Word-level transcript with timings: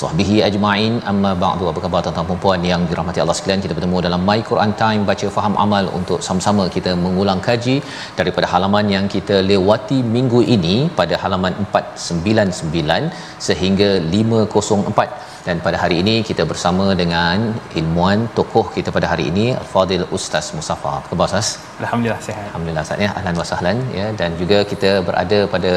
sahbihi 0.00 0.36
ajma'in. 0.48 0.94
Amma 1.12 1.32
ba'du. 1.44 1.64
Apa 1.72 1.82
khabar 1.84 2.00
tuan-tuan 2.04 2.28
dan 2.30 2.40
puan 2.44 2.62
yang 2.70 2.82
dirahmati 2.90 3.22
Allah 3.24 3.36
sekalian? 3.40 3.62
Kita 3.64 3.76
bertemu 3.78 3.98
dalam 4.06 4.22
My 4.28 4.38
Quran 4.50 4.72
Time 4.82 5.02
baca 5.10 5.28
faham 5.36 5.56
amal 5.64 5.86
untuk 5.98 6.20
sama-sama 6.28 6.64
kita 6.76 6.92
mengulang 7.04 7.42
kaji 7.48 7.76
daripada 8.20 8.48
halaman 8.54 8.88
yang 8.96 9.06
kita 9.16 9.38
lewati 9.50 10.00
minggu 10.16 10.42
ini 10.56 10.76
pada 11.00 11.16
halaman 11.24 11.54
499 11.66 13.46
sehingga 13.48 13.90
504 14.16 15.32
dan 15.46 15.56
pada 15.64 15.76
hari 15.80 15.96
ini 16.02 16.14
kita 16.28 16.42
bersama 16.50 16.84
dengan 17.00 17.38
ilmuan 17.80 18.20
tokoh 18.36 18.64
kita 18.76 18.90
pada 18.96 19.06
hari 19.12 19.24
ini 19.30 19.44
Fadil 19.72 20.04
Ustaz 20.16 20.46
Musafa. 20.58 20.92
Apa 20.98 21.08
khabar 21.10 21.26
Ustaz? 21.28 21.48
Alhamdulillah 21.82 22.20
sihat. 22.26 22.44
Alhamdulillah 22.48 22.84
Ustaz 22.86 23.04
ya. 23.04 23.10
Ahlan 23.18 23.40
wa 23.40 23.46
sahlan 23.50 23.78
ya 23.98 24.06
dan 24.20 24.30
juga 24.40 24.58
kita 24.70 24.90
berada 25.08 25.38
pada 25.54 25.72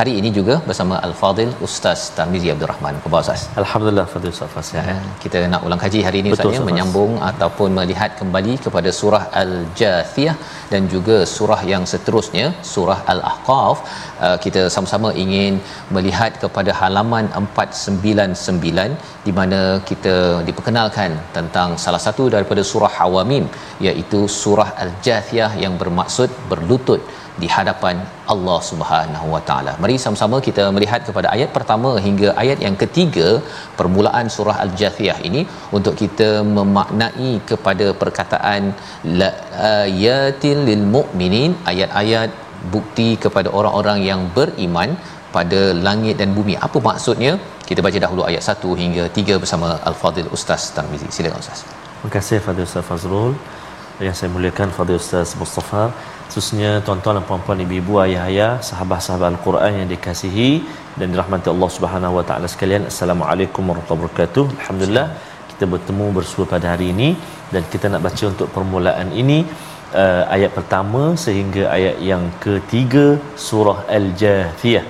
hari 0.00 0.12
ini 0.20 0.32
juga 0.38 0.56
bersama 0.68 0.96
Al 1.08 1.14
Fadil 1.20 1.52
Ustaz 1.68 2.02
Tarmizi 2.18 2.50
Abdul 2.54 2.70
Rahman. 2.72 2.94
Apa 3.00 3.04
khabar 3.06 3.22
Ustaz? 3.26 3.44
Alhamdulillah 3.60 4.04
Fadil 4.12 4.32
Ustaz 4.36 4.70
Ya, 4.78 4.82
kita 5.22 5.38
nak 5.52 5.62
ulang 5.66 5.80
kaji 5.82 6.00
hari 6.06 6.18
ini 6.22 6.30
Ustaz 6.34 6.56
ya 6.56 6.62
menyambung 6.68 7.12
ataupun 7.28 7.68
melihat 7.78 8.10
kembali 8.20 8.54
kepada 8.64 8.90
surah 8.98 9.22
Al-Jathiyah 9.42 10.34
dan 10.72 10.82
juga 10.94 11.16
surah 11.34 11.60
yang 11.72 11.84
seterusnya 11.92 12.46
surah 12.72 12.98
Al-Ahqaf. 13.12 13.76
Uh, 14.26 14.36
kita 14.44 14.62
sama-sama 14.74 15.10
ingin 15.24 15.54
melihat 15.96 16.32
kepada 16.44 16.72
halaman 16.80 17.26
499 17.40 19.24
di 19.26 19.34
mana 19.38 19.60
kita 19.90 20.16
diperkenalkan 20.48 21.12
tentang 21.38 21.70
salah 21.84 22.02
satu 22.06 22.26
daripada 22.36 22.64
surah 22.72 22.92
Hawamim 22.98 23.46
iaitu 23.88 24.20
surah 24.40 24.70
Al-Jathiyah 24.84 25.52
yang 25.64 25.76
bermaksud 25.82 26.30
berlutut 26.52 27.02
di 27.42 27.48
hadapan 27.56 27.96
Allah 28.34 28.58
Subhanahu 28.68 29.26
Wa 29.34 29.40
Taala. 29.48 29.72
Mari 29.82 29.96
sama-sama 30.04 30.36
kita 30.46 30.64
melihat 30.76 31.00
kepada 31.08 31.28
ayat 31.34 31.50
pertama 31.56 31.90
hingga 32.06 32.28
ayat 32.42 32.60
yang 32.66 32.76
ketiga 32.82 33.28
permulaan 33.78 34.28
surah 34.36 34.56
Al-Jathiyah 34.64 35.18
ini 35.28 35.42
untuk 35.78 35.96
kita 36.02 36.30
memaknai 36.58 37.32
kepada 37.50 37.86
perkataan 38.02 38.62
la 39.20 39.30
ayatil 39.88 40.62
lil 40.70 40.84
mu'minin 40.96 41.52
ayat-ayat 41.72 42.30
bukti 42.74 43.08
kepada 43.24 43.48
orang-orang 43.58 43.98
yang 44.10 44.22
beriman 44.38 44.90
pada 45.36 45.60
langit 45.86 46.16
dan 46.20 46.30
bumi. 46.38 46.54
Apa 46.66 46.78
maksudnya? 46.88 47.32
Kita 47.68 47.80
baca 47.86 47.98
dahulu 48.04 48.22
ayat 48.30 48.42
1 48.52 48.72
hingga 48.82 49.04
3 49.18 49.42
bersama 49.42 49.68
Al-Fadil 49.90 50.30
Ustaz 50.36 50.64
Tarmizi. 50.74 51.08
Silakan 51.16 51.40
Ustaz. 51.44 51.60
Terima 51.66 52.10
kasih 52.16 52.38
Fadil 52.46 52.66
Ustaz 52.68 52.84
Fazrul 52.90 53.32
yang 54.06 54.14
saya 54.18 54.28
muliakan 54.34 54.68
Fadil 54.76 54.98
Ustaz 55.02 55.28
Mustafa 55.40 55.82
khususnya 56.36 56.70
tuan-tuan 56.86 57.16
dan 57.16 57.24
puan-puan 57.28 57.58
ibu-ibu 57.64 57.94
ayah-ayah 58.02 58.60
sahabat-sahabat 58.68 59.28
Al-Quran 59.34 59.72
yang 59.78 59.88
dikasihi 59.92 60.48
dan 61.00 61.06
dirahmati 61.12 61.48
Allah 61.52 61.70
Subhanahu 61.76 62.16
wa 62.18 62.24
taala 62.28 62.46
sekalian. 62.54 62.82
Assalamualaikum 62.90 63.62
warahmatullahi 63.68 64.04
wabarakatuh. 64.04 64.44
Alhamdulillah 64.60 65.06
kita 65.50 65.64
bertemu 65.74 66.06
bersua 66.18 66.44
pada 66.50 66.66
hari 66.72 66.86
ini 66.94 67.08
dan 67.52 67.62
kita 67.72 67.88
nak 67.92 68.02
baca 68.06 68.24
untuk 68.32 68.48
permulaan 68.56 69.08
ini 69.22 69.38
uh, 70.02 70.22
ayat 70.36 70.52
pertama 70.58 71.02
sehingga 71.24 71.62
ayat 71.76 72.04
yang 72.10 72.26
ketiga 72.44 73.06
surah 73.46 73.78
Al-Jathiyah. 73.98 74.84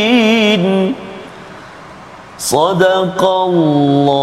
للمؤمنين 0.00 0.94
صدق 2.38 3.20
الله 3.24 4.13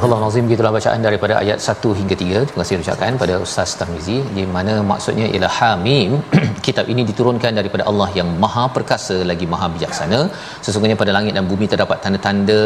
Al-Nazim 0.00 0.44
gitulah 0.50 0.72
bacaan 0.76 1.00
daripada 1.06 1.34
ayat 1.40 1.58
1 1.72 1.90
hingga 1.98 2.16
3. 2.20 2.44
Terima 2.48 2.60
kasih 2.62 2.76
ucapkan 2.84 3.18
pada 3.22 3.34
Ustaz 3.46 3.70
Tarmizi 3.78 4.16
di 4.36 4.44
mana 4.54 4.74
maksudnya 4.90 5.26
ialah 5.32 5.50
Hamim. 5.58 6.12
Kitab 6.66 6.86
ini 6.92 7.02
diturunkan 7.10 7.52
daripada 7.58 7.84
Allah 7.90 8.08
yang 8.18 8.28
Maha 8.44 8.64
Perkasa 8.76 9.16
lagi 9.30 9.46
Maha 9.54 9.66
Bijaksana. 9.74 10.20
Sesungguhnya 10.66 10.96
pada 11.02 11.12
langit 11.16 11.34
dan 11.38 11.44
bumi 11.50 11.68
terdapat 11.72 12.00
tanda-tanda 12.04 12.62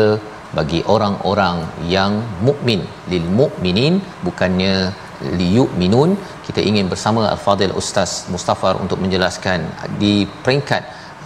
bagi 0.59 0.81
orang-orang 0.95 1.57
yang 1.95 2.13
mukmin. 2.49 2.83
Lil 3.15 3.27
mukminin 3.41 3.97
bukannya 4.27 4.75
liyu'minun. 5.41 6.13
Kita 6.47 6.63
ingin 6.71 6.87
bersama 6.93 7.23
Al-Fadil 7.35 7.75
Ustaz 7.83 8.13
Mustafar 8.35 8.75
untuk 8.85 9.01
menjelaskan 9.05 9.67
di 10.03 10.15
peringkat 10.45 10.85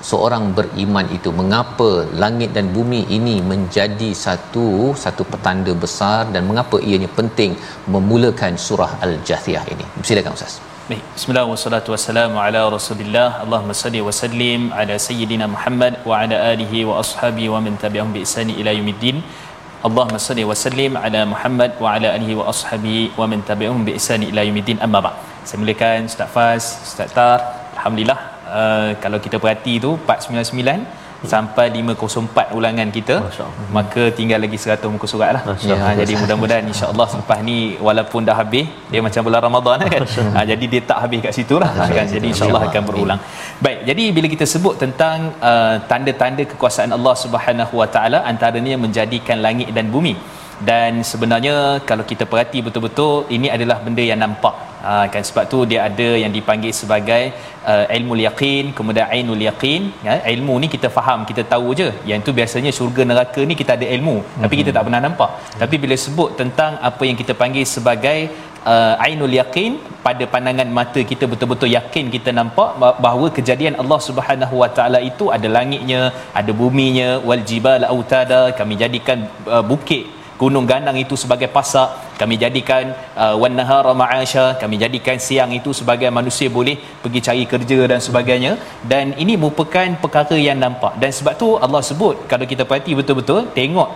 seorang 0.08 0.44
beriman 0.56 1.06
itu 1.16 1.30
mengapa 1.40 1.90
langit 2.22 2.50
dan 2.56 2.72
bumi 2.76 3.00
ini 3.18 3.36
menjadi 3.52 4.10
satu 4.24 4.66
satu 5.04 5.22
petanda 5.32 5.72
besar 5.84 6.20
dan 6.34 6.48
mengapa 6.50 6.78
ianya 6.88 7.10
penting 7.18 7.52
memulakan 7.94 8.56
surah 8.66 8.92
al-jathiyah 9.06 9.64
ini 9.74 9.86
silakan 10.10 10.34
ustaz 10.38 10.56
Baik, 10.90 11.06
bismillah 11.14 11.46
wassalatu 11.46 11.94
wassalamu 11.94 12.42
ala 12.44 12.60
Rasulillah. 12.74 13.28
Allahumma 13.42 13.74
salli 13.80 14.00
wa 14.06 14.10
sallim 14.20 14.74
ala 14.78 14.94
sayyidina 15.04 15.46
Muhammad 15.52 16.02
wa 16.08 16.18
ala 16.18 16.36
alihi 16.50 16.82
wa 16.88 16.98
ashabi 17.02 17.46
wa 17.52 17.62
man 17.62 17.78
tabi'ahum 17.78 18.10
bi 18.16 18.26
ihsani 18.26 18.58
ila 18.58 18.74
yaumiddin. 18.74 19.22
Allahumma 19.86 20.18
salli 20.18 20.42
wa 20.50 20.56
sallim 20.64 20.98
ala 20.98 21.20
Muhammad 21.34 21.78
wa 21.84 21.94
ala 21.94 22.10
alihi 22.16 22.34
wa 22.40 22.50
ashabi 22.52 22.98
wa 23.20 23.30
man 23.30 23.46
tabi'ahum 23.50 23.86
bi 23.86 23.94
ihsani 24.00 24.34
ila 24.34 24.42
yaumiddin. 24.42 24.82
Amma 24.82 24.98
ba. 25.06 25.12
Saya 25.46 25.62
mulakan 25.62 26.10
Ustaz 26.10 26.34
Faz, 26.34 26.64
Ustaz 26.82 27.14
Tar. 27.14 27.38
Alhamdulillah 27.78 28.39
uh, 28.60 28.90
kalau 29.02 29.18
kita 29.24 29.36
perhati 29.42 29.74
tu 29.84 29.90
499 30.06 31.00
sampai 31.32 31.66
504 31.68 32.56
ulangan 32.58 32.88
kita 32.96 33.14
maka 33.76 34.02
tinggal 34.18 34.40
lagi 34.44 34.56
100 34.56 34.92
muka 34.94 35.06
surat 35.12 35.30
lah. 35.36 35.42
Ya, 35.70 35.76
jadi 36.00 36.12
mudah-mudahan 36.16 36.64
insyaAllah 36.72 37.06
selepas 37.12 37.38
ni 37.48 37.76
walaupun 37.86 38.24
dah 38.28 38.36
habis 38.40 38.64
dia 38.92 39.00
macam 39.06 39.20
bulan 39.28 39.42
Ramadan 39.48 39.84
kan? 39.94 40.02
Ha, 40.34 40.40
jadi 40.50 40.64
dia 40.72 40.82
tak 40.90 40.98
habis 41.04 41.20
kat 41.26 41.34
situ 41.38 41.54
lah 41.62 41.70
kan? 41.76 42.06
jadi 42.14 42.26
insyaAllah 42.32 42.62
akan 42.70 42.82
berulang. 42.88 43.20
Baik 43.64 43.78
jadi 43.90 44.04
bila 44.16 44.26
kita 44.34 44.48
sebut 44.54 44.80
tentang 44.84 45.36
uh, 45.50 45.76
tanda-tanda 45.90 46.44
kekuasaan 46.52 46.92
Allah 46.96 47.14
Subhanahu 47.24 47.74
Wa 47.82 47.88
Taala 47.94 48.20
antaranya 48.32 48.76
menjadikan 48.84 49.38
langit 49.46 49.70
dan 49.76 49.92
bumi. 49.92 50.14
Dan 50.68 51.00
sebenarnya 51.10 51.80
kalau 51.88 52.04
kita 52.10 52.24
perhati 52.28 52.58
betul-betul 52.64 53.28
ini 53.36 53.48
adalah 53.48 53.80
benda 53.84 54.04
yang 54.04 54.20
nampak 54.24 54.69
ha, 54.86 54.92
kan 55.14 55.22
sebab 55.28 55.44
tu 55.52 55.58
dia 55.70 55.80
ada 55.88 56.08
yang 56.22 56.32
dipanggil 56.36 56.72
sebagai 56.80 57.22
uh, 57.70 57.84
ilmu 57.96 58.14
yaqin 58.26 58.66
kemudian 58.78 59.06
ainul 59.16 59.42
yaqin 59.48 59.82
ya 60.06 60.14
ilmu 60.34 60.54
ni 60.62 60.68
kita 60.74 60.90
faham 60.96 61.20
kita 61.30 61.44
tahu 61.52 61.76
je 61.80 61.88
yang 62.10 62.20
tu 62.26 62.32
biasanya 62.40 62.72
syurga 62.78 63.04
neraka 63.10 63.42
ni 63.50 63.56
kita 63.60 63.72
ada 63.78 63.86
ilmu 63.96 64.16
mm-hmm. 64.20 64.42
tapi 64.44 64.54
kita 64.60 64.70
tak 64.76 64.84
pernah 64.88 65.02
nampak 65.06 65.30
mm-hmm. 65.32 65.60
tapi 65.62 65.76
bila 65.84 65.98
sebut 66.04 66.30
tentang 66.40 66.74
apa 66.90 67.02
yang 67.08 67.18
kita 67.22 67.34
panggil 67.42 67.66
sebagai 67.76 68.18
uh, 68.72 68.94
ainul 69.06 69.34
yaqin 69.40 69.72
pada 70.06 70.24
pandangan 70.34 70.68
mata 70.78 71.00
kita 71.12 71.24
betul-betul 71.32 71.70
yakin 71.78 72.06
kita 72.16 72.30
nampak 72.38 72.70
bahawa 73.04 73.26
kejadian 73.38 73.76
Allah 73.82 74.00
Subhanahu 74.08 74.54
Wa 74.62 74.70
Taala 74.76 75.00
itu 75.10 75.26
ada 75.36 75.48
langitnya 75.56 76.00
ada 76.40 76.52
buminya 76.60 77.10
wal 77.28 77.44
jibal 77.50 77.84
autada 77.92 78.42
kami 78.60 78.76
jadikan 78.84 79.20
uh, 79.56 79.64
bukit 79.72 80.04
gunung 80.40 80.66
ganang 80.72 80.96
itu 81.04 81.14
sebagai 81.22 81.48
pasak. 81.56 81.88
Kami 82.20 82.34
jadikan 82.42 82.84
uh, 83.22 83.34
wan 83.42 83.54
nahara 83.58 83.92
ma'asha. 84.02 84.44
Kami 84.62 84.76
jadikan 84.84 85.18
siang 85.26 85.52
itu 85.58 85.70
sebagai 85.80 86.08
manusia 86.18 86.48
boleh 86.58 86.76
pergi 87.02 87.20
cari 87.26 87.44
kerja 87.52 87.78
dan 87.92 88.00
sebagainya. 88.06 88.52
Dan 88.92 89.12
ini 89.22 89.36
merupakan 89.42 89.88
perkara 90.04 90.38
yang 90.48 90.58
nampak. 90.64 90.94
Dan 91.02 91.12
sebab 91.18 91.34
tu 91.42 91.48
Allah 91.66 91.82
sebut 91.90 92.16
kalau 92.32 92.48
kita 92.52 92.64
perhati 92.70 92.94
betul-betul 93.00 93.40
tengok 93.58 93.90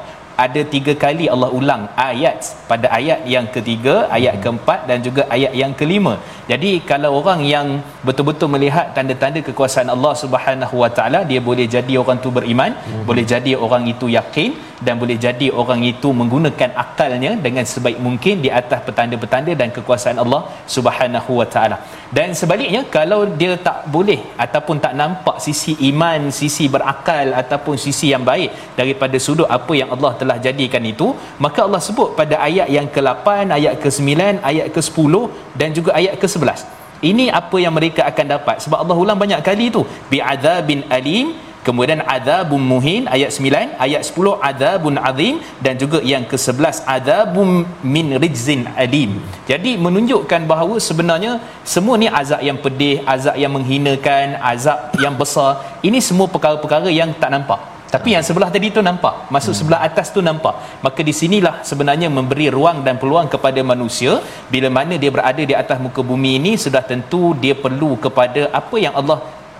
ada 0.45 0.61
tiga 0.75 0.93
kali 1.03 1.27
Allah 1.35 1.51
ulang 1.59 1.83
ayat 2.11 2.39
pada 2.71 2.87
ayat 2.99 3.21
yang 3.35 3.47
ketiga, 3.55 3.95
ayat 4.17 4.35
keempat 4.43 4.81
dan 4.91 4.99
juga 5.07 5.23
ayat 5.37 5.53
yang 5.63 5.73
kelima. 5.81 6.15
Jadi 6.53 6.71
kalau 6.91 7.11
orang 7.19 7.41
yang 7.55 7.67
betul-betul 8.07 8.49
melihat 8.55 8.93
tanda-tanda 8.97 9.41
kekuasaan 9.49 9.89
Allah 9.95 10.13
Subhanahu 10.23 10.77
Wa 10.83 10.91
Taala, 10.97 11.21
dia 11.31 11.41
boleh 11.49 11.65
jadi 11.75 11.95
orang 12.03 12.19
tu 12.25 12.29
beriman, 12.39 12.71
hmm. 12.77 13.05
boleh 13.09 13.25
jadi 13.33 13.53
orang 13.57 13.85
itu 13.93 14.13
yakin 14.19 14.53
dan 14.87 15.01
boleh 15.03 15.17
jadi 15.27 15.47
orang 15.61 15.81
itu 15.93 16.09
menggunakan 16.21 16.71
akalnya 16.85 17.33
dengan 17.47 17.65
sebaik 17.73 17.99
mungkin 18.07 18.45
di 18.45 18.51
atas 18.61 18.81
petanda-petanda 18.87 19.53
dan 19.61 19.69
kekuasaan 19.77 20.21
Allah 20.25 20.43
Subhanahu 20.75 21.33
Wa 21.41 21.47
Taala. 21.55 21.79
Dan 22.17 22.37
sebaliknya 22.41 22.83
kalau 22.97 23.21
dia 23.41 23.57
tak 23.69 23.89
boleh 23.95 24.21
ataupun 24.45 24.77
tak 24.85 24.95
nampak 25.01 25.41
sisi 25.47 25.73
iman, 25.91 26.29
sisi 26.41 26.67
berakal 26.75 27.33
ataupun 27.43 27.81
sisi 27.87 28.13
yang 28.15 28.25
baik 28.31 28.77
daripada 28.81 29.17
sudut 29.27 29.49
apa 29.59 29.73
yang 29.81 29.89
Allah 29.97 30.13
telah 30.21 30.37
jadikan 30.47 30.85
itu, 30.93 31.09
maka 31.45 31.65
Allah 31.67 31.81
sebut 31.89 32.13
pada 32.21 32.37
ayat 32.49 32.69
yang 32.77 32.87
ke-8, 32.95 33.27
ayat 33.59 33.75
ke-9, 33.83 34.13
ayat 34.51 34.69
ke-10 34.77 35.15
dan 35.61 35.69
juga 35.79 35.91
ayat 36.01 36.15
ke-11. 36.35 36.61
Ini 37.05 37.25
apa 37.41 37.57
yang 37.63 37.75
mereka 37.79 38.03
akan 38.11 38.27
dapat? 38.35 38.57
Sebab 38.65 38.79
Allah 38.83 38.97
ulang 38.97 39.19
banyak 39.23 39.41
kali 39.45 39.69
itu 39.71 39.83
bi'adzabin 40.13 40.89
alim 40.89 41.37
kemudian 41.67 42.01
azabun 42.15 42.61
muhin 42.71 43.09
ayat 43.15 43.33
9 43.33 43.81
ayat 43.85 44.03
10 44.05 44.37
azabun 44.49 45.01
azim 45.01 45.37
dan 45.65 45.75
juga 45.83 45.99
yang 46.13 46.25
ke-11 46.31 46.85
azabun 46.97 47.65
min 47.95 48.17
rijzin 48.21 48.69
alim. 48.85 49.21
Jadi 49.51 49.81
menunjukkan 49.81 50.45
bahawa 50.45 50.77
sebenarnya 50.89 51.41
semua 51.65 51.97
ni 51.97 52.09
azab 52.23 52.41
yang 52.49 52.61
pedih 52.65 53.01
azab 53.15 53.37
yang 53.43 53.53
menghinakan 53.57 54.37
azab 54.53 54.93
yang 55.05 55.17
besar 55.17 55.81
ini 55.89 56.01
semua 56.09 56.29
perkara-perkara 56.29 56.89
yang 56.93 57.13
tak 57.17 57.33
nampak 57.37 57.74
tapi 57.95 58.11
yang 58.15 58.25
sebelah 58.27 58.51
tadi 58.55 58.69
tu 58.77 58.83
nampak. 58.89 59.31
Masuk 59.35 59.53
hmm. 59.55 59.61
sebelah 59.61 59.81
atas 59.87 60.07
tu 60.15 60.21
nampak. 60.29 60.55
Maka 60.85 61.01
di 61.09 61.15
sinilah 61.21 61.55
sebenarnya 61.69 62.09
memberi 62.17 62.47
ruang 62.57 62.79
dan 62.87 62.99
peluang 63.03 63.31
kepada 63.35 63.61
manusia. 63.73 64.19
Bila 64.51 64.69
mana 64.79 64.99
dia 65.03 65.11
berada 65.17 65.43
di 65.51 65.55
atas 65.63 65.79
muka 65.85 66.03
bumi 66.11 66.43
ini 66.43 66.53
sudah 66.65 66.83
tentu 66.91 67.23
dia 67.45 67.55
perlu 67.65 67.95
kepada 68.05 68.51
apa 68.61 68.77
yang 68.85 68.95
Allah 69.01 69.19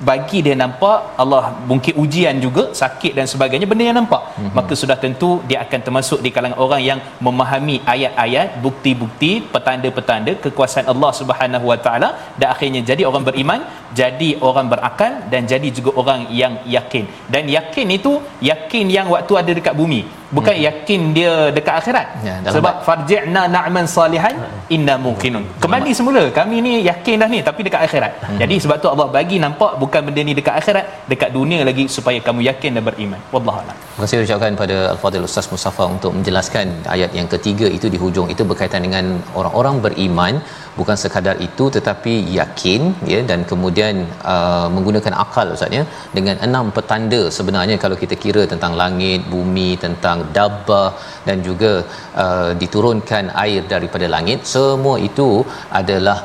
bagi 0.09 0.39
dia 0.47 0.57
nampak 0.63 1.15
Allah 1.23 1.55
mungkin 1.71 1.95
ujian 2.03 2.37
juga 2.45 2.75
sakit 2.83 3.13
dan 3.19 3.27
sebagainya 3.33 3.67
benda 3.71 3.85
yang 3.87 3.99
nampak. 4.01 4.23
Mm-hmm. 4.35 4.53
maka 4.59 4.73
sudah 4.83 4.97
tentu 5.05 5.31
dia 5.49 5.59
akan 5.65 5.81
termasuk 5.87 6.19
di 6.25 6.31
kalangan 6.35 6.59
orang 6.65 6.83
yang 6.91 6.99
memahami 7.27 7.77
ayat-ayat 7.95 8.59
bukti-bukti 8.65 9.33
petanda-petanda 9.55 10.35
kekuasaan 10.45 10.89
Allah 10.93 11.11
Subhanahu 11.21 11.67
Wa 11.73 11.79
Taala 11.87 12.09
dan 12.41 12.49
akhirnya 12.55 12.83
jadi 12.91 13.03
orang 13.11 13.25
beriman 13.29 13.61
jadi 14.01 14.31
orang 14.49 14.67
berakal 14.73 15.13
dan 15.33 15.47
jadi 15.53 15.69
juga 15.71 15.91
orang 16.03 16.21
yang 16.43 16.55
yakin. 16.77 17.07
Dan 17.31 17.47
yakin 17.57 17.89
itu 17.99 18.13
yakin 18.51 18.87
yang 18.97 19.07
waktu 19.15 19.33
ada 19.43 19.53
dekat 19.59 19.75
bumi 19.79 20.03
bukan 20.37 20.55
hmm. 20.57 20.67
yakin 20.69 21.01
dia 21.17 21.33
dekat 21.57 21.75
akhirat. 21.81 22.07
Ya, 22.29 22.35
sebab 22.57 22.75
farji'na 22.87 23.43
na'man 23.57 23.87
salihan 23.97 24.35
inna 24.77 24.95
mungkinun 25.07 25.45
kembali 25.65 25.91
semula 25.99 26.23
kami 26.39 26.57
ni 26.67 26.73
yakin 26.91 27.23
dah 27.23 27.29
ni 27.35 27.41
tapi 27.49 27.61
dekat 27.69 27.83
akhirat. 27.87 28.13
Hmm. 28.25 28.39
jadi 28.43 28.55
sebab 28.65 28.77
tu 28.85 28.89
Allah 28.93 29.07
bagi 29.17 29.39
nampak 29.45 29.73
bukan 29.83 30.01
benda 30.09 30.23
ni 30.29 30.35
dekat 30.41 30.55
akhirat 30.61 30.85
dekat 31.13 31.31
dunia 31.39 31.61
lagi 31.69 31.85
supaya 31.97 32.19
kamu 32.27 32.41
yakin 32.51 32.71
dan 32.79 32.85
beriman. 32.89 33.21
Wallahu 33.35 33.59
a'lam. 33.63 33.77
Terima 33.95 34.05
kasih 34.07 34.27
ucapkan 34.27 34.55
pada 34.63 34.77
al-fadil 34.95 35.27
ustaz 35.31 35.49
Mustafa 35.55 35.85
untuk 35.97 36.13
menjelaskan 36.19 36.67
ayat 36.95 37.11
yang 37.19 37.29
ketiga 37.35 37.67
itu 37.79 37.89
di 37.95 38.01
hujung. 38.05 38.29
Itu 38.35 38.43
berkaitan 38.51 38.83
dengan 38.87 39.05
orang-orang 39.41 39.77
beriman 39.87 40.35
bukan 40.79 40.97
sekadar 41.03 41.37
itu 41.47 41.65
tetapi 41.77 42.13
yakin 42.39 42.81
ya 43.13 43.21
dan 43.31 43.41
kemudian 43.51 43.95
uh, 44.33 44.67
menggunakan 44.75 45.15
akal 45.25 45.47
ustaz 45.57 45.77
ya 45.79 45.85
dengan 46.17 46.37
enam 46.47 46.67
petanda 46.77 47.23
sebenarnya 47.39 47.77
kalau 47.85 47.97
kita 48.03 48.17
kira 48.25 48.43
tentang 48.53 48.75
langit 48.83 49.21
bumi 49.35 49.69
tentang 49.85 50.21
dabbah 50.39 50.89
dan 51.29 51.37
juga 51.49 51.73
uh, 52.25 52.51
diturunkan 52.63 53.25
air 53.45 53.63
daripada 53.75 54.09
langit. 54.17 54.41
Semua 54.55 54.97
itu 55.09 55.29
adalah 55.81 56.19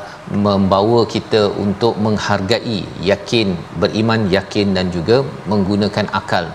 membawa 0.46 1.00
kita 1.14 1.42
untuk 1.64 1.94
menghargai 2.06 2.80
yakin 3.10 3.48
beriman 3.82 4.22
yakin 4.36 4.68
dan 4.76 4.88
juga 4.96 5.16
menggunakan 5.52 6.06
akal 6.20 6.46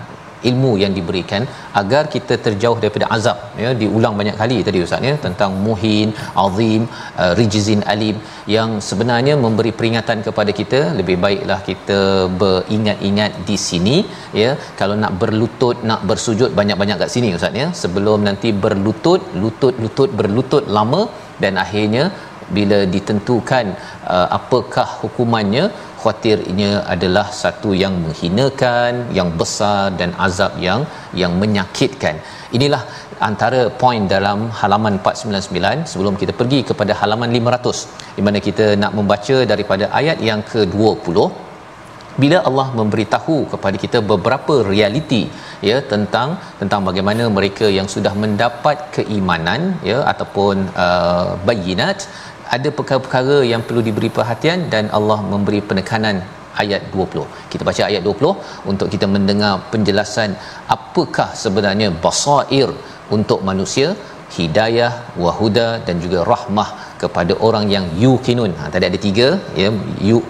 ilmu 0.50 0.72
yang 0.82 0.92
diberikan 0.98 1.42
agar 1.80 2.02
kita 2.14 2.34
terjauh 2.46 2.78
daripada 2.82 3.06
azab. 3.16 3.38
Ya 3.62 3.70
diulang 3.82 4.14
banyak 4.20 4.36
kali 4.42 4.58
tadi 4.68 4.80
ustaz 4.86 5.08
ya 5.10 5.14
tentang 5.26 5.52
muhin 5.66 6.10
azim 6.44 6.82
uh, 7.22 7.32
rijzin 7.38 7.82
alim 7.94 8.16
yang 8.56 8.70
sebenarnya 8.88 9.34
memberi 9.44 9.72
peringatan 9.78 10.20
kepada 10.28 10.52
kita. 10.60 10.80
Lebih 11.00 11.16
baiklah 11.24 11.60
kita 11.70 12.00
beringat-ingat 12.42 13.32
di 13.48 13.58
sini 13.68 13.96
ya. 14.42 14.52
Kalau 14.80 14.96
nak 15.02 15.14
berlutut 15.22 15.78
nak 15.90 16.02
bersujud 16.12 16.52
banyak-banyak 16.60 16.98
kat 17.04 17.12
sini 17.16 17.30
ustaz 17.40 17.62
ya. 17.62 17.68
Sebelum 17.82 18.20
nanti 18.28 18.50
berlutut 18.66 19.22
lutut-lutut 19.42 20.12
berlutut 20.20 20.64
lama 20.78 21.02
dan 21.44 21.54
akhirnya 21.66 22.06
bila 22.56 22.78
ditentukan 22.94 23.66
uh, 24.14 24.28
apakah 24.38 24.88
hukumannya 25.02 25.64
khawatirnya 26.06 26.72
adalah 26.94 27.26
satu 27.42 27.70
yang 27.82 27.94
menghinakan 28.04 28.92
yang 29.18 29.30
besar 29.40 29.80
dan 30.00 30.10
azab 30.26 30.52
yang 30.66 30.80
yang 31.20 31.32
menyakitkan. 31.42 32.16
Inilah 32.56 32.82
antara 33.28 33.60
poin 33.80 34.02
dalam 34.12 34.38
halaman 34.60 34.94
499 35.06 35.90
sebelum 35.92 36.14
kita 36.20 36.32
pergi 36.40 36.60
kepada 36.70 36.92
halaman 37.00 37.30
500 37.38 38.14
di 38.18 38.22
mana 38.26 38.38
kita 38.46 38.66
nak 38.82 38.94
membaca 38.98 39.36
daripada 39.52 39.84
ayat 40.00 40.20
yang 40.28 40.42
ke-20 40.52 41.16
bila 42.22 42.38
Allah 42.48 42.66
memberitahu 42.78 43.36
kepada 43.52 43.76
kita 43.82 43.98
beberapa 44.12 44.54
realiti 44.70 45.22
ya 45.68 45.76
tentang 45.92 46.28
tentang 46.60 46.80
bagaimana 46.88 47.24
mereka 47.38 47.66
yang 47.78 47.88
sudah 47.94 48.12
mendapat 48.22 48.76
keimanan 48.96 49.62
ya 49.90 49.98
ataupun 50.12 50.56
uh, 50.84 51.28
bayinat 51.48 52.08
ada 52.56 52.68
perkara-perkara 52.78 53.36
yang 53.52 53.62
perlu 53.66 53.82
diberi 53.88 54.10
perhatian 54.16 54.58
dan 54.72 54.84
Allah 54.98 55.18
memberi 55.32 55.60
penekanan 55.68 56.18
ayat 56.62 56.82
20. 56.92 57.24
Kita 57.52 57.62
baca 57.68 57.82
ayat 57.90 58.02
20 58.08 58.70
untuk 58.70 58.88
kita 58.94 59.06
mendengar 59.14 59.54
penjelasan 59.72 60.30
apakah 60.76 61.28
sebenarnya 61.42 61.88
basair 62.04 62.68
untuk 63.16 63.40
manusia, 63.48 63.88
hidayah, 64.36 64.92
wahuda 65.24 65.68
dan 65.86 65.96
juga 66.04 66.20
rahmah 66.32 66.68
kepada 67.02 67.32
orang 67.48 67.66
yang 67.74 67.86
yuqinun. 68.04 68.52
Ha, 68.58 68.70
tadi 68.74 68.86
ada 68.90 69.00
tiga 69.06 69.28
ya 69.60 69.68
yu 70.08 70.20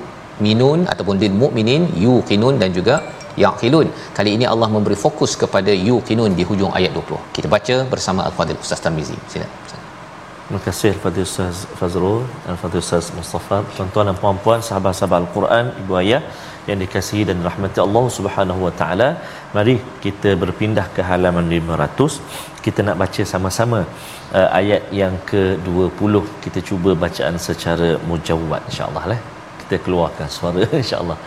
minun 0.47 0.81
ataupun 0.93 1.17
lil 1.23 1.37
mukminin 1.43 1.85
yuqinun 2.07 2.57
dan 2.63 2.73
juga 2.79 2.97
yaqilun. 3.45 3.89
Kali 4.17 4.31
ini 4.37 4.45
Allah 4.53 4.69
memberi 4.77 4.99
fokus 5.05 5.33
kepada 5.43 5.73
yuqinun 5.89 6.35
di 6.39 6.45
hujung 6.51 6.73
ayat 6.79 6.93
20. 6.99 7.23
Kita 7.37 7.49
baca 7.55 7.77
bersama 7.95 8.23
Al-Fadhil 8.29 8.61
Ustaz 8.65 8.83
Tarmizi. 8.85 9.17
Silakan. 9.33 9.66
Terima 10.47 10.61
kasih 10.65 10.89
Al-Fatih 10.95 11.23
Ustaz 11.27 11.57
Fazrul 11.79 12.21
Al-Fatih 12.51 12.81
Ustaz 12.83 13.07
Mustafa. 13.15 13.57
Tuan-tuan 13.77 14.05
dan 14.09 14.17
puan-puan 14.21 14.61
Sahabat-sahabat 14.67 15.19
Al-Quran 15.23 15.65
Ibu 15.81 15.93
ayah 16.01 16.21
Yang 16.69 16.79
dikasihi 16.83 17.23
dan 17.31 17.39
rahmati 17.47 17.79
Allah 17.85 18.05
Subhanahu 18.17 18.61
Wa 18.67 18.73
Taala. 18.81 19.09
Mari 19.57 19.75
kita 20.05 20.31
berpindah 20.43 20.87
ke 20.95 21.01
halaman 21.09 21.47
500 21.57 22.63
Kita 22.67 22.81
nak 22.89 22.97
baca 23.03 23.23
sama-sama 23.33 23.81
uh, 24.39 24.49
Ayat 24.61 24.83
yang 25.01 25.15
ke-20 25.31 26.15
Kita 26.47 26.59
cuba 26.69 26.91
bacaan 27.05 27.37
secara 27.49 27.89
mujawad 28.11 28.61
InsyaAllah 28.71 29.05
lah. 29.15 29.21
Kita 29.63 29.75
keluarkan 29.83 30.29
suara 30.37 30.63
insyaallah. 30.83 31.19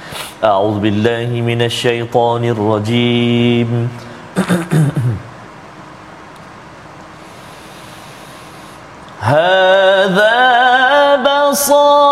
A'udzubillahi 0.52 1.38
minasyaitonirrajim 1.50 3.70
هذا 9.30 10.36
بصائر 11.16 12.09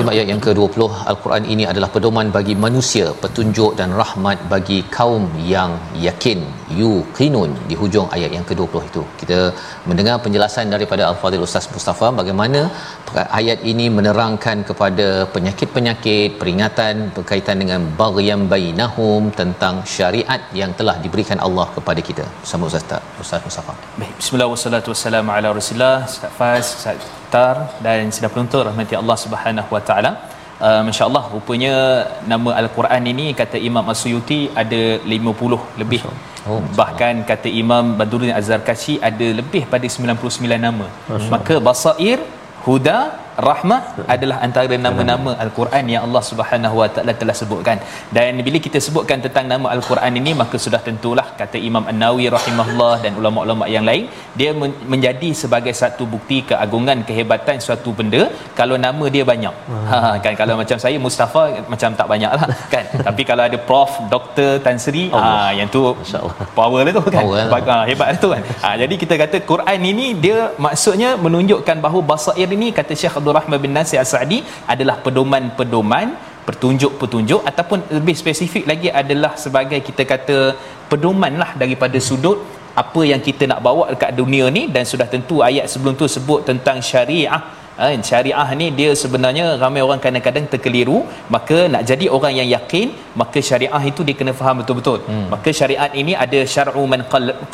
Surah 0.00 0.16
Allah 0.16 0.24
Nazim 0.24 0.24
ayat 0.24 0.26
yang 0.40 0.46
ke-20 0.48 0.82
Al-Quran 1.12 1.44
ini 1.52 1.64
adalah 1.70 1.88
pedoman 1.94 2.26
bagi 2.36 2.54
manusia 2.64 3.06
petunjuk 3.22 3.72
dan 3.80 3.90
rahmat 4.00 4.38
bagi 4.52 4.78
kaum 4.96 5.24
yang 5.54 5.72
yakin. 6.06 6.40
Yuqinun 6.80 7.50
di 7.68 7.74
hujung 7.80 8.06
ayat 8.16 8.30
yang 8.36 8.46
ke-20 8.50 8.82
itu. 8.90 9.02
Kita 9.20 9.38
mendengar 9.88 10.16
penjelasan 10.24 10.72
daripada 10.74 11.02
Al-Fadhil 11.10 11.44
Ustaz 11.48 11.66
Mustafa 11.74 12.08
bagaimana 12.20 12.60
ayat 13.40 13.60
ini 13.72 13.86
menerangkan 13.98 14.58
kepada 14.70 15.08
penyakit-penyakit 15.34 16.38
peringatan 16.40 16.94
berkaitan 17.16 17.58
dengan 17.62 17.80
baghyam 18.00 18.42
bainahum 18.54 19.22
tentang 19.40 19.76
syariat 19.96 20.40
yang 20.60 20.72
telah 20.80 20.96
diberikan 21.04 21.40
Allah 21.46 21.68
kepada 21.76 22.00
kita. 22.10 22.26
Bersama 22.42 22.70
Ustaz 22.70 23.02
Ustaz 23.24 23.40
Mustafa. 23.48 23.74
Baik, 24.00 24.14
bismillah 24.20 24.48
wassalatu 24.54 24.90
wassalamu 24.94 25.36
ala 25.36 25.48
rasulillah 25.60 25.96
Ustaz 26.10 26.32
Faz, 26.40 26.66
Ustaz 26.80 27.08
Tar 27.34 27.56
dan 27.86 28.10
sedang 28.14 28.32
penonton 28.34 28.62
rahmati 28.70 28.94
Allah 29.02 29.18
Subhanahu 29.26 29.72
wa 29.76 29.82
taala. 29.90 30.12
Uh, 30.68 30.82
masya-Allah 30.86 31.24
rupanya 31.34 31.74
nama 32.30 32.50
al-Quran 32.60 33.02
ini 33.12 33.26
kata 33.38 33.56
Imam 33.68 33.86
Asyuti 33.92 34.40
ada 34.62 34.80
50 35.12 35.80
lebih. 35.80 36.00
Oh, 36.48 36.60
Bahkan 36.80 37.24
kata 37.30 37.48
Imam 37.62 37.96
Badruddin 37.98 38.32
Az-Zarkashi 38.38 38.94
ada 39.08 39.26
lebih 39.40 39.62
pada 39.72 39.86
99 39.88 40.60
nama. 40.66 40.86
Maka 41.34 41.56
basair, 41.68 42.18
huda, 42.66 42.98
rahmah 43.48 43.80
adalah 44.14 44.36
antara 44.46 44.74
nama-nama 44.86 45.32
al-Quran 45.44 45.84
yang 45.92 46.02
Allah 46.06 46.22
Subhanahu 46.30 46.76
wa 46.82 46.88
taala 46.94 47.12
telah 47.20 47.36
sebutkan. 47.40 47.76
Dan 48.16 48.40
bila 48.46 48.58
kita 48.66 48.78
sebutkan 48.86 49.18
tentang 49.26 49.46
nama 49.52 49.66
al-Quran 49.76 50.12
ini 50.20 50.32
maka 50.42 50.56
sudah 50.64 50.80
tentulah 50.88 51.26
kata 51.40 51.58
Imam 51.68 51.84
An-Nawawi 51.92 52.26
rahimahullah 52.36 52.94
dan 53.04 53.12
ulama-ulama 53.20 53.64
yang 53.76 53.84
lain 53.90 54.04
dia 54.40 54.50
men- 54.60 54.78
menjadi 54.92 55.30
sebagai 55.42 55.74
satu 55.82 56.04
bukti 56.14 56.38
keagungan 56.50 56.98
kehebatan 57.08 57.56
suatu 57.66 57.92
benda 58.00 58.22
kalau 58.60 58.78
nama 58.86 59.04
dia 59.14 59.24
banyak. 59.32 59.54
Ha 59.92 59.98
kan 60.24 60.34
kalau 60.40 60.54
macam 60.62 60.78
saya 60.84 60.96
Mustafa 61.06 61.42
macam 61.72 61.90
tak 62.00 62.06
banyak 62.12 62.32
lah 62.38 62.46
kan. 62.74 62.84
Tapi 63.08 63.22
kalau 63.30 63.42
ada 63.48 63.58
prof, 63.70 63.92
doktor, 64.14 64.52
Tan 64.66 64.78
Sri 64.84 65.04
ah 65.20 65.50
yang 65.58 65.68
tu 65.74 65.80
power 66.58 66.80
lah 66.86 66.92
tu 66.98 67.02
kan. 67.14 67.22
Power 67.24 67.38
lah. 67.44 67.60
Ha, 67.72 67.76
hebat 67.90 68.08
tu 68.24 68.28
kan. 68.34 68.42
Ha, 68.64 68.68
jadi 68.82 68.94
kita 69.02 69.14
kata 69.22 69.36
Quran 69.50 69.80
ini 69.92 70.06
dia 70.24 70.38
maksudnya 70.66 71.10
menunjukkan 71.24 71.76
bahawa 71.84 72.02
basair 72.12 72.48
ini 72.56 72.68
kata 72.78 72.92
Syekh 73.00 73.16
Abdul 73.18 73.29
Rahman 73.38 73.58
bin 73.64 73.74
Nasir 73.78 73.98
As-Sa'di 74.04 74.40
adalah 74.72 74.96
pedoman-pedoman 75.06 76.08
petunjuk-petunjuk 76.48 77.40
ataupun 77.50 77.78
lebih 77.96 78.14
spesifik 78.22 78.64
lagi 78.70 78.88
adalah 79.02 79.32
sebagai 79.44 79.78
kita 79.88 80.02
kata 80.12 80.38
pedoman 80.90 81.34
lah 81.42 81.50
daripada 81.62 81.98
sudut 82.08 82.38
apa 82.82 83.00
yang 83.10 83.20
kita 83.28 83.44
nak 83.50 83.60
bawa 83.66 83.84
dekat 83.92 84.12
dunia 84.20 84.44
ni 84.56 84.62
dan 84.74 84.84
sudah 84.90 85.06
tentu 85.14 85.38
ayat 85.48 85.66
sebelum 85.72 85.94
tu 86.00 86.06
sebut 86.16 86.40
tentang 86.50 86.78
syariah. 86.90 87.42
Ha, 87.80 87.86
syariah 88.08 88.48
ni 88.60 88.66
dia 88.78 88.90
sebenarnya 89.02 89.44
ramai 89.62 89.80
orang 89.84 90.00
kadang-kadang 90.04 90.46
terkeliru 90.52 90.98
maka 91.34 91.58
nak 91.72 91.82
jadi 91.90 92.06
orang 92.16 92.34
yang 92.38 92.48
yakin 92.56 92.88
maka 93.20 93.38
syariah 93.48 93.82
itu 93.90 94.04
dia 94.08 94.16
kena 94.18 94.32
faham 94.40 94.60
betul-betul. 94.60 94.98
Hmm. 95.08 95.26
maka 95.32 95.50
syariat 95.60 95.90
ini 96.00 96.12
ada 96.24 96.40
syar'u 96.54 96.82
man 96.92 97.02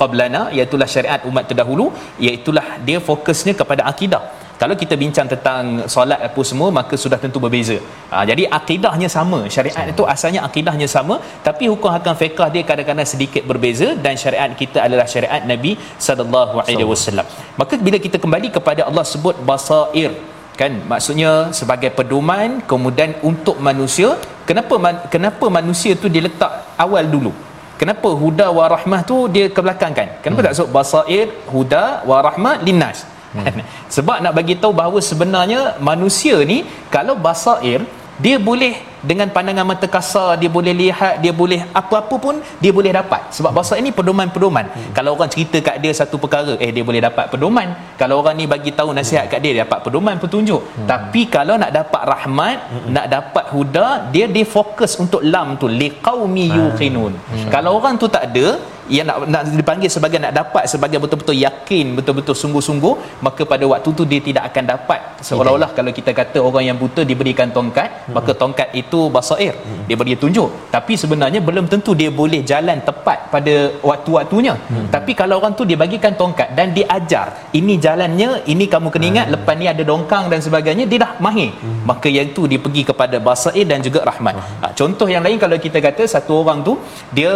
qablana 0.01 0.41
iaitu 0.57 0.79
syariat 0.95 1.23
umat 1.31 1.47
terdahulu 1.51 1.87
iaitu 2.27 2.51
dia 2.89 2.99
fokusnya 3.09 3.55
kepada 3.61 3.85
akidah 3.93 4.23
kalau 4.61 4.75
kita 4.83 4.95
bincang 5.03 5.29
tentang 5.33 5.85
solat 5.95 6.21
apa 6.29 6.41
semua 6.51 6.69
maka 6.79 6.95
sudah 7.05 7.19
tentu 7.25 7.39
berbeza. 7.45 7.77
Ha, 8.13 8.25
jadi 8.31 8.45
akidahnya 8.59 9.09
sama. 9.17 9.41
Syariat 9.57 9.85
sama. 9.85 9.93
itu 9.93 10.03
asalnya 10.15 10.41
akidahnya 10.49 10.89
sama 10.97 11.17
tapi 11.49 11.65
hukum 11.73 11.91
hakam 11.95 12.17
fiqh 12.23 12.41
dia 12.55 12.63
kadang-kadang 12.71 13.09
sedikit 13.15 13.43
berbeza 13.51 13.89
dan 14.05 14.17
syariat 14.23 14.51
kita 14.63 14.81
adalah 14.87 15.07
syariat 15.15 15.43
Nabi 15.53 15.73
sallallahu 16.07 16.57
alaihi 16.65 16.89
wasallam. 16.93 17.27
Maka 17.61 17.77
bila 17.89 18.01
kita 18.07 18.17
kembali 18.25 18.51
kepada 18.57 18.89
Allah 18.89 19.05
sebut 19.13 19.37
basair 19.51 20.13
kan 20.61 20.73
maksudnya 20.91 21.31
sebagai 21.59 21.91
pedoman 21.99 22.51
kemudian 22.71 23.11
untuk 23.31 23.57
manusia 23.69 24.17
kenapa 24.49 24.75
man, 24.85 24.97
kenapa 25.15 25.47
manusia 25.59 25.93
tu 26.03 26.09
diletak 26.17 26.53
awal 26.85 27.05
dulu 27.15 27.33
kenapa 27.81 28.09
huda 28.23 28.47
wa 28.59 28.65
rahmah 28.75 29.01
tu 29.11 29.17
dia 29.35 29.47
ke 29.57 29.61
belakang 29.67 29.93
kan 29.99 30.09
kenapa 30.25 30.41
hmm. 30.41 30.47
tak 30.49 30.55
sebut 30.57 30.71
basair 30.79 31.27
huda 31.53 31.85
wa 32.09 32.19
rahmah 32.29 32.55
linnas 32.69 33.05
Hmm. 33.37 33.65
Sebab 33.97 34.17
nak 34.25 34.33
bagi 34.39 34.55
tahu 34.63 34.73
bahawa 34.81 34.99
sebenarnya 35.11 35.61
manusia 35.91 36.37
ni 36.53 36.59
kalau 36.95 37.15
basair 37.27 37.85
dia 38.17 38.37
boleh 38.41 38.75
dengan 39.09 39.29
pandangan 39.35 39.67
mata 39.71 39.87
kasar 39.95 40.41
dia 40.41 40.51
boleh 40.57 40.73
lihat 40.73 41.21
dia 41.25 41.33
boleh 41.41 41.61
apa-apa 41.81 42.17
pun 42.25 42.37
dia 42.63 42.73
boleh 42.79 42.91
dapat 42.99 43.29
sebab 43.37 43.53
bahasa 43.57 43.75
ini 43.81 43.91
pedoman-pedoman 43.99 44.67
hmm. 44.73 44.93
kalau 44.97 45.11
orang 45.15 45.31
cerita 45.35 45.61
kat 45.67 45.77
dia 45.85 45.93
satu 46.01 46.17
perkara 46.23 46.57
eh 46.65 46.71
dia 46.77 46.85
boleh 46.89 47.01
dapat 47.09 47.29
pedoman 47.33 47.77
kalau 48.01 48.25
orang 48.25 48.35
ni 48.41 48.45
bagi 48.55 48.73
tahu 48.79 48.91
nasihat 48.99 49.29
kat 49.33 49.41
dia 49.45 49.53
dia 49.55 49.63
dapat 49.69 49.81
pedoman 49.85 50.17
petunjuk 50.17 50.63
hmm. 50.65 50.89
tapi 50.89 51.29
kalau 51.37 51.61
nak 51.61 51.73
dapat 51.77 52.03
rahmat 52.13 52.59
hmm. 52.73 52.89
nak 52.97 53.07
dapat 53.17 53.45
huda 53.55 53.89
dia 54.15 54.27
dia 54.37 54.47
fokus 54.57 54.97
untuk 55.05 55.21
lam 55.21 55.61
tu 55.61 55.69
liqaumi 55.69 56.47
yuqinun 56.57 57.13
hmm. 57.15 57.51
kalau 57.53 57.77
orang 57.79 58.01
tu 58.01 58.09
tak 58.17 58.33
ada 58.33 58.57
yang 58.95 59.07
nak, 59.09 59.17
nak 59.33 59.43
dipanggil 59.61 59.91
sebagai 59.97 60.19
nak 60.25 60.33
dapat 60.41 60.65
sebagai 60.73 60.99
betul-betul 61.03 61.37
yakin 61.47 61.87
betul-betul 61.99 62.37
sungguh-sungguh 62.43 62.95
maka 63.27 63.43
pada 63.53 63.65
waktu 63.73 63.89
tu 63.99 64.05
dia 64.11 64.21
tidak 64.29 64.45
akan 64.51 64.65
dapat 64.73 65.01
seolah-olah 65.29 65.71
kalau 65.79 65.93
kita 65.99 66.11
kata 66.21 66.39
orang 66.49 66.65
yang 66.69 66.79
buta 66.83 67.03
diberikan 67.11 67.51
tongkat 67.57 67.89
hmm. 67.91 68.15
maka 68.17 68.33
tongkat 68.43 68.69
itu 68.83 69.01
basair 69.17 69.55
hmm. 69.59 69.83
dia 69.89 69.97
beri 70.01 70.17
tunjuk 70.23 70.51
tapi 70.77 70.95
sebenarnya 71.03 71.41
belum 71.49 71.67
tentu 71.73 71.93
dia 72.01 72.11
boleh 72.21 72.41
jalan 72.53 72.79
tepat 72.89 73.19
pada 73.35 73.55
waktu-waktunya 73.91 74.55
hmm. 74.55 74.87
tapi 74.95 75.13
kalau 75.21 75.37
orang 75.41 75.55
tu 75.59 75.67
dia 75.71 75.79
bagikan 75.85 76.15
tongkat 76.23 76.49
dan 76.59 76.71
diajar 76.79 77.27
ini 77.59 77.77
jalannya 77.87 78.31
ini 78.53 78.67
kamu 78.75 78.89
kena 78.95 79.07
ingat 79.13 79.27
hmm. 79.29 79.35
lepas 79.37 79.55
ni 79.61 79.67
ada 79.75 79.83
dongkang 79.93 80.25
dan 80.33 80.41
sebagainya 80.47 80.87
dia 80.91 80.99
dah 81.05 81.13
mahir 81.27 81.51
hmm. 81.51 81.83
maka 81.91 82.09
yang 82.17 82.31
tu 82.39 82.45
dia 82.51 82.61
pergi 82.67 82.83
kepada 82.91 83.17
basair 83.29 83.67
dan 83.67 83.81
juga 83.87 84.07
rahmat 84.11 84.35
hmm. 84.39 84.59
ha, 84.63 84.67
contoh 84.79 85.09
yang 85.15 85.25
lain 85.27 85.39
kalau 85.45 85.59
kita 85.67 85.79
kata 85.89 86.03
satu 86.15 86.33
orang 86.43 86.61
tu 86.69 86.75
dia 87.19 87.33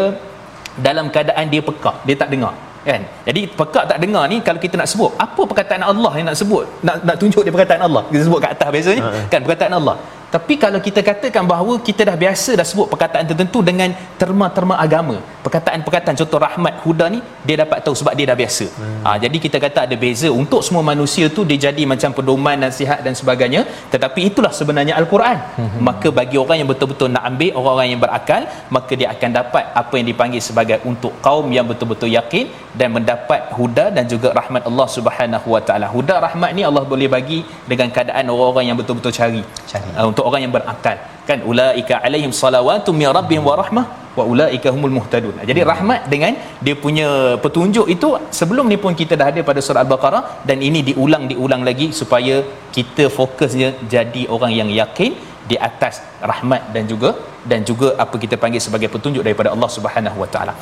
dalam 0.78 1.10
keadaan 1.10 1.50
dia 1.50 1.62
pekak 1.64 1.96
dia 2.06 2.14
tak 2.14 2.30
dengar 2.30 2.54
kan? 2.80 3.02
Jadi 3.28 3.40
pekak 3.52 3.84
tak 3.90 3.98
dengar 4.00 4.24
ni 4.30 4.40
kalau 4.40 4.56
kita 4.56 4.74
nak 4.80 4.88
sebut 4.88 5.12
apa 5.20 5.42
perkataan 5.44 5.82
Allah 5.84 6.12
yang 6.16 6.26
nak 6.30 6.38
sebut 6.38 6.64
nak 6.86 6.96
nak 7.04 7.16
tunjuk 7.20 7.42
dia 7.44 7.52
perkataan 7.52 7.82
Allah? 7.88 8.02
Kita 8.08 8.22
sebut 8.28 8.40
kat 8.40 8.50
atas 8.56 8.68
biasanya 8.72 9.02
uh-huh. 9.04 9.24
kan? 9.32 9.40
Perkataan 9.44 9.72
Allah 9.76 9.96
tapi 10.34 10.54
kalau 10.62 10.80
kita 10.86 11.00
katakan 11.08 11.44
bahawa 11.52 11.74
kita 11.88 12.02
dah 12.08 12.16
biasa 12.24 12.50
dah 12.60 12.66
sebut 12.70 12.86
perkataan 12.92 13.24
tertentu 13.30 13.60
dengan 13.68 13.90
terma-terma 14.20 14.74
agama 14.86 15.16
perkataan-perkataan 15.46 16.16
contoh 16.20 16.40
rahmat 16.46 16.74
huda 16.84 17.06
ni 17.14 17.20
dia 17.46 17.56
dapat 17.62 17.78
tahu 17.84 17.94
sebab 18.00 18.14
dia 18.18 18.26
dah 18.30 18.38
biasa 18.42 18.66
hmm. 18.70 19.02
ha, 19.06 19.16
jadi 19.24 19.36
kita 19.44 19.58
kata 19.64 19.78
ada 19.86 19.96
beza 20.04 20.28
untuk 20.42 20.62
semua 20.66 20.84
manusia 20.92 21.26
tu 21.36 21.42
dia 21.50 21.58
jadi 21.66 21.82
macam 21.92 22.10
pedoman 22.18 22.58
nasihat 22.66 23.00
dan 23.06 23.14
sebagainya 23.20 23.62
tetapi 23.94 24.20
itulah 24.30 24.52
sebenarnya 24.60 24.94
al-Quran 25.00 25.38
hmm. 25.58 25.80
maka 25.88 26.08
bagi 26.20 26.38
orang 26.44 26.58
yang 26.62 26.70
betul-betul 26.72 27.10
nak 27.16 27.24
ambil 27.30 27.50
orang-orang 27.60 27.90
yang 27.92 28.02
berakal 28.06 28.42
maka 28.76 28.92
dia 29.00 29.08
akan 29.14 29.30
dapat 29.40 29.64
apa 29.82 29.94
yang 29.98 30.06
dipanggil 30.12 30.42
sebagai 30.48 30.78
untuk 30.90 31.12
kaum 31.26 31.48
yang 31.56 31.66
betul-betul 31.70 32.10
yakin 32.18 32.46
dan 32.78 32.88
mendapat 32.96 33.40
huda 33.58 33.84
dan 33.96 34.04
juga 34.12 34.28
rahmat 34.38 34.62
Allah 34.70 34.86
Subhanahu 34.96 35.46
Wa 35.54 35.62
Taala. 35.66 35.86
Huda 35.94 36.16
rahmat 36.26 36.50
ni 36.58 36.62
Allah 36.68 36.84
boleh 36.92 37.08
bagi 37.16 37.38
dengan 37.70 37.88
keadaan 37.94 38.30
orang-orang 38.32 38.66
yang 38.70 38.78
betul-betul 38.80 39.12
cari. 39.18 39.42
cari. 39.72 39.90
Uh, 39.98 40.06
untuk 40.10 40.19
orang 40.28 40.40
yang 40.44 40.52
berakal. 40.56 40.96
Kan 41.28 41.38
ulaika 41.50 41.94
alaihim 42.06 42.32
salawatu 42.42 42.90
min 43.00 43.08
rabbihim 43.18 43.44
wa 43.48 43.54
rahmah 43.62 43.84
wa 44.18 44.24
ulaika 44.32 44.68
humul 44.74 44.94
muhtadun. 44.98 45.34
Jadi 45.50 45.60
rahmat 45.72 46.00
dengan 46.12 46.34
dia 46.66 46.74
punya 46.84 47.08
petunjuk 47.44 47.86
itu 47.94 48.08
sebelum 48.40 48.66
ni 48.72 48.78
pun 48.84 48.94
kita 49.00 49.16
dah 49.20 49.28
ada 49.32 49.42
pada 49.50 49.62
surah 49.66 49.82
al-Baqarah 49.84 50.22
dan 50.48 50.58
ini 50.68 50.82
diulang-diulang 50.90 51.64
lagi 51.68 51.88
supaya 52.00 52.36
kita 52.76 53.06
fokusnya 53.18 53.70
jadi 53.94 54.22
orang 54.36 54.54
yang 54.60 54.70
yakin 54.82 55.12
di 55.50 55.56
atas 55.68 55.94
rahmat 56.30 56.62
dan 56.74 56.84
juga 56.92 57.10
dan 57.50 57.60
juga 57.70 57.88
apa 58.04 58.16
kita 58.24 58.36
panggil 58.42 58.62
sebagai 58.66 58.88
petunjuk 58.94 59.22
daripada 59.26 59.50
Allah 59.54 59.70
Subhanahu 59.76 60.18
Wa 60.24 60.28
Taala. 60.34 60.54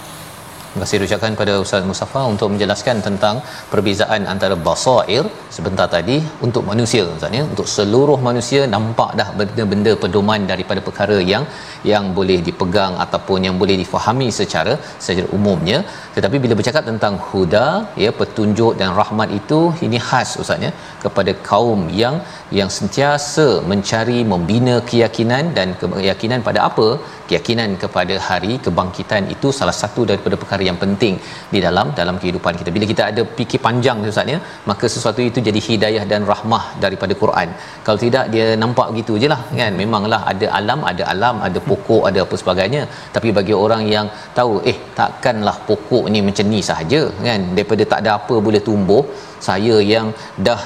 Terima 0.69 0.85
kasih 0.85 1.05
ucapkan 1.09 1.33
pada 1.41 1.53
Ustaz 1.65 1.83
Mustafa 1.91 2.21
untuk 2.33 2.49
menjelaskan 2.53 2.97
tentang 3.07 3.37
perbezaan 3.73 4.23
antara 4.33 4.57
basair 4.67 5.25
sebentar 5.57 5.87
tadi 5.95 6.17
untuk 6.47 6.63
manusia 6.71 7.03
Ustaz 7.17 7.33
ya. 7.39 7.45
Untuk 7.53 7.67
seluruh 7.75 8.19
manusia 8.29 8.61
nampak 8.75 9.11
dah 9.21 9.29
benda-benda 9.39 9.93
pedoman 10.03 10.45
daripada 10.53 10.83
perkara 10.89 11.17
yang 11.33 11.45
yang 11.93 12.05
boleh 12.19 12.39
dipegang 12.47 12.95
ataupun 13.05 13.47
yang 13.47 13.57
boleh 13.63 13.77
difahami 13.83 14.29
secara 14.39 14.75
secara 15.05 15.29
umumnya. 15.39 15.79
Tetapi 16.17 16.37
bila 16.45 16.55
bercakap 16.61 16.85
tentang 16.91 17.15
huda 17.29 17.67
ya 18.05 18.11
petunjuk 18.21 18.73
dan 18.81 18.91
rahmat 19.01 19.31
itu 19.41 19.61
ini 19.87 20.01
khas 20.09 20.33
Ustaz 20.43 20.67
ya 20.67 20.73
kepada 21.05 21.35
kaum 21.51 21.83
yang 22.03 22.17
yang 22.59 22.71
sentiasa 22.79 23.47
mencari 23.73 24.19
membina 24.33 24.75
keyakinan 24.91 25.45
dan 25.59 25.69
keyakinan 25.83 26.43
pada 26.49 26.61
apa? 26.69 26.89
Keyakinan 27.31 27.71
kepada 27.83 28.15
hari 28.29 28.53
kebangkitan 28.67 29.25
itu 29.35 29.49
salah 29.59 29.77
satu 29.81 30.03
daripada 30.11 30.37
perkara 30.43 30.63
yang 30.71 30.79
penting 30.85 31.15
di 31.55 31.61
dalam 31.67 31.87
dalam 32.01 32.17
kehidupan 32.23 32.55
kita. 32.61 32.71
Bila 32.77 32.87
kita 32.93 33.03
ada 33.11 33.23
fikir 33.39 33.61
panjang 33.67 33.99
ustaz 34.13 34.35
ya 34.35 34.39
maka 34.71 34.87
sesuatu 34.95 35.21
itu 35.31 35.39
jadi 35.49 35.61
hidayah 35.69 36.05
dan 36.13 36.23
rahmah 36.33 36.65
daripada 36.85 37.15
Quran. 37.23 37.49
Kalau 37.87 37.99
tidak 38.07 38.25
dia 38.35 38.47
nampak 38.63 38.87
begitu 38.93 39.15
je 39.23 39.29
lah 39.35 39.41
kan? 39.61 39.73
Memanglah 39.83 40.21
ada 40.33 40.47
alam 40.61 40.81
ada 40.91 41.05
alam 41.15 41.37
ada 41.49 41.59
pokok 41.71 42.03
ada 42.09 42.21
apa 42.27 42.37
sebagainya. 42.43 42.83
Tapi 43.15 43.29
bagi 43.39 43.55
orang 43.65 43.83
yang 43.95 44.07
tahu 44.39 44.55
eh 44.73 44.77
takkanlah 44.99 45.57
pokok 45.69 46.05
ni 46.13 46.21
macam 46.29 46.47
ni 46.55 46.61
sahaja 46.71 47.03
kan? 47.29 47.43
Daripada 47.57 47.85
tak 47.93 48.01
ada 48.05 48.11
apa 48.19 48.37
boleh 48.47 48.63
tumbuh 48.69 49.03
saya 49.49 49.77
yang 49.93 50.09
dah 50.49 50.61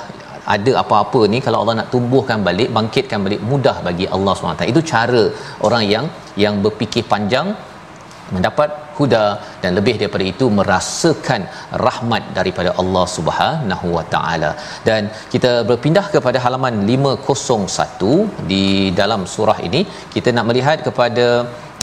ada 0.54 0.72
apa-apa 0.82 1.20
ni 1.32 1.38
kalau 1.44 1.58
Allah 1.62 1.76
nak 1.80 1.90
tumbuhkan 1.94 2.38
balik 2.48 2.70
bangkitkan 2.76 3.20
balik 3.26 3.42
mudah 3.50 3.76
bagi 3.88 4.06
Allah 4.14 4.32
SWT. 4.34 4.66
Itu 4.72 4.80
cara 4.92 5.22
orang 5.66 5.84
yang 5.94 6.06
yang 6.44 6.54
berfikir 6.64 7.04
panjang 7.12 7.48
mendapat 8.34 8.70
huda 9.02 9.24
dan 9.62 9.70
lebih 9.78 9.96
daripada 10.02 10.26
itu 10.32 10.48
merasakan 10.60 11.42
rahmat 11.86 12.22
daripada 12.38 12.72
Allah 12.82 13.04
Subhanahu 13.16 13.88
Wa 13.96 14.04
Taala. 14.14 14.52
Dan 14.88 15.02
kita 15.34 15.52
berpindah 15.70 16.06
kepada 16.14 16.40
halaman 16.44 16.76
501 16.92 18.48
di 18.52 18.64
dalam 19.00 19.22
surah 19.34 19.58
ini 19.68 19.82
kita 20.14 20.28
nak 20.36 20.46
melihat 20.50 20.78
kepada 20.88 21.26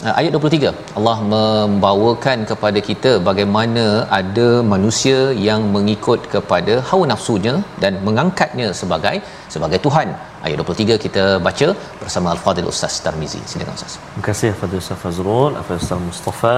uh, 0.06 0.14
ayat 0.20 0.32
23 0.38 0.72
Allah 0.98 1.16
membawakan 1.34 2.38
kepada 2.50 2.80
kita 2.88 3.12
bagaimana 3.28 3.84
ada 4.20 4.48
manusia 4.74 5.18
yang 5.48 5.62
mengikut 5.76 6.20
kepada 6.34 6.76
hawa 6.90 7.06
nafsunya 7.12 7.54
dan 7.84 7.94
mengangkatnya 8.08 8.68
sebagai 8.82 9.16
sebagai 9.54 9.80
Tuhan. 9.86 10.08
Ayat 10.46 10.58
23 10.64 11.04
kita 11.04 11.24
baca 11.46 11.68
bersama 12.02 12.28
Al-Fadil 12.34 12.70
Ustaz 12.72 12.94
Tarmizi. 13.06 13.42
Silakan 13.50 13.74
Ustaz. 13.78 13.94
Terima 14.06 14.24
kasih 14.30 14.50
Fadil 14.60 14.80
Ustaz 14.84 15.00
Fazrul 15.04 15.52
Ustaz 15.82 16.00
Mustafa 16.08 16.56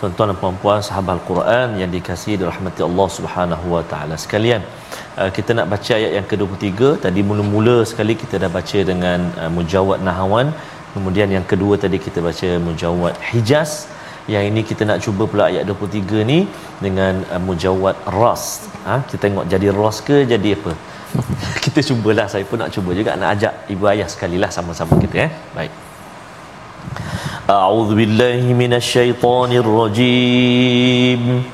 tuan-tuan 0.00 0.28
dan 0.32 0.38
puan-puan 0.42 0.80
sahabat 0.88 1.12
Al-Quran 1.18 1.68
yang 1.80 1.90
dikasihi 1.96 2.36
dirahmati 2.42 2.82
Allah 2.88 3.08
Subhanahu 3.18 3.66
wa 3.74 3.82
taala 3.92 4.16
sekalian 4.24 4.62
uh, 5.20 5.30
kita 5.36 5.50
nak 5.58 5.68
baca 5.72 5.92
ayat 6.00 6.12
yang 6.18 6.26
ke-23 6.30 7.04
tadi 7.06 7.20
mula-mula 7.30 7.76
sekali 7.92 8.16
kita 8.22 8.36
dah 8.44 8.50
baca 8.58 8.78
dengan 8.90 9.20
uh, 9.42 9.50
mujawad 9.56 10.00
nahawan 10.08 10.48
Kemudian 10.94 11.28
yang 11.36 11.46
kedua 11.50 11.74
tadi 11.82 11.98
kita 12.06 12.18
baca 12.18 12.48
mujawad 12.66 13.14
Hijaz. 13.30 13.86
Yang 14.32 14.44
ini 14.50 14.60
kita 14.70 14.82
nak 14.88 14.98
cuba 15.04 15.22
pula 15.30 15.44
ayat 15.50 15.64
23 15.66 16.26
ni 16.30 16.38
dengan 16.84 17.22
uh, 17.34 17.40
mujawad 17.48 17.96
Ras. 18.18 18.44
Ha? 18.86 18.94
kita 19.06 19.18
tengok 19.24 19.44
jadi 19.52 19.68
Ras 19.80 19.98
ke 20.08 20.16
jadi 20.32 20.50
apa? 20.58 20.72
kita 21.64 21.80
cubalah 21.88 22.26
saya 22.32 22.46
pun 22.46 22.58
nak 22.62 22.70
cuba 22.74 22.90
juga 22.98 23.18
nak 23.20 23.28
ajak 23.34 23.54
ibu 23.74 23.84
ayah 23.92 24.08
sekali 24.14 24.36
lah 24.42 24.50
sama-sama 24.56 24.98
kita 25.02 25.16
eh. 25.26 25.30
Baik. 25.56 25.72
أعوذ 27.50 27.94
بالله 27.94 28.54
من 28.54 28.74
الشيطان 28.74 29.52
الرجيم. 29.52 31.44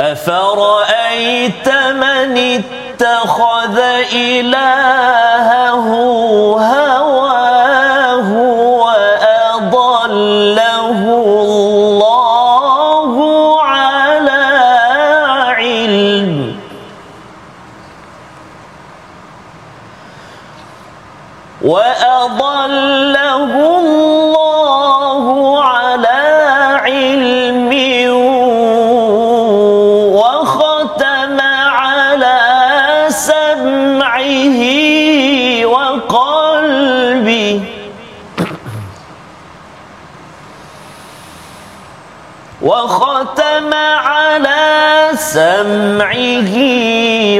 أفرأيت 0.00 1.68
من 1.68 2.38
اتخذ 2.38 3.78
إلهه 4.12 5.88
هوى؟ 6.58 7.07
سمعه 45.32 46.54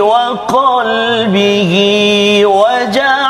وقلبه 0.01 1.73
وجعل 2.47 3.28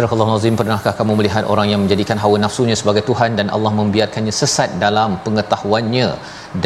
Surah 0.00 0.24
Al-Azim 0.24 0.54
pernahkah 0.58 0.92
kamu 0.98 1.12
melihat 1.18 1.44
orang 1.52 1.66
yang 1.70 1.80
menjadikan 1.82 2.18
hawa 2.22 2.36
nafsunya 2.44 2.76
sebagai 2.80 3.02
Tuhan 3.08 3.36
dan 3.38 3.46
Allah 3.56 3.72
membiarkannya 3.80 4.32
sesat 4.38 4.70
dalam 4.84 5.10
pengetahuannya? 5.24 6.06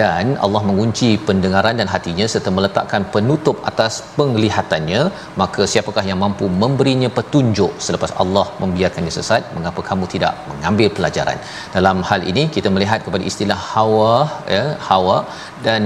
Dan 0.01 0.25
Allah 0.45 0.63
mengunci 0.69 1.09
pendengaran 1.29 1.75
dan 1.81 1.89
hatinya 1.95 2.27
serta 2.35 2.53
meletakkan 2.59 3.03
penutup 3.15 3.57
atas 3.71 3.93
penglihatannya. 4.19 5.03
Maka 5.43 5.67
siapakah 5.73 6.05
yang 6.11 6.21
mampu 6.25 6.47
memberinya 6.63 7.11
petunjuk 7.19 7.75
selepas 7.87 8.15
Allah 8.25 8.47
membiarkannya 8.63 9.15
sesat? 9.19 9.51
Mengapa 9.59 9.83
kamu 9.91 10.07
tidak 10.15 10.35
mengambil 10.53 10.91
pelajaran? 10.99 11.39
Dalam 11.77 12.07
hal 12.11 12.23
ini 12.33 12.45
kita 12.57 12.71
melihat 12.77 13.03
kepada 13.09 13.27
istilah 13.33 13.61
hawa 13.75 14.15
ya 14.57 14.65
hawa 14.91 15.19
dan 15.67 15.83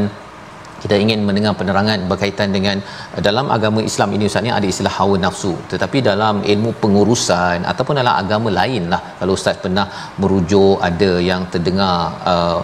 kita 0.82 0.94
ingin 1.04 1.20
mendengar 1.28 1.52
penerangan 1.60 1.98
berkaitan 2.10 2.48
dengan 2.56 2.76
uh, 3.14 3.20
dalam 3.28 3.46
agama 3.56 3.80
Islam 3.90 4.10
ini 4.16 4.26
Ustaz 4.30 4.44
ni 4.46 4.52
ada 4.58 4.66
istilah 4.72 4.94
hawa 4.98 5.16
nafsu. 5.26 5.52
Tetapi 5.72 5.98
dalam 6.10 6.36
ilmu 6.52 6.72
pengurusan 6.82 7.66
ataupun 7.72 7.96
dalam 8.00 8.14
agama 8.22 8.50
lain 8.60 8.84
lah 8.92 9.00
kalau 9.20 9.32
Ustaz 9.38 9.56
pernah 9.64 9.86
merujuk 10.22 10.76
ada 10.90 11.10
yang 11.30 11.42
terdengar 11.54 11.96
uh, 12.32 12.60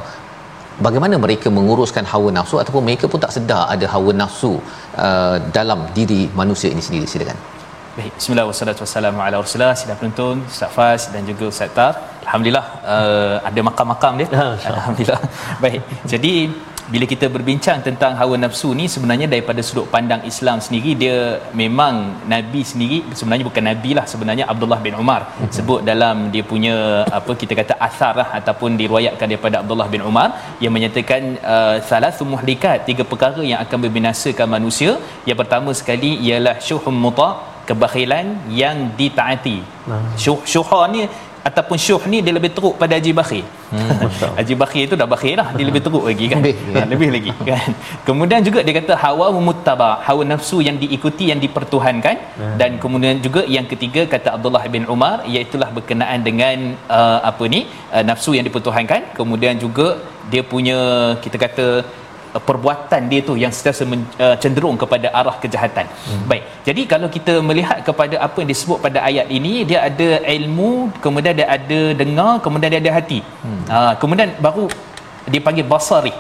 bagaimana 0.87 1.15
mereka 1.25 1.49
menguruskan 1.57 2.05
hawa 2.13 2.31
nafsu 2.39 2.59
ataupun 2.63 2.85
mereka 2.89 3.07
pun 3.13 3.21
tak 3.25 3.35
sedar 3.37 3.65
ada 3.75 3.87
hawa 3.95 4.13
nafsu 4.23 4.53
uh, 5.07 5.37
dalam 5.59 5.83
diri 5.99 6.23
manusia 6.43 6.71
ini 6.75 6.85
sendiri. 6.87 7.09
Silakan. 7.15 7.39
Baik, 7.97 8.13
bismillah 8.19 8.47
wassalatu 8.51 8.83
wassalamu 8.83 9.21
ala 9.25 9.37
rasulillah 9.43 9.75
sidang 9.81 9.99
penonton 10.01 10.37
Ustaz 10.53 10.71
Fas 10.77 11.03
dan 11.15 11.23
juga 11.31 11.45
Ustaz 11.53 11.71
Tar. 11.77 11.93
Alhamdulillah 12.27 12.67
uh, 12.95 13.37
ada 13.49 13.61
makam-makam 13.69 14.13
dia. 14.21 14.29
Alhamdulillah. 14.73 15.21
Baik, 15.63 15.83
jadi 16.13 16.35
bila 16.93 17.05
kita 17.13 17.27
berbincang 17.35 17.79
tentang 17.87 18.13
hawa 18.21 18.37
nafsu 18.45 18.69
ni 18.81 18.85
sebenarnya 18.95 19.27
daripada 19.35 19.61
sudut 19.69 19.87
pandang 19.95 20.23
Islam 20.31 20.59
sendiri 20.67 20.91
dia 21.03 21.17
memang 21.63 21.95
nabi 22.33 22.61
sendiri 22.71 22.99
sebenarnya 23.19 23.47
bukan 23.49 23.65
nabi 23.71 23.91
lah 23.99 24.05
sebenarnya 24.13 24.45
Abdullah 24.53 24.81
bin 24.87 24.95
Umar 25.03 25.21
sebut 25.57 25.81
dalam 25.91 26.29
dia 26.35 26.45
punya 26.53 26.77
apa 27.19 27.33
kita 27.43 27.57
kata 27.61 27.75
asar 27.89 28.13
lah 28.21 28.29
ataupun 28.39 28.77
diriwayatkan 28.81 29.27
daripada 29.33 29.57
Abdullah 29.63 29.89
bin 29.95 30.05
Umar 30.11 30.29
yang 30.65 30.73
menyatakan 30.77 31.41
uh, 31.55 31.77
salah 31.89 32.13
muhlikat 32.33 32.85
tiga 32.89 33.05
perkara 33.13 33.43
yang 33.51 33.61
akan 33.65 33.79
membinasakan 33.85 34.49
manusia 34.57 34.93
yang 35.29 35.39
pertama 35.41 35.71
sekali 35.81 36.13
ialah 36.27 36.57
syuhum 36.69 36.97
muta 37.05 37.29
kebakhilan 37.69 38.27
yang 38.61 38.77
ditaati. 38.99 39.59
Nah. 39.91 40.05
Syuh 40.25 40.39
syuha 40.53 40.81
ni 40.95 41.09
ataupun 41.49 41.77
syuh 41.85 42.03
ni 42.13 42.19
dia 42.27 42.35
lebih 42.39 42.51
teruk 42.57 42.75
pada 42.83 42.95
haji 42.99 43.13
bakhil. 43.21 43.45
Hmm, 43.73 43.91
haji 44.39 44.55
bakhil 44.63 44.83
itu 44.89 44.97
dah 45.01 45.09
bakhil 45.15 45.35
lah 45.41 45.49
dia 45.57 45.67
lebih 45.71 45.83
teruk 45.87 46.05
lagi 46.11 46.27
kan? 46.33 46.41
Lebih, 46.41 46.55
ha, 46.75 46.85
lebih 46.93 47.09
lagi 47.17 47.33
kan? 47.49 47.71
Kemudian 48.09 48.41
juga 48.49 48.61
dia 48.67 48.75
kata 48.81 48.95
hawa 49.05 49.27
muttaba 49.49 49.91
hawa 50.07 50.23
nafsu 50.33 50.59
yang 50.69 50.79
diikuti 50.85 51.27
yang 51.33 51.43
dipertuhankan. 51.47 52.17
Hmm. 52.35 52.57
dan 52.61 52.71
kemudian 52.83 53.17
juga 53.25 53.41
yang 53.57 53.67
ketiga 53.73 54.03
kata 54.13 54.29
Abdullah 54.37 54.63
bin 54.75 54.85
Umar 54.95 55.17
iaitu 55.33 55.57
berkenaan 55.77 56.21
dengan 56.29 56.57
uh, 56.99 57.19
apa 57.31 57.45
ni 57.55 57.61
uh, 57.95 58.05
nafsu 58.11 58.31
yang 58.37 58.47
dipertuhankan. 58.49 59.03
Kemudian 59.19 59.57
juga 59.65 59.87
dia 60.33 60.43
punya 60.53 60.79
kita 61.25 61.37
kata 61.45 61.67
perbuatan 62.49 63.03
dia 63.11 63.21
tu 63.29 63.35
yang 63.43 63.53
sentiasa 63.57 63.85
uh, 63.87 64.37
cenderung 64.43 64.77
kepada 64.83 65.09
arah 65.21 65.37
kejahatan. 65.43 65.87
Hmm. 66.09 66.25
Baik. 66.31 66.45
Jadi 66.69 66.83
kalau 66.93 67.09
kita 67.17 67.35
melihat 67.49 67.79
kepada 67.89 68.17
apa 68.27 68.37
yang 68.43 68.51
disebut 68.55 68.79
pada 68.87 68.99
ayat 69.09 69.29
ini 69.39 69.55
dia 69.71 69.81
ada 69.89 70.09
ilmu, 70.37 70.91
kemudian 71.05 71.35
dia 71.41 71.49
ada 71.59 71.81
dengar, 72.03 72.33
kemudian 72.45 72.71
dia 72.75 72.81
ada 72.85 72.93
hati. 72.99 73.21
Hmm. 73.47 73.63
Uh, 73.77 73.95
kemudian 74.03 74.31
baru 74.47 74.67
dipanggil 75.35 75.67
basari 75.75 76.15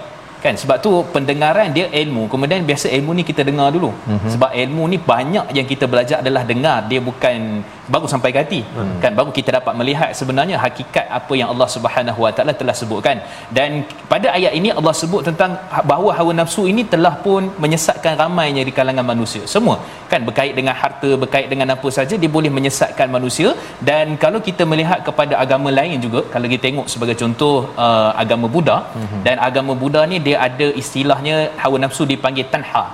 kan 0.44 0.54
sebab 0.60 0.76
tu 0.84 0.90
pendengaran 1.14 1.68
dia 1.76 1.86
ilmu 2.00 2.22
kemudian 2.32 2.60
biasa 2.70 2.86
ilmu 2.96 3.10
ni 3.18 3.22
kita 3.28 3.42
dengar 3.48 3.68
dulu 3.76 3.90
mm-hmm. 3.96 4.30
sebab 4.34 4.50
ilmu 4.62 4.82
ni 4.92 4.98
banyak 5.12 5.46
yang 5.56 5.66
kita 5.70 5.88
belajar 5.92 6.16
adalah 6.22 6.42
dengar 6.50 6.76
dia 6.90 7.00
bukan 7.08 7.64
baru 7.92 8.06
sampai 8.12 8.30
ke 8.34 8.38
hati. 8.42 8.60
Mm. 8.64 8.94
kan 9.02 9.12
baru 9.18 9.30
kita 9.38 9.50
dapat 9.58 9.74
melihat 9.80 10.10
sebenarnya 10.18 10.56
hakikat 10.64 11.06
apa 11.18 11.32
yang 11.40 11.48
Allah 11.52 11.68
Subhanahu 11.74 12.20
Wa 12.24 12.32
Taala 12.36 12.52
telah 12.60 12.74
sebutkan. 12.80 13.18
Dan 13.56 13.70
pada 14.12 14.28
ayat 14.38 14.52
ini 14.58 14.70
Allah 14.78 14.94
sebut 15.02 15.22
tentang 15.28 15.52
ha, 15.74 15.80
bahawa 15.90 16.10
hawa 16.18 16.32
nafsu 16.40 16.64
ini 16.72 16.84
telah 16.94 17.14
pun 17.26 17.50
menyesatkan 17.64 18.14
ramainya 18.22 18.64
di 18.68 18.74
kalangan 18.78 19.06
manusia. 19.12 19.44
Semua. 19.54 19.76
Kan 20.12 20.22
berkait 20.28 20.54
dengan 20.58 20.74
harta 20.82 21.10
berkait 21.22 21.48
dengan 21.52 21.68
apa 21.76 21.88
saja 21.98 22.14
dia 22.22 22.30
boleh 22.36 22.52
menyesatkan 22.58 23.08
manusia. 23.16 23.50
Dan 23.90 24.16
kalau 24.24 24.40
kita 24.48 24.64
melihat 24.72 25.00
kepada 25.08 25.36
agama 25.44 25.70
lain 25.78 25.98
juga 26.06 26.22
kalau 26.34 26.48
kita 26.54 26.62
tengok 26.68 26.86
sebagai 26.92 27.16
contoh 27.22 27.54
uh, 27.84 28.10
agama 28.24 28.46
Buddha 28.54 28.76
mm-hmm. 28.98 29.22
dan 29.26 29.36
agama 29.48 29.72
Buddha 29.82 30.02
ni 30.12 30.18
dia 30.26 30.36
ada 30.48 30.68
istilahnya 30.82 31.36
hawa 31.62 31.78
nafsu 31.84 32.04
dipanggil 32.12 32.46
tanha 32.54 32.84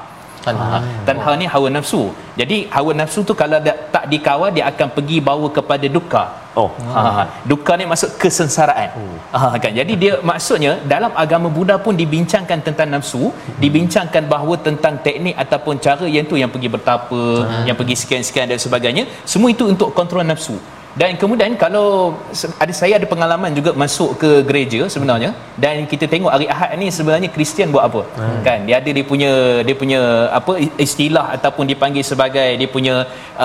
tanha 0.46 0.68
ah. 0.76 0.82
tanha 1.06 1.32
ni 1.40 1.46
hawa 1.52 1.68
nafsu 1.76 2.02
jadi 2.40 2.56
hawa 2.74 2.92
nafsu 3.00 3.20
tu 3.28 3.34
kalau 3.40 3.58
tak 3.94 4.04
dikawal 4.12 4.50
dia 4.56 4.64
akan 4.70 4.88
pergi 4.96 5.18
bawa 5.28 5.48
kepada 5.58 5.86
duka 5.96 6.22
oh 6.62 6.68
ha, 6.96 7.02
ha. 7.16 7.22
duka 7.50 7.72
ni 7.80 7.84
maksud 7.92 8.10
kesengsaraan 8.22 8.90
oh. 9.00 9.18
ha, 9.42 9.58
kan 9.64 9.72
jadi 9.80 9.92
dia 10.02 10.12
maksudnya 10.30 10.72
dalam 10.94 11.12
agama 11.24 11.48
Buddha 11.56 11.76
pun 11.86 11.94
dibincangkan 12.02 12.60
tentang 12.66 12.90
nafsu 12.96 13.22
hmm. 13.30 13.60
dibincangkan 13.62 14.24
bahawa 14.34 14.56
tentang 14.68 14.96
teknik 15.06 15.36
ataupun 15.44 15.76
cara 15.86 16.06
yang 16.16 16.26
tu 16.32 16.36
yang 16.42 16.52
pergi 16.54 16.70
bertapa 16.76 17.22
hmm. 17.46 17.64
yang 17.70 17.78
pergi 17.80 17.96
sekian-sekian 18.02 18.48
dan 18.52 18.60
sebagainya 18.66 19.04
semua 19.32 19.50
itu 19.56 19.66
untuk 19.74 19.90
kontrol 20.00 20.26
nafsu 20.32 20.58
dan 20.98 21.14
kemudian 21.20 21.52
kalau 21.54 22.18
ada 22.62 22.72
saya 22.78 22.98
ada 22.98 23.06
pengalaman 23.06 23.54
juga 23.58 23.70
masuk 23.82 24.18
ke 24.22 24.30
gereja 24.48 24.80
sebenarnya 24.94 25.30
dan 25.64 25.86
kita 25.90 26.04
tengok 26.12 26.32
hari 26.34 26.46
Ahad 26.54 26.74
ni 26.82 26.90
sebenarnya 26.96 27.28
Kristian 27.34 27.70
buat 27.74 27.84
apa 27.88 28.02
hmm. 28.18 28.40
kan 28.46 28.58
dia 28.66 28.76
ada 28.80 28.90
dia 28.96 29.04
punya 29.10 29.30
dia 29.66 29.76
punya 29.82 30.00
apa 30.38 30.52
istilah 30.86 31.26
ataupun 31.36 31.70
dipanggil 31.72 32.02
sebagai 32.02 32.48
dia 32.60 32.68
punya 32.76 32.94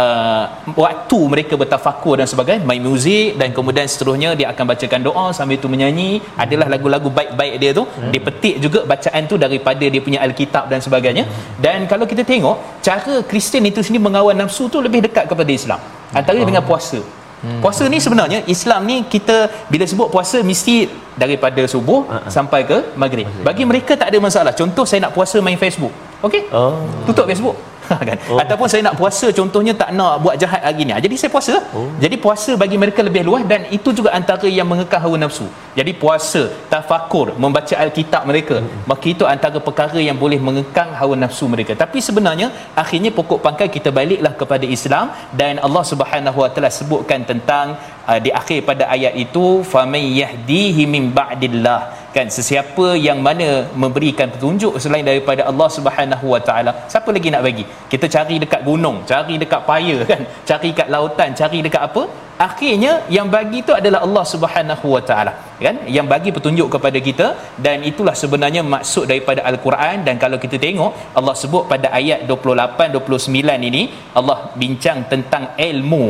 uh, 0.01 0.43
waktu 0.73 1.19
mereka 1.34 1.53
bertafakur 1.63 2.15
dan 2.21 2.25
sebagainya 2.34 2.65
main 2.71 2.81
muzik 2.81 3.38
dan 3.41 3.53
kemudian 3.58 3.86
seterusnya 3.93 4.31
dia 4.39 4.47
akan 4.53 4.65
bacakan 4.71 5.01
doa 5.08 5.25
sambil 5.39 5.60
tu 5.65 5.69
menyanyi 5.73 6.10
adalah 6.45 6.69
lagu-lagu 6.73 7.12
baik-baik 7.19 7.55
dia 7.62 7.71
tu 7.79 7.86
hmm. 7.86 8.10
dia 8.10 8.21
petik 8.27 8.55
juga 8.65 8.81
bacaan 8.93 9.21
tu 9.29 9.38
daripada 9.45 9.86
dia 9.93 10.01
punya 10.08 10.21
alkitab 10.25 10.65
dan 10.73 10.81
sebagainya 10.81 11.25
hmm. 11.29 11.62
dan 11.62 11.86
kalau 11.86 12.10
kita 12.10 12.25
tengok 12.25 12.58
cara 12.81 13.21
Kristian 13.29 13.69
itu 13.69 13.86
sendiri 13.86 14.01
mengawal 14.08 14.34
nafsu 14.34 14.65
tu 14.73 14.81
lebih 14.81 15.05
dekat 15.05 15.29
kepada 15.29 15.51
Islam 15.60 15.79
antara 16.10 16.41
oh. 16.41 16.47
dengan 16.49 16.65
puasa 16.65 16.99
Hmm. 17.45 17.60
Puasa 17.63 17.84
ni 17.93 17.97
sebenarnya 18.05 18.39
Islam 18.55 18.81
ni 18.89 18.97
kita 19.13 19.38
bila 19.69 19.86
sebut 19.91 20.08
puasa 20.13 20.38
mesti 20.49 20.89
daripada 21.23 21.62
subuh 21.73 21.99
uh-huh. 22.10 22.31
sampai 22.36 22.62
ke 22.69 22.77
maghrib. 23.01 23.29
Bagi 23.47 23.63
mereka 23.69 23.93
tak 24.01 24.10
ada 24.10 24.19
masalah. 24.27 24.51
Contoh 24.62 24.86
saya 24.89 24.99
nak 25.05 25.13
puasa 25.17 25.38
main 25.47 25.60
Facebook. 25.63 25.93
Okey? 26.25 26.49
Oh. 26.49 26.81
Tutup 27.05 27.29
Facebook. 27.29 27.58
kan 28.09 28.17
oh. 28.31 28.39
ataupun 28.43 28.67
saya 28.71 28.81
nak 28.87 28.95
puasa 28.99 29.27
contohnya 29.39 29.73
tak 29.81 29.89
nak 29.97 30.13
buat 30.25 30.35
jahat 30.43 30.61
hari 30.67 30.83
ni 30.87 30.93
ah, 30.95 31.01
jadi 31.05 31.15
saya 31.21 31.31
puasa 31.35 31.55
oh. 31.79 31.89
jadi 32.03 32.15
puasa 32.25 32.51
bagi 32.63 32.77
mereka 32.83 33.01
lebih 33.07 33.23
luas 33.29 33.43
dan 33.51 33.63
itu 33.77 33.91
juga 33.97 34.09
antara 34.19 34.47
yang 34.57 34.67
mengekang 34.71 35.01
hawa 35.05 35.17
nafsu 35.23 35.47
jadi 35.79 35.91
puasa 36.03 36.43
tafakur 36.73 37.27
membaca 37.45 37.75
alkitab 37.85 38.23
mereka 38.31 38.57
hmm. 38.61 38.85
maka 38.91 39.05
itu 39.13 39.25
antara 39.33 39.59
perkara 39.67 39.99
yang 40.07 40.17
boleh 40.23 40.39
mengekang 40.47 40.91
hawa 41.01 41.17
nafsu 41.23 41.47
mereka 41.55 41.75
tapi 41.83 41.99
sebenarnya 42.07 42.49
akhirnya 42.83 43.11
pokok 43.19 43.41
pangkal 43.45 43.69
kita 43.77 43.91
baliklah 43.99 44.33
kepada 44.41 44.65
Islam 44.77 45.05
dan 45.41 45.61
Allah 45.67 45.83
Subhanahu 45.91 46.39
Wa 46.43 46.49
Taala 46.53 46.71
sebutkan 46.79 47.21
tentang 47.31 47.75
uh, 48.09 48.19
di 48.25 48.31
akhir 48.41 48.59
pada 48.69 48.83
ayat 48.95 49.13
itu 49.25 49.45
famay 49.73 50.05
yahdihi 50.21 50.83
min 50.95 51.05
ba'dillah 51.19 51.79
kan 52.15 52.28
sesiapa 52.36 52.86
yang 53.08 53.19
mana 53.28 53.47
memberikan 53.84 54.28
petunjuk 54.34 54.73
selain 54.84 55.06
daripada 55.10 55.41
Allah 55.49 55.67
Subhanahu 55.78 56.25
Wa 56.34 56.41
Taala. 56.47 56.71
Siapa 56.91 57.10
lagi 57.15 57.30
nak 57.34 57.43
bagi? 57.47 57.65
Kita 57.91 58.08
cari 58.15 58.36
dekat 58.43 58.62
gunung 58.69 58.97
cari 59.12 59.36
dekat 59.43 59.62
paya 59.69 59.97
kan? 60.12 60.21
Cari 60.49 60.69
dekat 60.73 60.88
lautan 60.95 61.30
cari 61.41 61.60
dekat 61.65 61.82
apa 61.89 62.04
akhirnya 62.47 62.93
yang 63.15 63.27
bagi 63.35 63.57
itu 63.63 63.71
adalah 63.79 63.99
Allah 64.05 64.23
Subhanahu 64.33 64.87
Wa 64.95 65.01
Taala 65.09 65.33
kan? 65.65 65.75
Yang 65.97 66.07
bagi 66.13 66.29
petunjuk 66.35 66.67
kepada 66.75 66.99
kita 67.07 67.27
dan 67.65 67.83
itulah 67.89 68.15
sebenarnya 68.21 68.61
maksud 68.75 69.05
daripada 69.11 69.41
al-Quran. 69.49 70.03
Dan 70.07 70.15
kalau 70.23 70.37
kita 70.43 70.57
tengok 70.65 70.91
Allah 71.19 71.35
sebut 71.43 71.63
pada 71.71 71.89
ayat 71.99 72.27
28 72.29 72.95
29 72.97 73.69
ini 73.69 73.83
Allah 74.19 74.37
bincang 74.61 75.07
tentang 75.11 75.55
ilmu. 75.69 76.05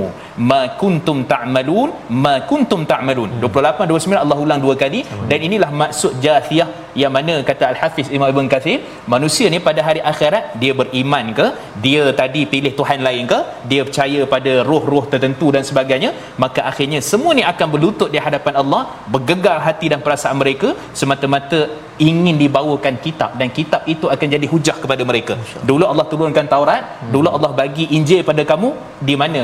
Ma 0.50 0.62
kuntum 0.82 1.20
ta'malun 1.34 1.90
ma 2.24 2.36
kuntum 2.50 2.84
ta'malun. 2.94 3.30
28 3.44 3.90
29 3.94 4.24
Allah 4.24 4.40
ulang 4.46 4.62
dua 4.66 4.76
kali. 4.84 5.02
Dan 5.30 5.40
inilah 5.50 5.72
maksud 5.84 6.18
jathiyah 6.26 6.85
yang 7.02 7.14
mana 7.18 7.36
kata 7.50 7.64
al-Hafiz 7.72 8.08
Imam 8.18 8.30
Ibn 8.34 8.50
Kathir 8.54 8.80
manusia 9.14 9.48
ni 9.54 9.60
pada 9.68 9.82
hari 9.88 10.02
akhirat 10.12 10.44
dia 10.62 10.74
beriman 10.82 11.26
ke 11.40 11.48
dia 11.86 12.04
tadi 12.20 12.44
pilih 12.54 12.74
Tuhan 12.80 13.02
lain 13.08 13.24
ke 13.32 13.40
dia 13.72 13.82
percaya 13.88 14.22
pada 14.34 14.54
roh-roh 14.70 15.06
tertentu 15.14 15.50
dan 15.56 15.66
sebagainya 15.70 16.12
maka 16.44 16.64
akhirnya 16.72 17.02
semua 17.12 17.34
ni 17.40 17.46
akan 17.54 17.68
berlutut 17.76 18.12
di 18.16 18.22
hadapan 18.28 18.56
Allah 18.64 18.84
bergegar 19.16 19.58
hati 19.68 19.88
dan 19.94 20.02
perasaan 20.06 20.38
mereka 20.44 20.72
semata-mata 21.02 21.62
ingin 22.10 22.36
dibawakan 22.42 22.96
kitab 23.06 23.32
dan 23.40 23.50
kitab 23.58 23.82
itu 23.94 24.06
akan 24.14 24.28
jadi 24.36 24.48
hujah 24.54 24.78
kepada 24.84 25.04
mereka. 25.10 25.36
Dulu 25.70 25.86
Allah 25.92 26.06
turunkan 26.12 26.48
Taurat, 26.54 26.84
hmm. 26.84 27.12
dulu 27.16 27.30
Allah 27.36 27.52
bagi 27.62 27.86
Injil 27.98 28.22
pada 28.30 28.44
kamu, 28.52 28.70
di 29.10 29.16
mana 29.22 29.42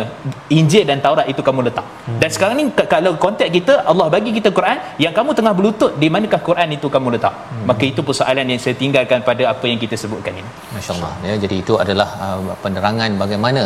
Injil 0.60 0.84
dan 0.90 1.00
Taurat 1.06 1.28
itu 1.34 1.42
kamu 1.48 1.68
letak. 1.68 1.88
Hmm. 2.08 2.20
Dan 2.22 2.30
sekarang 2.36 2.56
ni 2.60 2.66
kalau 2.94 3.14
konteks 3.26 3.52
kita 3.58 3.74
Allah 3.92 4.08
bagi 4.16 4.34
kita 4.38 4.52
Quran, 4.58 4.78
yang 5.00 5.14
kamu 5.16 5.32
tengah 5.40 5.54
berlutut 5.56 5.96
di 6.02 6.10
manakah 6.12 6.42
Quran 6.50 6.76
itu 6.78 6.90
kamu 6.92 7.16
letak? 7.16 7.34
Hmm. 7.50 7.66
Maka 7.70 7.84
itu 7.92 8.02
persoalan 8.10 8.52
yang 8.52 8.62
saya 8.64 8.76
tinggalkan 8.82 9.20
pada 9.30 9.44
apa 9.54 9.66
yang 9.72 9.80
kita 9.84 9.96
sebutkan 10.04 10.34
ini. 10.42 10.52
Masya-Allah. 10.76 11.12
Ya, 11.30 11.36
jadi 11.44 11.56
itu 11.64 11.74
adalah 11.84 12.10
uh, 12.26 12.56
penerangan 12.64 13.12
bagaimana 13.24 13.64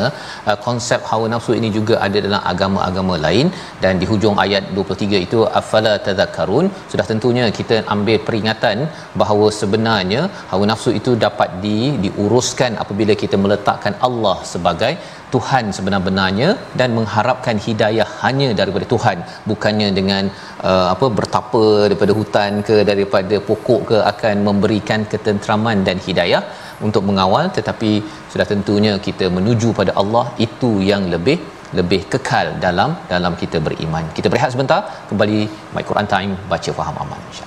uh, 0.50 0.58
konsep 0.68 1.02
hawa 1.12 1.28
nafsu 1.34 1.54
ini 1.60 1.70
juga 1.78 1.96
ada 2.08 2.18
dalam 2.28 2.42
agama-agama 2.54 3.16
lain 3.26 3.48
dan 3.84 4.02
di 4.02 4.08
hujung 4.12 4.38
ayat 4.46 4.64
23 4.78 5.26
itu 5.28 5.42
afala 5.62 5.94
tadhakkarun 6.08 6.68
sudah 6.92 7.06
tentunya 7.12 7.46
kita 7.60 7.78
ambil 7.96 8.18
peringatan 8.28 8.78
bahawa 9.22 9.48
sebenarnya 9.60 10.22
hawa 10.54 10.66
nafsu 10.72 10.92
itu 11.00 11.14
dapat 11.26 11.52
di 11.66 11.78
diuruskan 12.06 12.74
apabila 12.84 13.16
kita 13.24 13.38
meletakkan 13.46 13.96
Allah 14.08 14.38
sebagai 14.54 14.94
Tuhan 15.34 15.66
sebenar-benarnya 15.78 16.50
dan 16.80 16.90
mengharapkan 16.98 17.58
hidayah 17.66 18.08
hanya 18.24 18.50
daripada 18.60 18.86
Tuhan 18.94 19.18
bukannya 19.52 19.90
dengan 20.00 20.24
uh, 20.70 20.88
apa 20.94 21.08
bertapa 21.20 21.64
daripada 21.88 22.14
hutan 22.20 22.62
ke 22.68 22.78
daripada 22.92 23.38
pokok 23.50 23.82
ke 23.90 23.98
akan 24.12 24.36
memberikan 24.50 25.02
ketenteraman 25.14 25.80
dan 25.88 26.00
hidayah 26.08 26.44
untuk 26.88 27.04
mengawal. 27.10 27.48
Tetapi 27.58 27.92
sudah 28.32 28.48
tentunya 28.54 28.94
kita 29.08 29.28
menuju 29.38 29.72
pada 29.82 29.94
Allah 30.04 30.26
itu 30.48 30.72
yang 30.92 31.06
lebih 31.16 31.38
lebih 31.80 32.02
kekal 32.14 32.48
dalam 32.66 32.92
dalam 33.14 33.36
kita 33.42 33.60
beriman. 33.68 34.06
Kita 34.18 34.30
berehat 34.32 34.54
sebentar. 34.56 34.82
Kembali 35.10 35.42
My 35.76 35.84
Quran 35.90 36.08
Time 36.16 36.34
baca 36.54 36.72
faham 36.80 36.98
aman 37.06 37.22
insya 37.32 37.45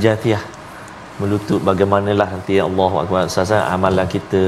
al-jathiyah 0.00 0.42
melutut 1.20 1.60
bagaimanalah 1.68 2.28
nanti 2.34 2.56
Allahu 2.68 2.96
akbar. 3.02 3.28
Ustaz 3.30 3.52
amalan 3.52 4.08
kita 4.14 4.42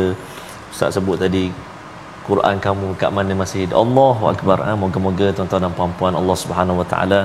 Ustaz 0.72 0.96
sebut 0.96 1.20
tadi 1.24 1.44
Quran 2.28 2.56
kamu 2.66 2.86
kat 3.00 3.10
mana 3.16 3.32
masih 3.42 3.68
Allahu 3.82 4.24
akbar. 4.32 4.58
Ha, 4.66 4.72
moga-moga 4.84 5.28
tuan-tuan 5.36 5.64
dan 5.66 5.74
puan-puan 5.78 6.16
Allah 6.20 6.36
Subhanahu 6.42 6.80
wa 6.80 6.86
taala 6.92 7.20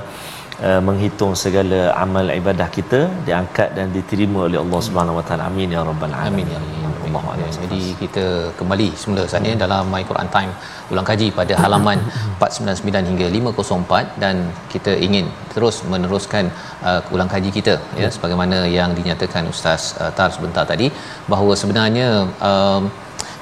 uh, 0.68 0.82
menghitung 0.88 1.34
segala 1.44 1.80
amal 2.04 2.28
ibadah 2.42 2.68
kita 2.78 3.02
diangkat 3.30 3.72
dan 3.78 3.96
diterima 3.96 4.40
oleh 4.50 4.60
Allah 4.66 4.82
Subhanahu 4.90 5.20
wa 5.22 5.26
taala. 5.30 5.48
Amin 5.52 5.78
ya 5.78 5.88
rabbal 5.92 6.16
alamin. 6.24 6.44
Amin 6.44 6.56
ya 6.56 6.60
Allah 6.66 6.87
jadi 7.64 7.82
kita 8.02 8.26
kembali 8.60 8.88
semula 9.02 9.24
saat 9.32 9.46
ini 9.48 9.56
dalam 9.64 9.92
my 9.94 10.04
Quran 10.10 10.30
time 10.36 10.52
ulang 10.94 11.08
kaji 11.10 11.28
pada 11.40 11.54
halaman 11.64 12.00
499 12.40 13.10
hingga 13.12 13.28
504 13.38 14.24
dan 14.24 14.36
kita 14.74 14.94
ingin 15.08 15.26
terus 15.54 15.78
meneruskan 15.94 16.46
uh, 16.90 17.02
ulang 17.16 17.30
kaji 17.34 17.50
kita 17.58 17.76
ya, 18.00 18.06
ya 18.06 18.10
sebagaimana 18.16 18.60
yang 18.78 18.92
dinyatakan 19.00 19.46
ustaz 19.54 19.84
uh, 20.02 20.12
Tar 20.18 20.30
sebentar 20.38 20.66
tadi 20.74 20.90
bahawa 21.34 21.54
sebenarnya 21.62 22.08
um, 22.50 22.84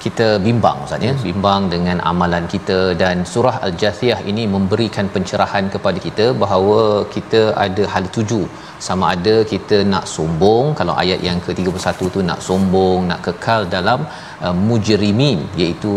kita 0.05 0.27
bimbang 0.45 0.77
ustaz 0.85 1.05
ya? 1.07 1.13
Bimbang 1.27 1.61
dengan 1.73 1.97
amalan 2.11 2.43
kita 2.53 2.77
dan 3.01 3.25
surah 3.31 3.55
al-jathiyah 3.67 4.19
ini 4.31 4.43
memberikan 4.55 5.05
pencerahan 5.15 5.65
kepada 5.73 5.99
kita 6.05 6.25
bahawa 6.43 6.79
kita 7.15 7.41
ada 7.65 7.83
hal 7.93 8.05
tuju. 8.15 8.41
Sama 8.87 9.05
ada 9.15 9.35
kita 9.53 9.77
nak 9.93 10.05
sombong 10.15 10.65
kalau 10.79 10.95
ayat 11.03 11.19
yang 11.27 11.39
ke-31 11.45 12.09
tu 12.15 12.21
nak 12.29 12.39
sombong 12.47 12.99
nak 13.11 13.21
kekal 13.27 13.61
dalam 13.75 13.99
uh, 14.45 14.55
mujrimin 14.67 15.39
iaitu 15.61 15.93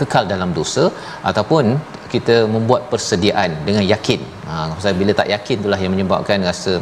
kekal 0.00 0.24
dalam 0.32 0.52
dosa 0.58 0.86
ataupun 1.30 1.66
kita 2.14 2.36
membuat 2.54 2.82
persediaan 2.92 3.50
dengan 3.68 3.84
yakin. 3.94 4.20
Ha 4.48 4.90
bila 5.00 5.12
tak 5.20 5.28
yakin 5.34 5.56
itulah 5.62 5.80
yang 5.84 5.92
menyebabkan 5.94 6.40
rasa 6.50 6.74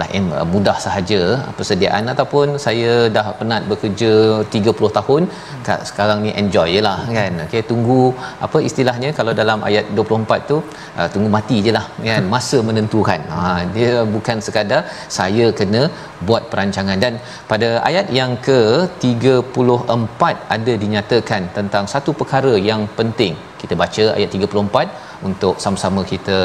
lah 0.00 0.08
em 0.18 0.26
mudah 0.54 0.76
sahaja 0.84 1.20
persediaan 1.58 2.04
ataupun 2.14 2.46
saya 2.66 2.92
dah 3.16 3.26
penat 3.40 3.62
bekerja 3.70 4.12
30 4.56 4.96
tahun 4.98 5.22
kat 5.66 5.80
sekarang 5.90 6.18
ni 6.26 6.32
enjoy 6.42 6.68
jelah 6.76 6.98
kan? 7.18 7.32
Okey 7.46 7.62
tunggu 7.70 8.00
apa 8.46 8.58
istilahnya 8.68 9.10
kalau 9.18 9.34
dalam 9.40 9.60
ayat 9.68 9.86
24 10.00 10.50
tu 10.50 10.56
uh, 10.98 11.08
tunggu 11.14 11.30
mati 11.36 11.58
jelah 11.66 11.86
kan? 12.08 12.24
Masa 12.34 12.60
menentukan. 12.68 13.20
Ha 13.36 13.46
dia 13.76 13.92
bukan 14.16 14.38
sekadar 14.46 14.82
saya 15.18 15.46
kena 15.60 15.82
buat 16.28 16.42
perancangan. 16.52 16.98
Dan 17.04 17.14
pada 17.50 17.68
ayat 17.88 18.06
yang 18.18 18.32
ke 18.46 18.60
34 19.06 20.54
ada 20.56 20.72
dinyatakan 20.84 21.42
tentang 21.58 21.84
satu 21.94 22.12
perkara 22.20 22.54
yang 22.70 22.82
penting. 23.00 23.34
Kita 23.60 23.74
baca 23.82 24.04
ayat 24.18 24.30
34 24.36 25.26
untuk 25.28 25.54
sama-sama 25.64 26.00
kita 26.12 26.38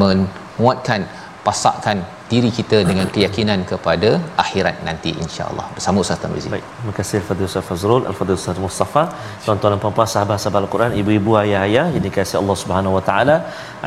menguatkan 0.00 1.02
pasakkan 1.48 1.98
diri 2.32 2.50
kita 2.56 2.78
dengan 2.88 3.06
keyakinan 3.14 3.60
kepada 3.70 4.08
akhirat 4.42 4.76
nanti 4.88 5.10
insya-Allah 5.24 5.66
bersama 5.76 6.02
Ustaz 6.04 6.18
Tamizi. 6.24 6.48
Baik, 6.54 6.66
terima 6.78 6.94
kasih 6.98 7.20
Fadil 7.28 7.46
Ustaz 7.48 7.64
Fazrul, 7.68 8.02
Al-Fadil 8.10 8.36
Ustaz 8.40 8.58
Mustafa, 8.64 9.02
tuan-tuan 9.44 9.72
dan 9.74 9.80
puan-puan 9.84 10.08
sahabat-sahabat 10.14 10.60
Al-Quran, 10.64 10.92
ibu-ibu 11.00 11.32
ayah-ayah 11.42 11.86
yang 11.94 12.04
dikasihi 12.08 12.38
Allah 12.42 12.56
Subhanahu 12.62 12.96
Wa 12.98 13.02
Taala, 13.08 13.36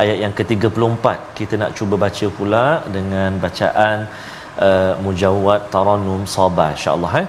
ayat 0.04 0.16
yang 0.24 0.34
ke-34 0.38 1.06
kita 1.40 1.54
nak 1.62 1.70
cuba 1.80 1.96
baca 2.04 2.28
pula 2.38 2.64
dengan 2.96 3.38
bacaan 3.44 3.96
uh, 4.66 4.92
mujawwad 5.06 5.62
tarannum 5.76 6.22
sabah 6.36 6.68
insya-Allah 6.76 7.12
eh. 7.22 7.26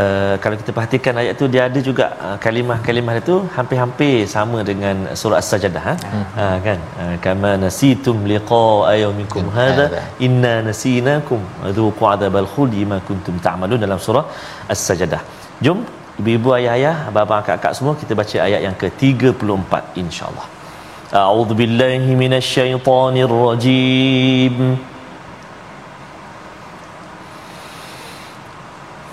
Uh, 0.00 0.34
kalau 0.42 0.56
kita 0.60 0.70
perhatikan 0.76 1.14
ayat 1.20 1.34
tu 1.40 1.46
dia 1.52 1.60
ada 1.68 1.80
juga 1.86 2.06
uh, 2.24 2.34
kalimah-kalimah 2.44 3.14
itu 3.20 3.36
hampir-hampir 3.56 4.16
sama 4.32 4.58
dengan 4.70 4.96
surah 5.20 5.38
as-sajdah 5.42 5.82
ha? 5.88 5.94
Hmm. 6.12 6.24
Uh, 6.42 6.56
kan? 6.66 6.78
Uh, 7.02 7.14
kama 7.26 7.50
nasitum 7.62 8.18
liqa 8.32 8.66
ayyumikum 8.92 9.46
hadha 9.58 9.86
inna 10.26 10.52
nasinakum 10.68 11.40
dhuqu 11.78 12.04
adabal 12.12 12.48
khuldi 12.54 12.84
ma 12.92 12.98
kuntum 13.08 13.38
ta'malun 13.46 13.80
dalam 13.86 14.00
surah 14.08 14.24
as-sajdah. 14.74 15.22
Jom 15.64 15.80
ibu-ibu 16.20 16.52
ayah-ayah 16.58 16.94
abang-abang 17.08 17.42
kakak 17.48 17.72
semua 17.78 17.94
kita 18.04 18.12
baca 18.20 18.36
ayat 18.46 18.60
yang 18.66 18.76
ke-34 18.84 19.72
insya-Allah 20.04 20.46
a'udzubillahi 21.20 22.10
minasyaitonirrajim 22.22 23.36
rajim 23.44 24.56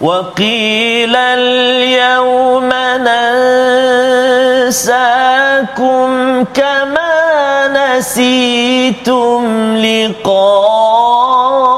وقيل 0.01 1.15
اليوم 1.15 2.69
ننساكم 4.67 6.43
كما 6.53 7.67
نسيتم 7.67 9.43
لقاء 9.77 11.74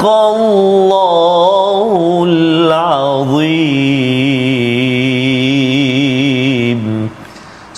صدق 0.00 0.04
الله 0.08 1.90
العظيم 2.28 3.89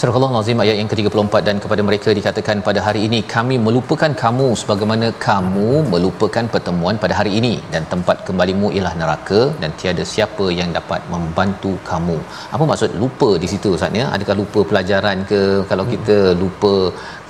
Surah 0.04 0.20
Al-Azim 0.28 0.62
ayat 0.64 0.76
yang 0.80 0.90
ke-34 0.92 1.34
dan 1.48 1.58
kepada 1.64 1.82
mereka 1.88 2.10
dikatakan 2.18 2.58
pada 2.66 2.80
hari 2.86 3.02
ini 3.08 3.20
kami 3.34 3.56
melupakan 3.66 4.12
kamu 4.22 4.48
sebagaimana 4.62 5.08
kamu 5.26 5.70
melupakan 5.92 6.46
pertemuan 6.54 6.96
pada 7.04 7.14
hari 7.20 7.32
ini 7.40 7.52
dan 7.74 7.86
tempat 7.94 8.18
kembalimu 8.28 8.68
ialah 8.76 8.92
neraka 9.02 9.40
dan 9.62 9.72
tiada 9.82 10.04
siapa 10.14 10.48
yang 10.60 10.76
dapat 10.78 11.08
membantu 11.14 11.72
kamu. 11.92 12.18
Apa 12.56 12.66
maksud 12.72 13.00
lupa 13.04 13.30
di 13.44 13.50
situ 13.52 13.72
Ustaz 13.78 13.96
ya? 14.02 14.08
Adakah 14.18 14.36
lupa 14.42 14.60
pelajaran 14.72 15.24
ke 15.32 15.42
kalau 15.72 15.86
kita 15.94 16.18
lupa 16.42 16.74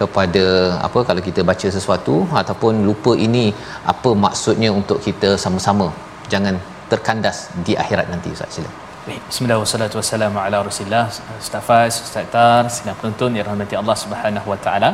kepada 0.01 0.45
apa 0.88 1.01
kalau 1.09 1.23
kita 1.27 1.43
baca 1.51 1.69
sesuatu 1.77 2.15
ataupun 2.41 2.81
lupa 2.89 3.13
ini 3.27 3.45
apa 3.93 4.13
maksudnya 4.25 4.71
untuk 4.79 4.97
kita 5.09 5.31
sama-sama 5.45 5.89
jangan 6.33 6.57
terkandas 6.93 7.39
di 7.67 7.75
akhirat 7.86 8.09
nanti 8.15 8.33
Ustaz 8.38 8.57
sila. 8.57 8.83
Baik, 9.05 9.23
bismillah 9.29 9.55
wassalatu 9.61 9.95
wassalamu 9.99 10.37
ala 10.41 10.57
Rasulillah. 10.67 11.05
Ustaz 11.43 11.63
Faz, 11.67 11.93
Ustaz 12.03 12.27
Tar, 12.33 12.61
sidang 12.75 12.95
penonton 12.99 13.35
yang 13.37 13.45
rahmati 13.47 13.75
Allah 13.79 13.95
Subhanahu 14.03 14.47
wa 14.51 14.57
taala. 14.65 14.89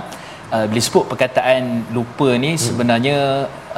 Uh, 0.55 0.65
bila 0.69 0.81
sebut 0.85 1.03
perkataan 1.11 1.63
lupa 1.95 2.29
ni 2.43 2.51
hmm. 2.53 2.61
sebenarnya 2.65 3.17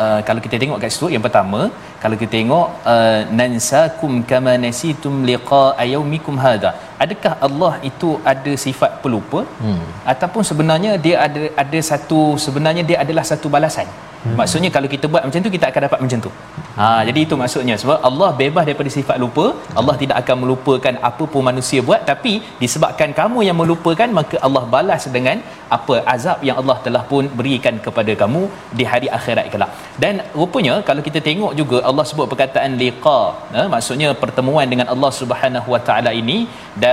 uh, 0.03 0.19
kalau 0.27 0.41
kita 0.45 0.55
tengok 0.61 0.79
kat 0.83 0.91
situ 0.95 1.07
yang 1.15 1.23
pertama 1.25 1.61
kalau 2.03 2.15
kita 2.21 2.31
tengok 2.37 2.67
uh, 2.93 3.19
nansakum 3.39 4.13
kama 4.29 4.53
nasitum 4.65 5.15
liqa 5.29 5.63
yaumikum 5.93 6.39
hadha 6.45 6.71
adakah 7.05 7.33
Allah 7.47 7.73
itu 7.89 8.09
ada 8.33 8.53
sifat 8.65 8.91
pelupa 9.03 9.41
hmm. 9.65 9.83
ataupun 10.13 10.43
sebenarnya 10.51 10.93
dia 11.05 11.17
ada 11.25 11.43
ada 11.63 11.79
satu 11.91 12.21
sebenarnya 12.45 12.85
dia 12.89 12.97
adalah 13.03 13.25
satu 13.31 13.49
balasan 13.55 13.89
Hmm. 14.23 14.35
Maksudnya 14.39 14.69
kalau 14.73 14.87
kita 14.93 15.05
buat 15.11 15.23
macam 15.27 15.41
tu 15.45 15.51
kita 15.55 15.65
akan 15.69 15.81
dapat 15.85 15.99
macam 16.03 16.19
tu. 16.25 16.31
Ha 16.79 16.87
jadi 17.07 17.19
itu 17.25 17.35
maksudnya 17.41 17.75
sebab 17.81 17.97
Allah 18.09 18.29
bebas 18.41 18.63
daripada 18.67 18.89
sifat 18.95 19.17
lupa. 19.23 19.45
Allah 19.79 19.95
tidak 20.01 20.17
akan 20.21 20.35
melupakan 20.43 20.93
apa 21.09 21.23
pun 21.31 21.43
manusia 21.49 21.79
buat 21.87 22.01
tapi 22.09 22.33
disebabkan 22.61 23.09
kamu 23.19 23.39
yang 23.47 23.57
melupakan 23.61 24.09
maka 24.19 24.37
Allah 24.47 24.63
balas 24.75 25.05
dengan 25.15 25.39
apa 25.77 25.95
azab 26.13 26.39
yang 26.47 26.57
Allah 26.61 26.77
telah 26.85 27.03
pun 27.11 27.25
berikan 27.39 27.75
kepada 27.85 28.13
kamu 28.21 28.41
di 28.79 28.85
hari 28.91 29.09
akhirat 29.17 29.47
kelak. 29.53 29.73
Dan 30.03 30.21
rupanya 30.39 30.75
kalau 30.89 31.01
kita 31.07 31.21
tengok 31.29 31.53
juga 31.61 31.79
Allah 31.89 32.05
sebut 32.09 32.27
perkataan 32.33 32.77
liqa, 32.83 33.19
ha? 33.57 33.63
maksudnya 33.73 34.09
pertemuan 34.23 34.67
dengan 34.73 34.87
Allah 34.93 35.11
Subhanahu 35.21 35.69
Wa 35.75 35.81
Taala 35.87 36.13
ini 36.21 36.37
dan 36.83 36.90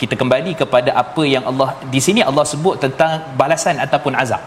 kita 0.00 0.14
kembali 0.20 0.52
kepada 0.60 0.90
apa 0.92 1.22
yang 1.24 1.44
Allah 1.50 1.72
di 1.88 2.00
sini 2.06 2.20
Allah 2.20 2.44
sebut 2.44 2.76
tentang 2.84 3.32
balasan 3.40 3.80
ataupun 3.80 4.12
azab 4.22 4.42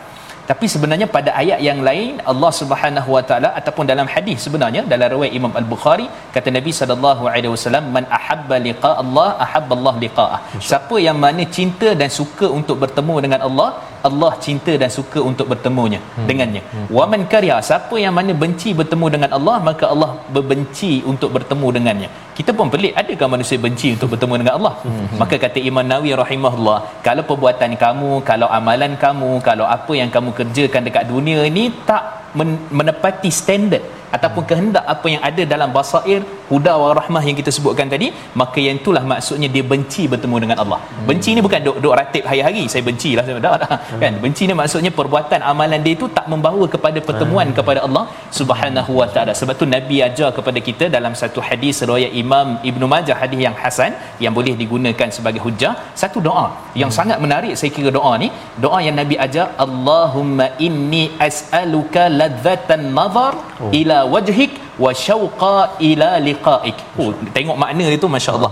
tapi 0.49 0.65
sebenarnya 0.73 1.07
pada 1.15 1.31
ayat 1.41 1.59
yang 1.67 1.79
lain 1.87 2.13
Allah 2.31 2.51
Subhanahu 2.59 3.09
Wa 3.15 3.23
Taala 3.29 3.49
ataupun 3.59 3.85
dalam 3.91 4.07
hadis 4.13 4.37
sebenarnya 4.45 4.81
dalam 4.93 5.07
riwayat 5.13 5.33
Imam 5.39 5.53
Al-Bukhari 5.59 6.07
kata 6.35 6.49
Nabi 6.57 6.71
sallallahu 6.79 7.23
alaihi 7.33 7.51
wasallam 7.55 7.85
man 7.95 8.05
ahabba 8.17 8.57
liqa 8.67 8.91
Allah 9.03 9.27
ahabba 9.45 9.73
Allah 9.77 9.93
liqa'ah 10.05 10.39
siapa 10.69 10.97
yang 11.07 11.19
mana 11.25 11.45
cinta 11.57 11.91
dan 12.01 12.09
suka 12.19 12.49
untuk 12.59 12.77
bertemu 12.83 13.15
dengan 13.25 13.43
Allah 13.49 13.69
Allah 14.07 14.31
cinta 14.45 14.73
dan 14.81 14.89
suka 14.97 15.19
untuk 15.29 15.47
bertemunya 15.51 15.99
hmm. 16.01 16.25
dengannya 16.29 16.61
hmm. 16.71 16.87
wa 16.97 17.05
man 17.11 17.21
kariha 17.33 17.57
siapa 17.69 17.95
yang 18.03 18.13
mana 18.17 18.33
benci 18.43 18.71
bertemu 18.79 19.07
dengan 19.15 19.31
Allah 19.37 19.55
maka 19.69 19.85
Allah 19.93 20.11
berbenci 20.35 20.91
untuk 21.11 21.29
bertemu 21.37 21.67
dengannya 21.77 22.09
kita 22.39 22.51
pun 22.57 22.67
pelik 22.73 22.93
adakah 23.01 23.27
manusia 23.35 23.57
benci 23.65 23.87
untuk 23.95 24.09
bertemu 24.13 24.33
dengan 24.41 24.53
Allah 24.57 24.73
hmm. 24.85 25.07
maka 25.21 25.37
kata 25.45 25.61
Imam 25.71 25.85
Nawawi 25.91 26.13
rahimahullah 26.23 26.77
kalau 27.07 27.25
perbuatan 27.31 27.73
kamu 27.83 28.11
kalau 28.31 28.49
amalan 28.59 28.93
kamu 29.05 29.31
kalau 29.49 29.67
apa 29.77 29.93
yang 30.01 30.11
kamu 30.17 30.31
kerjakan 30.39 30.87
dekat 30.87 31.03
dunia 31.11 31.43
ini 31.43 31.67
tak 31.83 32.31
menepati 32.71 33.27
standard 33.27 33.83
ataupun 34.15 34.43
kehendak 34.47 34.85
apa 34.87 35.05
yang 35.11 35.21
ada 35.29 35.43
dalam 35.43 35.69
basair 35.75 36.23
huda 36.51 36.73
wa 36.81 36.89
rahmah 36.99 37.21
yang 37.27 37.37
kita 37.39 37.51
sebutkan 37.57 37.87
tadi 37.93 38.07
maka 38.41 38.59
yang 38.65 38.77
itulah 38.81 39.03
maksudnya 39.11 39.49
dia 39.55 39.63
benci 39.71 40.03
bertemu 40.13 40.37
dengan 40.43 40.57
Allah 40.63 40.79
hmm. 40.83 41.05
benci 41.09 41.29
ni 41.37 41.41
bukan 41.47 41.59
duk, 41.67 41.77
duk 41.83 41.93
ratib 41.99 42.23
hari-hari 42.29 42.63
saya 42.73 42.83
benci 42.89 43.11
lah 43.17 43.23
saya 43.27 43.41
dah, 43.47 43.55
dah. 43.63 43.69
Hmm. 43.89 43.99
kan 44.03 44.13
benci 44.23 44.43
ni 44.49 44.55
maksudnya 44.61 44.91
perbuatan 44.99 45.41
amalan 45.51 45.81
dia 45.85 45.93
itu 45.97 46.07
tak 46.17 46.25
membawa 46.33 46.65
kepada 46.75 46.99
pertemuan 47.09 47.47
hmm. 47.49 47.57
kepada 47.59 47.79
Allah 47.87 48.03
subhanahu 48.39 48.91
wa 49.01 49.07
ta'ala 49.15 49.33
sebab 49.41 49.55
tu 49.61 49.67
Nabi 49.75 49.97
ajar 50.07 50.29
kepada 50.37 50.61
kita 50.69 50.87
dalam 50.97 51.13
satu 51.21 51.41
hadis 51.49 51.77
riwayat 51.89 52.13
Imam 52.23 52.47
Ibnu 52.71 52.85
Majah 52.93 53.17
hadis 53.21 53.41
yang 53.47 53.57
hasan 53.63 53.91
yang 54.23 54.33
boleh 54.39 54.55
digunakan 54.63 55.09
sebagai 55.17 55.43
hujah 55.47 55.73
satu 56.01 56.19
doa 56.29 56.47
yang 56.81 56.91
hmm. 56.91 56.99
sangat 56.99 57.17
menarik 57.25 57.53
saya 57.59 57.71
kira 57.77 57.91
doa 57.99 58.13
ni 58.23 58.29
doa 58.65 58.79
yang 58.87 58.97
Nabi 59.01 59.17
ajar 59.27 59.47
Allahumma 59.65 60.47
inni 60.67 61.03
as'aluka 61.29 62.05
ladzatan 62.21 62.89
nazar 62.97 63.33
oh. 63.63 63.71
ila 63.79 63.99
wajhik 64.15 64.53
wa 64.83 64.91
syauqa 65.05 65.55
ila 65.89 66.09
liqa'ik. 66.27 66.77
Oh, 67.01 67.09
tengok 67.35 67.57
makna 67.63 67.87
itu 67.97 68.07
masya-Allah. 68.15 68.51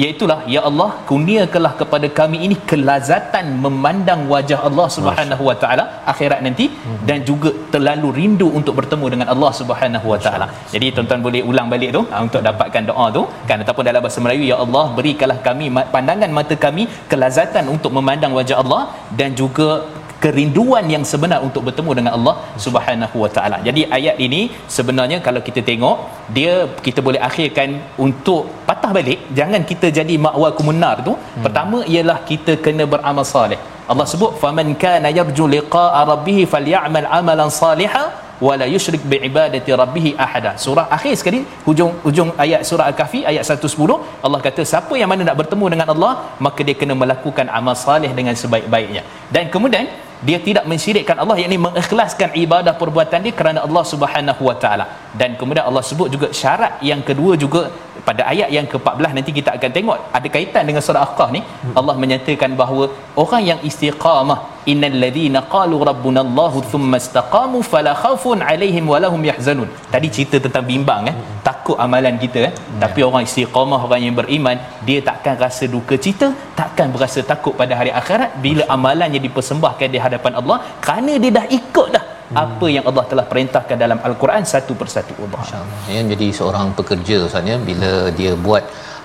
Iaitulah 0.00 0.38
ya 0.54 0.60
Allah 0.68 0.88
kurniakanlah 1.10 1.72
kepada 1.80 2.08
kami 2.20 2.38
ini 2.46 2.56
kelazatan 2.70 3.46
memandang 3.64 4.22
wajah 4.32 4.60
Allah 4.68 4.86
Subhanahu 4.96 5.42
wa 5.50 5.56
taala 5.62 5.84
akhirat 6.12 6.40
nanti 6.46 6.66
hmm. 6.72 6.98
dan 7.08 7.18
juga 7.30 7.52
terlalu 7.74 8.08
rindu 8.20 8.48
untuk 8.60 8.74
bertemu 8.80 9.06
dengan 9.14 9.28
Allah 9.34 9.52
Subhanahu 9.60 10.06
wa 10.12 10.18
taala. 10.26 10.48
Jadi 10.74 10.88
tuan-tuan 10.96 11.22
boleh 11.28 11.42
ulang 11.50 11.68
balik 11.74 11.92
tu 11.98 12.02
ah, 12.14 12.22
untuk 12.26 12.42
dapatkan 12.48 12.84
doa 12.90 13.06
tu 13.18 13.24
kan 13.50 13.58
ataupun 13.64 13.84
dalam 13.90 14.02
bahasa 14.06 14.20
Melayu 14.24 14.44
ya 14.52 14.58
Allah 14.64 14.84
berikanlah 14.98 15.38
kami 15.48 15.68
pandangan 15.94 16.30
mata 16.38 16.56
kami 16.66 16.84
kelazatan 17.12 17.64
untuk 17.76 17.92
memandang 17.98 18.34
wajah 18.38 18.58
Allah 18.64 18.82
dan 19.20 19.30
juga 19.42 19.68
kerinduan 20.24 20.84
yang 20.94 21.04
sebenar 21.10 21.40
untuk 21.46 21.62
bertemu 21.68 21.90
dengan 21.98 22.12
Allah 22.18 22.34
Subhanahu 22.64 23.16
Wa 23.24 23.30
Taala. 23.36 23.56
Jadi 23.68 23.82
ayat 23.98 24.16
ini 24.26 24.40
sebenarnya 24.76 25.18
kalau 25.26 25.40
kita 25.48 25.62
tengok 25.70 25.98
dia 26.36 26.54
kita 26.86 27.00
boleh 27.08 27.20
akhirkan 27.28 27.78
untuk 28.06 28.50
patah 28.68 28.92
balik 28.98 29.20
jangan 29.38 29.62
kita 29.70 29.88
jadi 29.98 30.14
makwa 30.26 30.50
kumunar 30.58 30.94
tu. 31.08 31.14
Hmm. 31.14 31.44
Pertama 31.46 31.80
ialah 31.94 32.18
kita 32.30 32.54
kena 32.66 32.86
beramal 32.94 33.26
soleh. 33.34 33.60
Allah 33.90 34.06
sebut 34.12 34.32
faman 34.40 34.70
kana 34.82 35.08
yarju 35.18 35.44
liqa'a 35.56 36.00
rabbih 36.12 36.38
falyamal 36.54 37.08
amalan 37.18 37.50
salihan 37.62 38.08
wala 38.46 38.66
yusyrik 38.74 39.02
bi 39.10 39.16
ibadati 39.28 39.70
rabbih 39.80 40.06
ahada 40.24 40.50
surah 40.64 40.86
akhir 40.96 41.14
sekali 41.20 41.40
hujung 41.66 41.92
hujung 42.06 42.28
ayat 42.44 42.60
surah 42.68 42.86
al-kahfi 42.90 43.20
ayat 43.30 43.42
110 43.54 43.96
Allah 44.26 44.40
kata 44.46 44.62
siapa 44.72 44.94
yang 45.00 45.10
mana 45.12 45.22
nak 45.28 45.36
bertemu 45.40 45.66
dengan 45.74 45.88
Allah 45.94 46.12
maka 46.46 46.62
dia 46.68 46.76
kena 46.80 46.94
melakukan 47.02 47.48
amal 47.58 47.74
salih 47.86 48.10
dengan 48.18 48.36
sebaik-baiknya 48.42 49.02
dan 49.34 49.50
kemudian 49.54 49.86
dia 50.26 50.38
tidak 50.46 50.64
mensyirikkan 50.70 51.16
Allah 51.22 51.36
yakni 51.42 51.56
mengikhlaskan 51.66 52.30
ibadah 52.44 52.74
perbuatan 52.80 53.22
dia 53.26 53.34
kerana 53.40 53.58
Allah 53.66 53.84
Subhanahu 53.92 54.42
wa 54.48 54.56
taala. 54.62 54.86
Dan 55.20 55.30
kemudian 55.40 55.64
Allah 55.70 55.84
sebut 55.90 56.08
juga 56.14 56.28
syarat 56.40 56.82
yang 56.90 57.02
kedua 57.08 57.34
juga 57.44 57.62
pada 58.08 58.22
ayat 58.32 58.48
yang 58.56 58.66
ke-14 58.72 59.12
nanti 59.16 59.30
kita 59.38 59.50
akan 59.56 59.70
tengok 59.76 59.98
ada 60.18 60.28
kaitan 60.34 60.64
dengan 60.68 60.82
surah 60.86 61.02
al-qaf 61.06 61.30
ni. 61.36 61.40
Allah 61.78 61.94
menyatakan 62.02 62.52
bahawa 62.60 62.84
orang 63.22 63.42
yang 63.50 63.60
istiqamah 63.68 64.38
innal 64.72 64.96
ladhina 65.04 65.40
qalu 65.54 65.76
rabbuna 65.90 66.20
Allah 66.26 66.52
thumma 66.72 66.98
istaqamu 67.02 67.58
fala 67.72 67.92
khaufun 68.02 68.40
alaihim 68.50 68.86
wa 68.92 68.98
lahum 69.04 69.22
yahzanun. 69.30 69.68
Tadi 69.94 70.08
cerita 70.16 70.36
tentang 70.46 70.66
bimbang 70.70 71.10
eh? 71.10 71.14
Takut 71.48 71.76
amalan 71.86 72.16
kita 72.24 72.40
eh? 72.48 72.52
Tapi 72.82 73.00
orang 73.08 73.24
istiqamah 73.28 73.80
orang 73.86 74.02
yang 74.06 74.16
beriman 74.20 74.58
dia 74.88 75.00
takkan 75.10 75.36
rasa 75.44 75.66
duka 75.74 75.96
cita 76.06 76.28
takkan 76.60 76.88
berasa 76.94 77.22
takut 77.32 77.54
pada 77.60 77.74
hari 77.80 77.92
akhirat. 78.00 78.30
Bila 78.46 78.64
amalannya 78.76 79.20
dipersembahkan 79.26 79.88
di 79.94 80.00
hadapan 80.08 80.32
Allah 80.40 80.58
kerana 80.84 81.12
dia 81.22 81.32
dah 81.38 81.46
ikut 81.58 81.88
dah 81.96 82.04
hmm. 82.04 82.36
apa 82.44 82.66
yang 82.76 82.84
Allah 82.90 83.04
telah 83.12 83.24
perintahkan 83.32 83.76
dalam 83.84 83.98
al-Quran 84.08 84.42
satu 84.52 84.74
persatu 84.80 85.14
Allah. 85.24 85.42
Ya 85.94 86.02
jadi 86.12 86.28
seorang 86.38 86.68
pekerja 86.80 87.16
Ustaz 87.28 87.50
ya 87.52 87.58
bila 87.70 87.92
dia 88.20 88.32
buat 88.46 88.64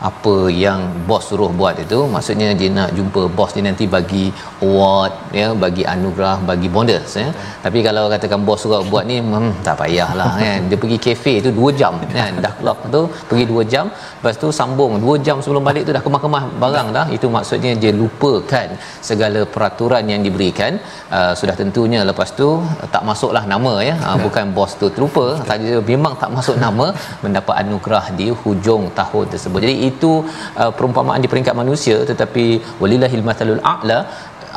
apa 0.10 0.34
yang 0.63 0.80
bos 1.08 1.24
suruh 1.30 1.52
buat 1.60 1.76
itu. 1.84 2.00
Maksudnya 2.13 2.50
dia 2.60 2.70
nak 2.78 2.89
jumpa 2.98 3.22
bos 3.38 3.52
dia 3.56 3.63
nanti 3.68 3.86
bagi 3.96 4.26
award 4.68 5.13
ya 5.39 5.48
bagi 5.63 5.84
anugerah 5.94 6.36
bagi 6.50 6.68
bonus 6.76 7.16
ya. 7.22 7.28
Tapi 7.66 7.80
kalau 7.88 8.04
katakan 8.13 8.42
bos 8.48 8.60
suruh 8.63 8.82
buat 8.92 9.06
ni 9.12 9.18
hmm, 9.24 9.52
tak 9.68 9.76
payahlah 9.82 10.32
kan. 10.44 10.60
Dia 10.70 10.78
pergi 10.84 10.98
kafe 11.06 11.34
tu 11.46 11.52
2 11.60 11.80
jam 11.82 11.96
kan. 12.18 12.32
Dah 12.46 12.54
clock 12.60 12.80
tu 12.96 13.02
pergi 13.30 13.46
2 13.54 13.72
jam. 13.74 13.86
Lepas 14.18 14.38
tu 14.44 14.50
sambung. 14.60 14.94
2 15.06 15.26
jam 15.28 15.38
sebelum 15.44 15.63
balik 15.70 15.84
tu 15.88 15.96
dah 15.98 16.04
kemah-kemah 16.08 16.44
barang 16.63 16.89
dah. 16.98 17.06
Itu 17.18 17.30
maksudnya 17.38 17.72
dia 17.84 17.94
lupakan 18.02 18.68
segala 19.10 19.42
peraturan 19.56 20.04
yang 20.13 20.22
diberikan. 20.28 20.72
Uh, 21.18 21.32
sudah 21.39 21.56
tentunya 21.62 22.02
lepas 22.12 22.30
tu 22.42 22.50
tak 22.96 23.04
masuklah 23.12 23.46
nama 23.54 23.74
ya. 23.89 23.96
Uh, 24.08 24.18
bukan 24.26 24.52
bos 24.58 24.74
tu 24.84 24.88
terlupa. 24.96 25.26
Saja 25.48 25.80
memang 25.94 26.13
tak 26.22 26.32
masuk 26.38 26.60
nama 26.66 26.88
mendapat 27.24 27.56
anugerah 27.63 28.06
di 28.20 28.28
hujung 28.44 28.84
tahun 29.00 29.26
tersebut. 29.34 29.62
Jadi 29.66 29.93
itu 29.94 30.12
uh, 30.62 30.72
perumpamaan 30.78 31.22
di 31.24 31.32
peringkat 31.32 31.56
manusia 31.62 31.98
tetapi 32.12 32.46
walillahil 32.82 33.26
mathalul 33.30 33.64
a'la 33.74 34.00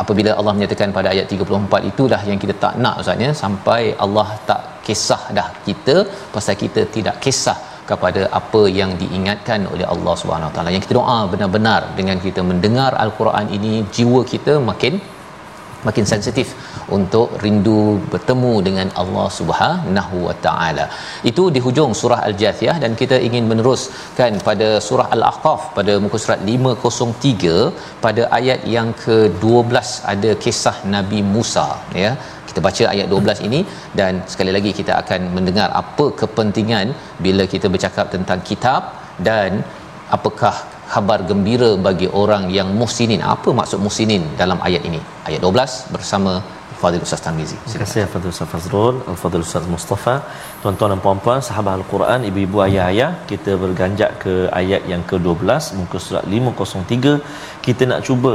apabila 0.03 0.31
Allah 0.39 0.53
menyatakan 0.57 0.91
pada 0.99 1.09
ayat 1.15 1.27
34 1.37 1.91
itulah 1.91 2.21
yang 2.31 2.39
kita 2.43 2.55
tak 2.65 2.75
nak 2.85 2.97
ustaz 3.03 3.25
ya. 3.27 3.31
Sampai 3.43 3.81
Allah 4.07 4.29
tak 4.51 4.61
kisah 4.87 5.23
dah 5.39 5.49
kita 5.67 5.97
pasal 6.35 6.57
kita 6.65 6.83
tidak 6.97 7.17
kisah 7.25 7.59
kepada 7.91 8.23
apa 8.39 8.63
yang 8.79 8.91
diingatkan 9.03 9.61
oleh 9.73 9.87
Allah 9.95 10.15
Subhanahu 10.21 10.53
taala. 10.55 10.75
Yang 10.75 10.85
kita 10.87 10.97
doa 11.01 11.19
benar-benar 11.33 11.81
dengan 11.99 12.19
kita 12.27 12.41
mendengar 12.51 12.91
al-Quran 13.05 13.47
ini 13.59 13.73
jiwa 13.97 14.21
kita 14.33 14.55
makin 14.71 14.95
makin 15.87 16.07
sensitif 16.13 16.49
untuk 16.97 17.29
rindu 17.45 17.81
bertemu 18.13 18.53
dengan 18.69 18.89
Allah 19.03 19.27
Subhanahu 19.39 20.17
Wa 20.27 20.35
Taala. 20.47 20.87
Itu 21.31 21.45
di 21.55 21.61
hujung 21.67 21.93
surah 22.01 22.21
Al-Jathiyah 22.29 22.77
dan 22.85 22.95
kita 23.01 23.19
ingin 23.29 23.45
meneruskan 23.51 24.41
pada 24.49 24.69
surah 24.89 25.09
Al-Ahqaf 25.17 25.63
pada 25.79 25.95
muka 26.05 26.21
surat 26.25 26.41
503 26.53 27.57
pada 28.07 28.23
ayat 28.39 28.63
yang 28.77 28.91
ke-12 29.05 29.89
ada 30.15 30.33
kisah 30.45 30.77
Nabi 30.97 31.21
Musa 31.35 31.69
ya. 32.05 32.13
Kita 32.49 32.61
baca 32.67 32.85
ayat 32.95 33.07
12 33.15 33.47
ini 33.49 33.61
dan 33.99 34.23
sekali 34.33 34.53
lagi 34.57 34.71
kita 34.79 34.93
akan 35.03 35.21
mendengar 35.37 35.69
apa 35.83 36.07
kepentingan 36.21 36.87
bila 37.25 37.45
kita 37.55 37.67
bercakap 37.75 38.07
tentang 38.15 38.41
kitab 38.51 38.83
dan 39.29 39.51
apakah 40.17 40.55
khabar 40.93 41.19
gembira 41.31 41.71
bagi 41.87 42.09
orang 42.23 42.45
yang 42.59 42.69
muhsinin. 42.81 43.23
Apa 43.35 43.51
maksud 43.61 43.79
muhsinin 43.87 44.23
dalam 44.41 44.59
ayat 44.69 44.83
ini? 44.89 45.01
Ayat 45.29 45.41
12 45.47 45.95
bersama 45.95 46.33
Fadil 46.81 47.05
Ustaz 47.07 47.21
Tarmizi. 47.25 47.57
Terima 47.65 47.81
kasih 47.83 48.03
Fadil 48.13 48.31
Ustaz 48.35 48.49
Fazrul, 48.53 48.97
Al-Fadil 49.13 49.45
Ustaz 49.47 49.65
Mustafa, 49.75 50.15
tuan-tuan 50.63 50.93
dan 50.93 51.01
puan-puan, 51.05 51.41
sahabat 51.49 51.73
Al-Quran, 51.81 52.21
ibu-ibu 52.31 52.61
ayah-ayah, 52.67 53.11
kita 53.31 53.53
berganjak 53.63 54.11
ke 54.25 54.35
ayat 54.61 54.83
yang 54.93 55.03
ke-12, 55.11 55.51
muka 55.81 55.99
surat 56.07 56.25
503. 56.37 57.17
Kita 57.67 57.83
nak 57.91 58.01
cuba 58.09 58.35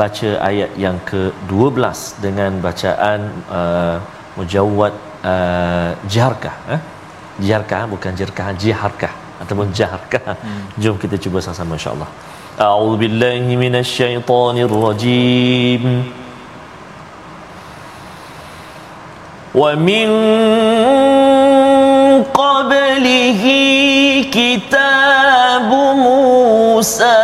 baca 0.00 0.30
ayat 0.50 0.70
yang 0.84 0.98
ke-12 1.10 2.00
dengan 2.24 2.52
bacaan 2.66 3.20
uh, 3.60 3.96
mujawwad 4.38 4.94
uh, 5.32 5.90
jiharkah, 6.10 6.56
eh? 6.74 6.80
Jiharkah 7.44 7.82
bukan 7.94 8.12
jirkah, 8.18 8.50
jiharkah 8.62 9.14
ataupun 9.42 9.66
jahr 9.78 10.00
kah 10.12 10.22
hmm. 10.34 10.62
jom 10.82 10.96
kita 10.98 11.16
cuba 11.18 11.40
sama-sama 11.40 11.74
insyaallah. 11.78 12.08
A'udzubillahi 12.58 13.54
minasyaitonirrajim 13.54 15.82
wa 19.54 19.70
min 19.88 20.08
qablihi 22.40 23.62
kitab 24.30 25.70
musa. 26.02 27.18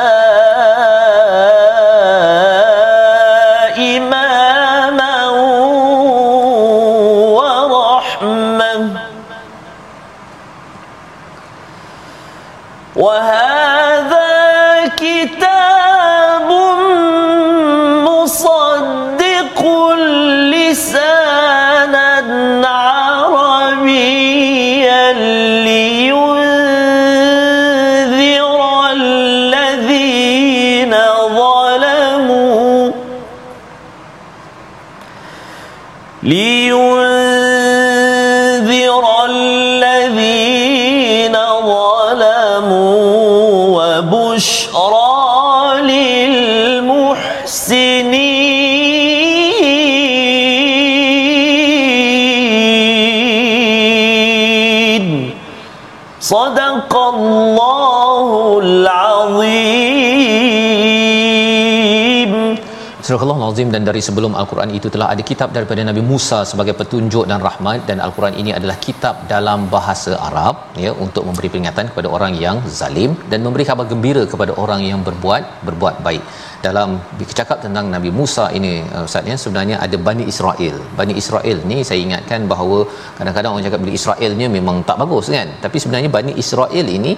Al-Azim 63.54 63.74
dan 63.74 63.82
dari 63.88 64.00
sebelum 64.06 64.32
Al-Quran 64.40 64.70
itu 64.76 64.88
telah 64.94 65.08
ada 65.14 65.22
kitab 65.28 65.48
daripada 65.56 65.80
Nabi 65.88 66.02
Musa 66.08 66.38
sebagai 66.50 66.74
petunjuk 66.78 67.24
dan 67.30 67.38
rahmat 67.46 67.86
dan 67.88 67.98
Al-Quran 68.04 68.34
ini 68.40 68.50
adalah 68.58 68.74
kitab 68.86 69.14
dalam 69.32 69.58
bahasa 69.74 70.12
Arab 70.28 70.54
ya 70.84 70.90
untuk 71.04 71.22
memberi 71.28 71.48
peringatan 71.52 71.84
kepada 71.90 72.08
orang 72.16 72.32
yang 72.44 72.56
zalim 72.78 73.10
dan 73.30 73.46
memberi 73.46 73.64
kabar 73.68 73.86
gembira 73.92 74.22
kepada 74.32 74.52
orang 74.62 74.80
yang 74.88 75.00
berbuat 75.08 75.42
berbuat 75.66 76.02
baik. 76.06 76.24
Dalam 76.66 76.98
bercakap 77.20 77.58
tentang 77.66 77.86
Nabi 77.94 78.10
Musa 78.18 78.46
ini 78.58 78.72
uh, 78.96 79.06
Ustaz 79.06 79.30
ya 79.32 79.36
sebenarnya 79.44 79.78
ada 79.86 79.96
Bani 80.08 80.26
Israel. 80.32 80.76
Bani 81.00 81.14
Israel 81.22 81.60
ni 81.72 81.78
saya 81.90 82.00
ingatkan 82.06 82.50
bahawa 82.52 82.78
kadang-kadang 83.18 83.52
orang 83.54 83.66
cakap 83.68 83.82
Bani 83.84 83.94
Israelnya 84.00 84.48
memang 84.58 84.78
tak 84.88 84.98
bagus 85.02 85.30
kan. 85.36 85.50
Tapi 85.66 85.76
sebenarnya 85.84 86.10
Bani 86.18 86.34
Israel 86.44 86.88
ini 86.98 87.14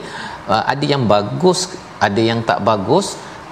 uh, 0.52 0.64
ada 0.74 0.84
yang 0.92 1.04
bagus, 1.14 1.62
ada 2.08 2.20
yang 2.30 2.42
tak 2.50 2.60
bagus 2.70 3.08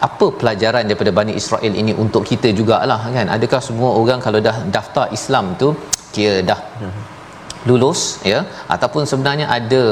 apa 0.09 0.27
pelajaran 0.41 0.85
daripada 0.89 1.13
Bani 1.19 1.33
Israel 1.41 1.75
ini 1.83 1.93
untuk 2.05 2.23
kita 2.31 2.49
jugalah 2.59 3.01
kan? 3.17 3.27
Adakah 3.37 3.61
semua 3.69 3.91
orang 4.01 4.21
kalau 4.27 4.41
dah 4.49 4.57
daftar 4.77 5.07
Islam 5.19 5.45
tu 5.63 5.69
kira 6.15 6.39
dah 6.51 6.61
lulus 7.69 8.01
ya? 8.33 8.41
Ataupun 8.75 9.03
sebenarnya 9.11 9.47
ada 9.59 9.83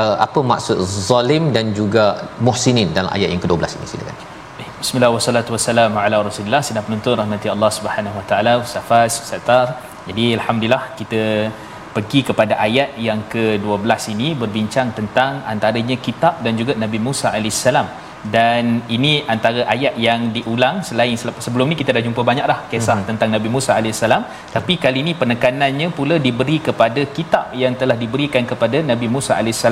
uh, 0.00 0.16
apa 0.26 0.40
maksud 0.52 0.78
zalim 1.10 1.46
dan 1.56 1.74
juga 1.80 2.04
muhsinin 2.48 2.90
dalam 2.98 3.10
ayat 3.16 3.30
yang 3.34 3.42
ke-12 3.44 3.78
ini? 3.78 3.88
Silakan. 3.92 4.16
Bismillah 4.82 5.10
wassalatu 5.14 5.50
wassalamu 5.54 5.98
ala 6.02 6.16
rasulillah 6.26 6.62
sedang 6.66 6.84
penonton 6.86 7.14
rahmati 7.20 7.48
Allah 7.54 7.70
Subhanahu 7.78 8.18
wa 8.18 8.24
taala 8.30 8.52
Ustaz 8.64 9.14
Ustazar 9.22 9.66
jadi 10.08 10.24
alhamdulillah 10.38 10.84
kita 10.98 11.22
pergi 11.94 12.20
kepada 12.28 12.54
ayat 12.66 12.90
yang 13.06 13.20
ke-12 13.32 14.04
ini 14.14 14.28
berbincang 14.42 14.88
tentang 14.98 15.42
antaranya 15.52 15.96
kitab 16.06 16.34
dan 16.44 16.54
juga 16.60 16.72
Nabi 16.82 16.98
Musa 17.06 17.26
alaihissalam 17.36 17.86
dan 18.34 18.82
ini 18.96 19.12
antara 19.34 19.62
ayat 19.74 19.94
yang 20.06 20.20
diulang 20.36 20.76
selain 20.88 21.14
sebelum 21.46 21.70
ni 21.70 21.76
kita 21.80 21.94
dah 21.96 22.02
jumpa 22.06 22.22
banyak 22.30 22.46
dah 22.50 22.60
kisah 22.70 22.94
mm-hmm. 22.94 23.08
tentang 23.10 23.30
Nabi 23.34 23.48
Musa 23.54 23.78
AS 23.78 24.02
tapi 24.56 24.74
kali 24.84 24.98
ini 25.04 25.12
penekanannya 25.20 25.88
pula 25.98 26.18
diberi 26.26 26.58
kepada 26.68 27.02
kitab 27.16 27.54
yang 27.62 27.74
telah 27.80 27.96
diberikan 28.02 28.42
kepada 28.50 28.80
Nabi 28.90 29.08
Musa 29.14 29.38
AS 29.40 29.62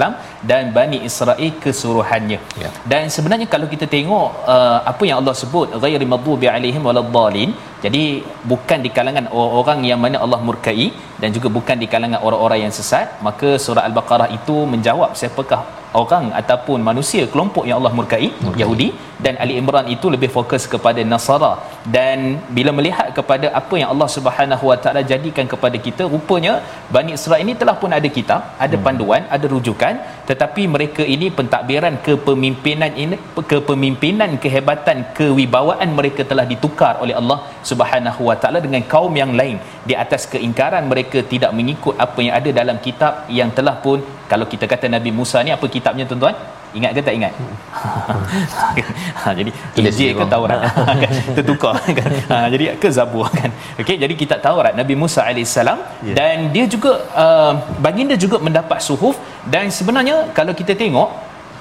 dan 0.51 0.71
Bani 0.77 1.03
Israel 1.09 1.53
keseluruhannya 1.65 2.39
yeah. 2.63 2.73
dan 2.93 3.11
sebenarnya 3.17 3.49
kalau 3.55 3.67
kita 3.75 3.89
tengok 3.97 4.29
uh, 4.55 4.81
apa 4.93 5.03
yang 5.09 5.19
Allah 5.21 5.37
sebut 5.43 5.75
ghairi 5.85 6.07
maghdubi 6.15 6.49
alaihim 6.57 6.85
waladdallin 6.89 7.51
jadi 7.85 8.05
bukan 8.51 8.79
di 8.85 8.91
kalangan 8.97 9.27
orang 9.37 9.81
yang 9.89 10.01
mana 10.05 10.17
Allah 10.25 10.41
murkai 10.49 10.87
dan 11.21 11.31
juga 11.37 11.49
bukan 11.57 11.77
di 11.83 11.87
kalangan 11.93 12.21
orang-orang 12.27 12.61
yang 12.65 12.75
sesat 12.79 13.19
maka 13.27 13.51
surah 13.65 13.85
al-baqarah 13.89 14.29
itu 14.39 14.57
menjawab 14.73 15.13
siapakah 15.21 15.63
orang 16.03 16.25
ataupun 16.41 16.79
manusia 16.89 17.23
kelompok 17.33 17.65
yang 17.69 17.79
Allah 17.81 17.93
murkai 17.99 18.29
okay. 18.49 18.61
Yahudi 18.63 18.89
dan 19.25 19.35
Ali 19.43 19.55
Imran 19.61 19.87
itu 19.95 20.07
lebih 20.15 20.29
fokus 20.37 20.63
kepada 20.73 21.01
Nasara 21.13 21.53
dan 21.97 22.19
bila 22.57 22.71
melihat 22.79 23.09
kepada 23.19 23.47
apa 23.61 23.75
yang 23.81 23.89
Allah 23.95 24.09
Subhanahu 24.17 24.65
Wa 24.71 24.79
Taala 24.83 25.03
jadikan 25.13 25.47
kepada 25.53 25.77
kita 25.87 26.05
rupanya 26.15 26.55
Bani 26.95 27.13
Israel 27.19 27.43
ini 27.45 27.55
telah 27.61 27.77
pun 27.83 27.91
ada 27.99 28.09
kitab 28.17 28.41
ada 28.67 28.77
hmm. 28.77 28.85
panduan 28.87 29.23
ada 29.37 29.47
rujukan 29.55 29.95
tetapi 30.31 30.65
mereka 30.75 31.03
ini 31.15 31.29
pentadbiran 31.39 31.97
kepemimpinan 32.07 32.93
ini 33.05 33.19
kepemimpinan 33.53 34.33
kehebatan 34.45 34.99
kewibawaan 35.19 35.91
mereka 36.01 36.23
telah 36.33 36.47
ditukar 36.53 36.95
oleh 37.05 37.17
Allah 37.21 37.39
Subhanahu 37.71 38.23
Wa 38.31 38.37
Taala 38.43 38.61
dengan 38.67 38.85
kaum 38.95 39.15
yang 39.23 39.33
lain 39.41 39.57
di 39.89 39.97
atas 40.05 40.25
keingkaran 40.35 40.85
mereka 40.93 41.19
tidak 41.33 41.53
mengikut 41.59 41.97
apa 42.07 42.19
yang 42.27 42.35
ada 42.41 42.51
dalam 42.61 42.77
kitab 42.87 43.25
yang 43.41 43.51
telah 43.59 43.77
pun 43.87 43.99
kalau 44.31 44.47
kita 44.53 44.67
kata 44.67 44.87
Nabi 44.91 45.11
Musa 45.15 45.39
ni 45.47 45.51
apa 45.55 45.67
kitabnya 45.71 46.05
tuan-tuan? 46.09 46.35
Ingat 46.77 46.91
ke 46.99 47.01
tak 47.01 47.15
ingat? 47.19 47.33
Ha, 49.27 49.33
jadi 49.35 49.51
Injil 49.81 50.13
ke 50.15 50.25
Taurat? 50.31 50.61
Kan? 51.03 51.13
Tertukar 51.35 51.75
kan? 51.99 52.11
Ha, 52.31 52.37
jadi 52.53 52.65
ke 52.79 52.89
Zabur 52.97 53.27
kan? 53.33 53.51
Okey 53.81 53.97
jadi 53.99 54.15
kita 54.23 54.37
Taurat 54.39 54.77
Nabi 54.81 54.95
Musa 54.95 55.27
alaihissalam 55.27 55.79
yeah. 56.07 56.15
dan 56.19 56.37
dia 56.55 56.65
juga 56.71 57.03
uh, 57.11 57.53
baginda 57.83 58.15
juga 58.15 58.39
mendapat 58.39 58.79
suhuf. 58.79 59.19
Dan 59.43 59.73
sebenarnya 59.75 60.31
kalau 60.37 60.55
kita 60.55 60.79
tengok 60.79 61.11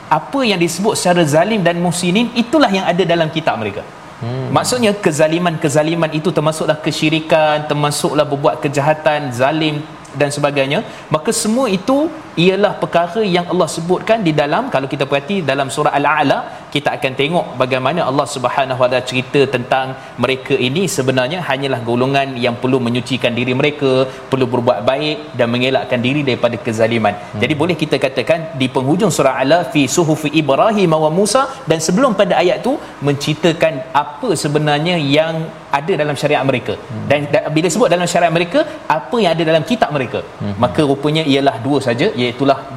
apa 0.09 0.39
yang 0.45 0.59
disebut 0.61 0.93
secara 0.99 1.25
zalim 1.25 1.65
dan 1.65 1.81
musinin 1.81 2.29
itulah 2.37 2.69
yang 2.69 2.85
ada 2.85 3.03
dalam 3.13 3.29
kitab 3.33 3.57
mereka. 3.57 3.81
Hmm. 4.21 4.47
Maksudnya 4.53 4.91
kezaliman-kezaliman 5.05 6.11
itu 6.19 6.29
termasuklah 6.31 6.77
kesyirikan, 6.85 7.67
termasuklah 7.69 8.23
berbuat 8.23 8.63
kejahatan, 8.63 9.33
zalim 9.39 9.81
dan 10.15 10.31
sebagainya, 10.31 10.79
maka 11.11 11.35
semua 11.35 11.67
itu 11.67 12.07
ialah 12.43 12.71
perkara 12.81 13.21
yang 13.35 13.45
Allah 13.51 13.67
sebutkan 13.75 14.19
di 14.27 14.31
dalam 14.39 14.63
kalau 14.73 14.87
kita 14.93 15.03
perhati 15.09 15.37
dalam 15.49 15.67
surah 15.75 15.93
al-a'la 15.99 16.39
kita 16.75 16.89
akan 16.97 17.13
tengok 17.19 17.45
bagaimana 17.61 17.99
Allah 18.09 18.25
Subhanahu 18.33 18.81
wa 18.83 18.87
taala 18.91 19.07
cerita 19.11 19.41
tentang 19.55 19.95
mereka 20.23 20.55
ini 20.67 20.83
sebenarnya 20.95 21.39
hanyalah 21.49 21.79
golongan 21.89 22.29
yang 22.45 22.55
perlu 22.63 22.79
menyucikan 22.87 23.31
diri 23.39 23.53
mereka 23.61 23.91
perlu 24.31 24.47
berbuat 24.53 24.79
baik 24.89 25.17
dan 25.39 25.47
mengelakkan 25.53 26.01
diri 26.07 26.23
daripada 26.29 26.59
kezaliman 26.65 27.15
hmm. 27.15 27.41
jadi 27.43 27.53
boleh 27.61 27.77
kita 27.83 27.99
katakan 28.05 28.41
di 28.61 28.67
penghujung 28.75 29.13
surah 29.17 29.35
al 29.43 29.53
fi 29.75 29.83
suhufi 29.97 30.31
ibrahim 30.41 30.95
wa 31.05 31.11
musa 31.19 31.43
dan 31.69 31.79
sebelum 31.87 32.11
pada 32.21 32.35
ayat 32.43 32.59
tu 32.67 32.73
menceritakan 33.09 33.95
apa 34.03 34.31
sebenarnya 34.43 34.97
yang 35.19 35.35
ada 35.79 35.93
dalam 36.01 36.15
syariat 36.21 36.43
mereka 36.49 36.73
hmm. 36.75 37.07
dan, 37.11 37.21
dan 37.31 37.41
bila 37.55 37.67
sebut 37.73 37.89
dalam 37.95 38.07
syariat 38.11 38.33
mereka 38.37 38.59
apa 38.97 39.15
yang 39.23 39.31
ada 39.35 39.43
dalam 39.51 39.63
kitab 39.71 39.89
mereka 39.95 40.19
hmm. 40.43 40.55
maka 40.65 40.81
rupanya 40.91 41.23
ialah 41.31 41.55
dua 41.65 41.79
saja 41.87 42.07
iaitu 42.19 42.24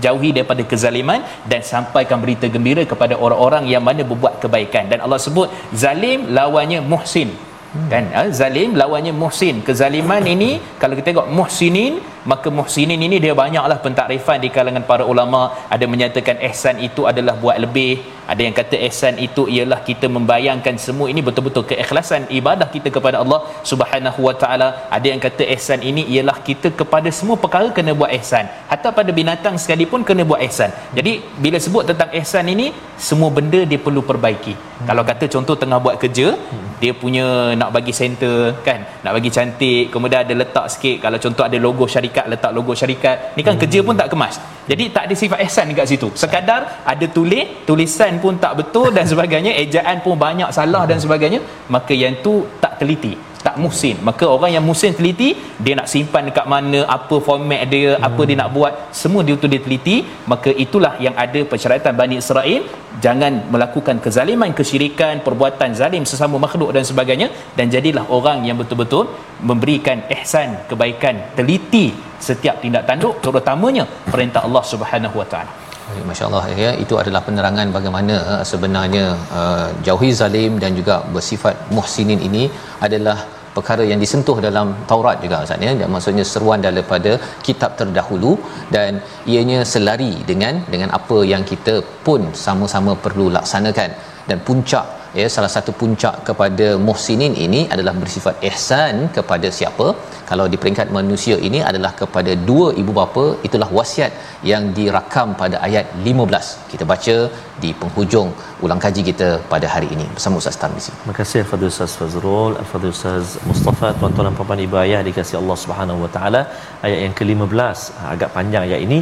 jauhi 0.04 0.30
daripada 0.36 0.62
kezaliman 0.70 1.20
dan 1.50 1.60
sampaikan 1.72 2.18
berita 2.24 2.46
gembira 2.54 2.82
kepada 2.92 3.14
orang-orang 3.26 3.64
yang 3.72 3.84
mana 3.88 4.02
berbuat 4.10 4.34
kebaikan 4.44 4.84
dan 4.92 5.00
Allah 5.04 5.20
sebut 5.26 5.48
zalim 5.82 6.20
lawannya 6.38 6.80
muhsin 6.92 7.30
hmm. 7.74 7.88
kan 7.92 8.04
ha? 8.16 8.22
zalim 8.40 8.72
lawannya 8.82 9.14
muhsin 9.22 9.56
kezaliman 9.68 10.24
ini 10.34 10.50
kalau 10.82 10.94
kita 10.98 11.08
tengok 11.12 11.28
muhsinin 11.38 11.94
maka 12.32 12.48
muhsinin 12.58 13.00
ini 13.06 13.16
dia 13.24 13.34
banyaklah 13.42 13.78
pentakrifan 13.84 14.38
di 14.44 14.48
kalangan 14.56 14.84
para 14.90 15.04
ulama. 15.12 15.42
Ada 15.74 15.84
menyatakan 15.92 16.36
ihsan 16.48 16.76
itu 16.88 17.04
adalah 17.10 17.34
buat 17.42 17.56
lebih. 17.64 17.92
Ada 18.32 18.42
yang 18.46 18.54
kata 18.60 18.76
ihsan 18.88 19.14
itu 19.26 19.42
ialah 19.56 19.80
kita 19.88 20.06
membayangkan 20.16 20.76
semua 20.86 21.06
ini 21.12 21.20
betul-betul 21.28 21.64
keikhlasan 21.70 22.24
ibadah 22.40 22.68
kita 22.74 22.88
kepada 22.96 23.16
Allah 23.22 23.40
Subhanahu 23.70 24.20
Wa 24.28 24.34
Taala. 24.42 24.68
Ada 24.96 25.06
yang 25.12 25.20
kata 25.26 25.44
ihsan 25.56 25.80
ini 25.90 26.04
ialah 26.14 26.36
kita 26.48 26.68
kepada 26.80 27.08
semua 27.18 27.36
perkara 27.44 27.68
kena 27.76 27.92
buat 28.00 28.10
ihsan 28.18 28.44
hatta 28.70 28.88
pada 28.98 29.10
binatang 29.18 29.54
sekalipun 29.62 30.00
kena 30.08 30.22
buat 30.30 30.40
ihsan 30.48 30.70
jadi 30.98 31.12
bila 31.44 31.58
sebut 31.66 31.84
tentang 31.90 32.10
ihsan 32.20 32.46
ini 32.54 32.66
semua 33.08 33.30
benda 33.36 33.60
dia 33.70 33.80
perlu 33.86 34.02
perbaiki. 34.10 34.54
Hmm. 34.54 34.86
kalau 34.88 35.02
kata 35.10 35.24
contoh 35.34 35.54
tengah 35.62 35.78
buat 35.84 35.96
kerja 36.02 36.28
hmm. 36.34 36.66
dia 36.82 36.92
punya 37.02 37.26
nak 37.60 37.70
bagi 37.76 37.92
center 38.00 38.36
kan? 38.66 38.80
Nak 39.04 39.12
bagi 39.16 39.30
cantik 39.36 39.84
kemudian 39.94 40.20
ada 40.24 40.34
letak 40.42 40.66
sikit. 40.74 40.96
Kalau 41.04 41.18
contoh 41.24 41.44
ada 41.48 41.58
logo 41.66 41.84
syarikat 41.94 42.17
letak 42.26 42.50
logo 42.50 42.74
syarikat. 42.74 43.38
Ni 43.38 43.46
kan 43.46 43.54
hmm. 43.54 43.62
kerja 43.62 43.78
pun 43.86 43.94
tak 43.94 44.10
kemas. 44.10 44.42
Jadi 44.66 44.84
tak 44.90 45.06
ada 45.06 45.14
sifat 45.14 45.38
ihsan 45.46 45.70
dekat 45.70 45.86
situ. 45.86 46.08
Sekadar 46.18 46.82
ada 46.82 47.06
tulis 47.06 47.62
tulisan 47.68 48.18
pun 48.18 48.34
tak 48.42 48.58
betul 48.58 48.90
dan 48.90 49.06
sebagainya 49.06 49.54
ejaan 49.62 50.02
pun 50.02 50.18
banyak 50.18 50.50
salah 50.50 50.82
dan 50.90 50.98
sebagainya 50.98 51.40
maka 51.70 51.94
yang 51.94 52.18
tu 52.24 52.42
tak 52.58 52.74
teliti 52.82 53.27
tak 53.46 53.54
muhsin 53.62 53.96
maka 54.08 54.24
orang 54.34 54.50
yang 54.56 54.64
muhsin 54.68 54.92
teliti 54.98 55.28
dia 55.64 55.74
nak 55.78 55.88
simpan 55.92 56.22
dekat 56.28 56.46
mana 56.54 56.80
apa 56.96 57.16
format 57.28 57.62
dia 57.72 57.94
hmm. 57.94 58.06
apa 58.08 58.22
dia 58.28 58.36
nak 58.40 58.50
buat 58.56 58.72
semua 59.00 59.22
dia 59.26 59.34
tu 59.42 59.48
dia 59.52 59.60
teliti. 59.66 59.96
Maka 60.32 60.50
itulah 60.64 60.92
yang 61.06 61.14
ada 61.24 61.40
persyaratan 61.50 61.92
Bani 62.00 62.16
Israel 62.22 62.62
jangan 63.04 63.32
melakukan 63.54 63.96
kezaliman 64.04 64.50
kesyirikan 64.58 65.22
perbuatan 65.26 65.72
zalim 65.80 66.04
sesama 66.10 66.36
makhluk 66.46 66.70
dan 66.76 66.84
sebagainya. 66.90 67.28
Dan 67.58 67.68
jadilah 67.74 68.04
orang 68.18 68.40
yang 68.48 68.58
betul-betul 68.60 69.06
memberikan 69.50 69.98
ihsan 70.16 70.50
kebaikan 70.70 71.16
teliti 71.38 71.86
setiap 72.28 72.58
tindak 72.64 72.86
tanduk. 72.90 73.16
Terutamanya 73.24 73.86
perintah 74.12 74.42
Allah 74.48 74.64
Subhanahu 74.72 75.18
Wa 75.22 75.28
Taala 75.34 75.67
Masya-Allah. 76.10 76.44
Ya 76.64 76.70
itu 76.84 76.94
adalah 77.02 77.22
penerangan 77.26 77.68
bagaimana 77.76 78.14
uh, 78.32 78.44
sebenarnya 78.50 79.04
uh, 79.40 79.68
jauhi 79.86 80.10
zalim 80.20 80.54
dan 80.62 80.72
juga 80.80 80.96
bersifat 81.14 81.56
muhsinin 81.76 82.20
ini 82.28 82.44
adalah 82.86 83.16
perkara 83.56 83.84
yang 83.90 84.00
disentuh 84.04 84.36
dalam 84.46 84.68
Taurat 84.90 85.16
juga 85.24 85.38
Ustaz 85.46 85.66
ya. 85.68 85.72
Dan 85.80 85.88
maksudnya 85.94 86.24
seruan 86.32 86.62
daripada 86.66 87.12
kitab 87.46 87.72
terdahulu 87.80 88.32
dan 88.76 89.00
ianya 89.32 89.60
selari 89.72 90.12
dengan 90.30 90.62
dengan 90.74 90.90
apa 90.98 91.18
yang 91.32 91.44
kita 91.52 91.76
pun 92.06 92.22
sama-sama 92.46 92.94
perlu 93.06 93.28
laksanakan. 93.38 93.92
Dan 94.28 94.38
puncak 94.48 94.86
ya 95.20 95.26
salah 95.34 95.50
satu 95.54 95.70
puncak 95.80 96.14
kepada 96.28 96.66
muhsinin 96.86 97.34
ini 97.46 97.60
adalah 97.74 97.94
bersifat 98.02 98.34
ihsan 98.48 98.94
kepada 99.16 99.50
siapa? 99.58 99.86
Kalau 100.30 100.46
di 100.52 100.56
peringkat 100.62 100.88
manusia 100.98 101.36
ini 101.48 101.60
adalah 101.70 101.92
kepada 102.00 102.32
dua 102.50 102.68
ibu 102.82 102.92
bapa 103.00 103.24
itulah 103.48 103.68
wasiat 103.78 104.12
yang 104.50 104.64
dirakam 104.78 105.28
pada 105.42 105.58
ayat 105.68 105.86
15 106.08 106.72
kita 106.72 106.86
baca 106.92 107.16
di 107.62 107.70
penghujung 107.80 108.28
ulang 108.64 108.80
kaji 108.84 109.02
kita 109.10 109.28
pada 109.52 109.66
hari 109.74 109.88
ini. 109.96 110.06
Bersama 110.16 110.40
Ustaz 110.40 110.56
Tarmizi 110.62 110.92
terima 110.98 111.14
kasih 111.20 111.42
Fadil 111.50 111.70
Ustaz 111.72 111.94
Fazrul 112.00 112.52
Fadil 112.70 112.92
Ustaz 112.96 113.36
Mustafa 113.50 113.88
tuan-tuan 113.98 114.26
dan 114.28 114.34
puan-puan 114.38 114.62
ibu 114.66 114.78
ayah 114.84 115.00
dikasihi 115.08 115.38
Allah 115.42 115.58
Subhanahu 115.64 116.04
Wa 116.04 116.10
Taala. 116.16 116.42
Ayat 116.86 116.98
yang 117.04 117.14
ke-15 117.20 117.78
agak 118.14 118.30
panjang 118.36 118.62
ayat 118.68 118.82
ini. 118.86 119.00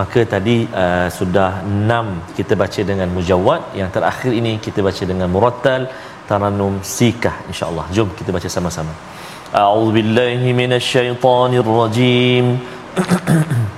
Maka 0.00 0.20
tadi 0.34 0.56
uh, 0.82 1.08
sudah 1.18 1.50
enam 1.72 2.06
kita 2.38 2.54
baca 2.62 2.80
dengan 2.90 3.08
mujawad 3.16 3.62
yang 3.80 3.90
terakhir 3.96 4.32
ini 4.40 4.52
kita 4.66 4.80
baca 4.88 5.04
dengan 5.12 5.28
murattal 5.36 5.82
taranum 6.28 6.74
sikah 6.96 7.36
insyaallah. 7.50 7.86
Jom 7.96 8.10
kita 8.20 8.30
baca 8.36 8.48
sama-sama. 8.56 8.94
A'udzu 9.62 9.94
billahi 9.96 10.48
minasyaitonir 10.60 11.68
rajim 11.80 12.46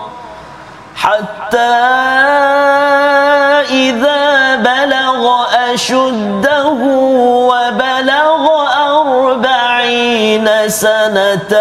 حتى 1.01 1.57
إذا 3.69 4.55
بلغ 4.55 5.45
أشده 5.73 6.69
وبلغ 7.49 8.43
أربعين 9.01 10.49
سنة 10.67 11.51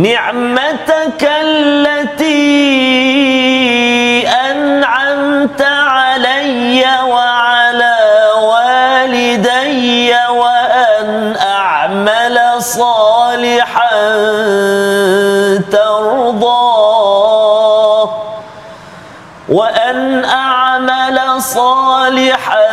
نعمتك 0.00 1.30
التي 1.44 2.28
أنعمت 4.28 5.62
علي 5.62 6.84
وعلى 7.04 7.96
والدي 8.42 10.14
وأن 10.30 11.36
أعمل 11.40 12.40
صالحا 12.58 13.90
ترضاه 15.72 17.30
وأن 19.48 20.24
أعمل 20.24 21.42
صالحا 21.42 22.68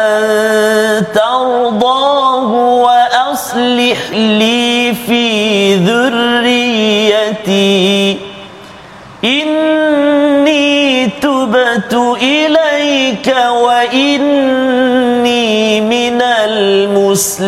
ترضاه 1.16 2.52
وأصلح 3.47 4.11
لي 4.11 4.95
في 5.07 5.75
ذريتي 5.77 7.37
إني 9.25 11.07
تبت 11.07 11.95
إليك 12.23 13.37
وإني 13.63 14.61
من 15.81 16.23
المسلمين 16.23 17.43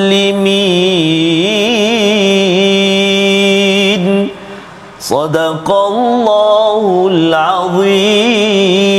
صدق 5.00 5.70
الله 5.70 7.08
العظيم 7.12 8.97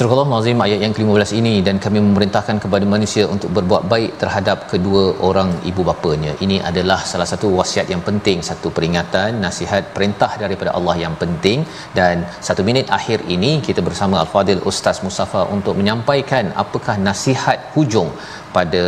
Surah 0.00 0.20
Al-Azim 0.24 0.58
ayat 0.64 0.80
yang 0.84 0.92
ke-15 0.96 1.30
ini 1.38 1.52
dan 1.66 1.76
kami 1.84 1.98
memerintahkan 2.04 2.56
kepada 2.64 2.84
manusia 2.92 3.24
untuk 3.34 3.50
berbuat 3.56 3.82
baik 3.92 4.12
terhadap 4.22 4.58
kedua 4.70 5.02
orang 5.28 5.50
ibu 5.70 5.82
bapanya. 5.88 6.32
Ini 6.44 6.56
adalah 6.70 6.98
salah 7.10 7.28
satu 7.32 7.48
wasiat 7.58 7.86
yang 7.92 8.02
penting, 8.08 8.38
satu 8.50 8.72
peringatan, 8.76 9.44
nasihat, 9.44 9.92
perintah 9.96 10.30
daripada 10.44 10.72
Allah 10.78 10.96
yang 11.04 11.16
penting 11.22 11.68
dan 11.98 12.24
satu 12.48 12.64
minit 12.68 12.88
akhir 12.98 13.28
ini 13.36 13.52
kita 13.68 13.82
bersama 13.88 14.16
Al-Fadil 14.24 14.64
Ustaz 14.70 15.04
Mustafa 15.06 15.42
untuk 15.56 15.76
menyampaikan 15.80 16.48
apakah 16.64 16.96
nasihat 17.08 17.60
hujung 17.76 18.08
pada 18.56 18.84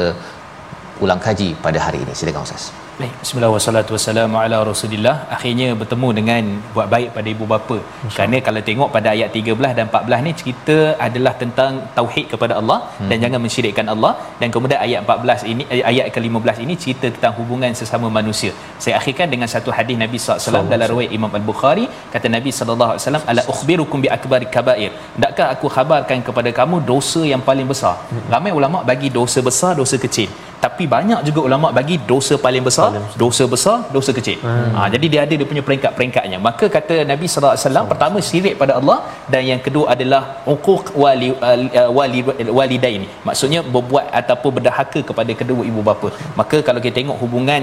ulang 1.05 1.21
kaji 1.27 1.51
pada 1.67 1.81
hari 1.89 2.01
ini. 2.07 2.15
Silakan 2.21 2.49
Ustaz. 2.49 2.73
Baik, 3.01 3.13
bismillah 3.21 3.49
wassalatu 3.53 3.91
wassalamu 3.95 4.37
ala 4.41 4.57
rasulillah. 4.69 5.15
Akhirnya 5.35 5.69
bertemu 5.81 6.09
dengan 6.19 6.43
buat 6.75 6.89
baik 6.95 7.09
pada 7.17 7.29
ibu 7.35 7.45
bapa. 7.53 7.77
Kerana 8.17 8.37
kalau 8.47 8.61
tengok 8.67 8.89
pada 8.97 9.09
ayat 9.15 9.31
13 9.39 9.79
dan 9.79 9.87
14 9.89 10.27
ni 10.27 10.33
cerita 10.41 10.77
adalah 11.07 11.33
tentang 11.43 11.73
tauhid 11.99 12.27
kepada 12.33 12.61
Allah 12.61 12.79
hmm. 12.99 13.09
dan 13.09 13.17
jangan 13.25 13.41
mensyirikkan 13.45 13.89
Allah 13.95 14.13
dan 14.43 14.53
kemudian 14.57 14.81
ayat 14.87 15.09
14 15.09 15.49
ini 15.53 15.65
eh, 15.73 15.81
ayat 15.93 16.13
ke-15 16.17 16.59
ini 16.67 16.77
cerita 16.85 17.09
tentang 17.17 17.35
hubungan 17.41 17.73
sesama 17.81 18.13
manusia. 18.19 18.53
Saya 18.85 19.01
akhirkan 19.01 19.33
dengan 19.35 19.49
satu 19.55 19.73
hadis 19.79 19.97
Nabi 20.05 20.21
SAW 20.21 20.69
dalam 20.75 20.87
riwayat 20.93 21.17
Imam 21.21 21.33
Al-Bukhari 21.41 21.89
kata 22.13 22.29
Nabi 22.37 22.53
wasallam 22.53 23.25
ala 23.33 23.45
ukhbirukum 23.55 24.05
bi 24.05 24.11
akbari 24.19 24.53
kabair. 24.57 24.93
Tidakkah 25.17 25.49
aku 25.57 25.69
khabarkan 25.79 26.21
kepada 26.29 26.53
kamu 26.61 26.85
dosa 26.93 27.25
yang 27.33 27.41
paling 27.51 27.69
besar? 27.75 27.97
Hmm. 28.13 28.25
Ramai 28.37 28.53
ulama 28.61 28.81
bagi 28.93 29.09
dosa 29.21 29.41
besar, 29.51 29.73
dosa 29.81 29.97
kecil 30.07 30.52
tapi 30.65 30.85
banyak 30.95 31.21
juga 31.29 31.41
ulama 31.49 31.69
bagi 31.79 31.97
dosa 32.11 32.35
paling 32.45 32.65
besar, 32.69 32.89
paling 32.89 33.05
besar. 33.07 33.21
dosa 33.23 33.45
besar 33.55 33.77
dosa 33.97 34.11
kecil 34.19 34.39
hmm. 34.47 34.69
ha, 34.77 34.87
jadi 34.95 35.07
dia 35.13 35.21
ada 35.25 35.35
dia 35.41 35.49
punya 35.53 35.63
peringkat-peringkatnya 35.67 36.39
maka 36.49 36.67
kata 36.77 36.97
Nabi 37.13 37.27
sallallahu 37.31 37.55
alaihi 37.55 37.67
wasallam 37.67 37.87
pertama 37.93 38.19
syirik 38.29 38.55
pada 38.63 38.73
Allah 38.79 38.99
dan 39.33 39.43
yang 39.51 39.61
kedua 39.67 39.85
adalah 39.95 40.23
uquq 40.55 40.95
wali 41.05 41.31
uh, 41.49 41.91
wali 41.99 42.21
walidaini 42.59 43.09
maksudnya 43.29 43.63
berbuat 43.75 44.07
ataupun 44.21 44.51
berdahaka 44.59 45.03
kepada 45.11 45.35
kedua 45.41 45.65
ibu 45.71 45.83
bapa 45.91 46.11
maka 46.41 46.59
kalau 46.69 46.83
kita 46.85 46.97
tengok 47.01 47.19
hubungan 47.25 47.63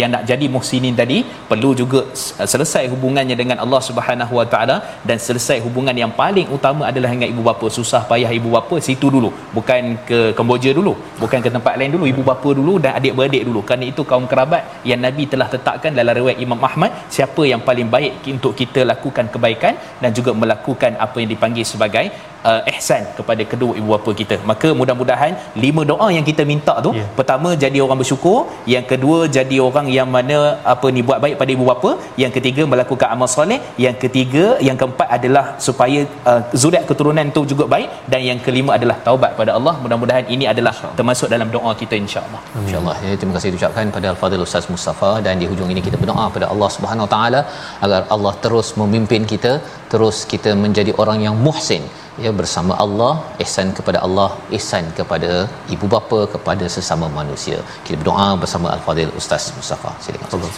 yang 0.00 0.10
nak 0.14 0.22
jadi 0.30 0.46
muhsinin 0.54 0.94
tadi 1.00 1.18
perlu 1.50 1.70
juga 1.80 2.00
uh, 2.40 2.48
selesai 2.52 2.84
hubungannya 2.92 3.36
dengan 3.42 3.58
Allah 3.64 3.80
Subhanahu 3.88 4.34
Wa 4.40 4.46
Taala 4.52 4.76
dan 5.08 5.18
selesai 5.26 5.58
hubungan 5.66 5.96
yang 6.02 6.12
paling 6.20 6.48
utama 6.56 6.82
adalah 6.90 7.10
dengan 7.14 7.30
ibu 7.34 7.44
bapa. 7.48 7.66
Susah 7.78 8.02
payah 8.10 8.30
ibu 8.38 8.50
bapa 8.56 8.76
situ 8.88 9.08
dulu 9.16 9.30
bukan 9.56 9.82
ke 10.08 10.20
Kemboja 10.38 10.70
dulu 10.78 10.92
bukan 11.22 11.38
ke 11.46 11.50
tempat 11.56 11.74
lain 11.80 11.92
dulu. 11.96 12.04
Ibu 12.12 12.22
bapa 12.30 12.50
dulu 12.60 12.74
dan 12.84 12.92
adik-beradik 12.98 13.42
dulu. 13.48 13.62
Kerana 13.68 13.86
itu 13.92 14.04
kaum 14.12 14.26
kerabat 14.32 14.62
yang 14.90 15.00
Nabi 15.06 15.24
telah 15.32 15.48
letakkan 15.54 15.92
dalam 16.00 16.14
riwayat 16.20 16.38
Imam 16.46 16.60
Ahmad 16.68 16.92
siapa 17.16 17.42
yang 17.52 17.62
paling 17.68 17.88
baik 17.96 18.12
untuk 18.36 18.54
kita 18.60 18.82
lakukan 18.92 19.26
kebaikan 19.34 19.74
dan 20.02 20.10
juga 20.18 20.30
melakukan 20.42 20.94
apa 21.06 21.16
yang 21.22 21.30
dipanggil 21.34 21.66
sebagai 21.72 22.06
uh, 22.50 22.60
ihsan 22.72 23.02
kepada 23.18 23.42
kedua 23.52 23.72
ibu 23.80 23.88
bapa 23.94 24.10
kita. 24.20 24.36
Maka 24.50 24.68
mudah-mudahan 24.80 25.32
lima 25.64 25.82
doa 25.90 26.08
yang 26.16 26.26
kita 26.30 26.42
minta 26.52 26.74
tu, 26.86 26.92
yeah. 26.98 27.08
pertama 27.18 27.50
jadi 27.64 27.78
orang 27.86 27.98
bersyukur, 28.02 28.38
yang 28.74 28.84
kedua 28.92 29.18
jadi 29.38 29.56
orang 29.68 29.88
yang 29.98 30.08
mana 30.16 30.38
apa 30.74 30.86
ni 30.96 31.02
buat 31.08 31.18
baik 31.24 31.36
pada 31.42 31.50
ibu 31.56 31.66
bapa, 31.70 31.90
yang 32.22 32.32
ketiga 32.36 32.62
melakukan 32.72 33.08
amal 33.16 33.30
soleh, 33.36 33.60
yang 33.86 33.96
ketiga, 34.04 34.44
yang 34.68 34.78
keempat 34.82 35.08
adalah 35.18 35.44
supaya 35.66 36.00
uh, 36.30 36.40
zuriat 36.62 36.84
keturunan 36.90 37.28
tu 37.36 37.42
juga 37.52 37.66
baik 37.74 37.90
dan 38.12 38.20
yang 38.30 38.40
kelima 38.46 38.72
adalah 38.78 38.98
taubat 39.08 39.32
pada 39.40 39.52
Allah. 39.58 39.74
Mudah-mudahan 39.84 40.26
ini 40.36 40.44
adalah 40.52 40.74
termasuk 40.98 41.28
dalam 41.34 41.48
doa 41.56 41.72
kita 41.82 41.94
insya-Allah. 42.04 42.40
Insya-Allah. 42.64 42.96
Ya, 43.06 43.14
terima 43.20 43.34
kasih 43.36 43.50
diucapkan 43.54 43.94
pada 43.96 44.06
Al-Fadhil 44.12 44.44
Ustaz 44.48 44.66
Mustafa 44.74 45.10
dan 45.26 45.34
di 45.42 45.46
hujung 45.50 45.70
ini 45.74 45.82
kita 45.88 45.96
berdoa 46.02 46.26
pada 46.36 46.46
Allah 46.52 46.68
Subhanahu 46.76 47.06
Wa 47.06 47.12
Taala 47.14 47.40
agar 47.86 48.00
Allah 48.14 48.32
terus 48.44 48.68
memimpin 48.82 49.22
kita, 49.32 49.52
terus 49.92 50.16
kita 50.32 50.50
menjadi 50.64 50.92
orang 51.02 51.20
yang 51.26 51.36
muhsin 51.46 51.84
ya 52.22 52.30
bersama 52.40 52.72
Allah 52.84 53.14
ihsan 53.44 53.68
kepada 53.78 53.98
Allah 54.06 54.28
ihsan 54.58 54.86
kepada 54.98 55.32
ibu 55.74 55.86
bapa 55.94 56.20
kepada 56.34 56.66
sesama 56.76 57.08
manusia. 57.18 57.58
Kita 57.84 57.98
berdoa 58.02 58.28
bersama 58.44 58.70
al-fadil 58.76 59.12
ustaz 59.20 59.50
Mustafa. 59.58 59.92
Silakan 60.06 60.48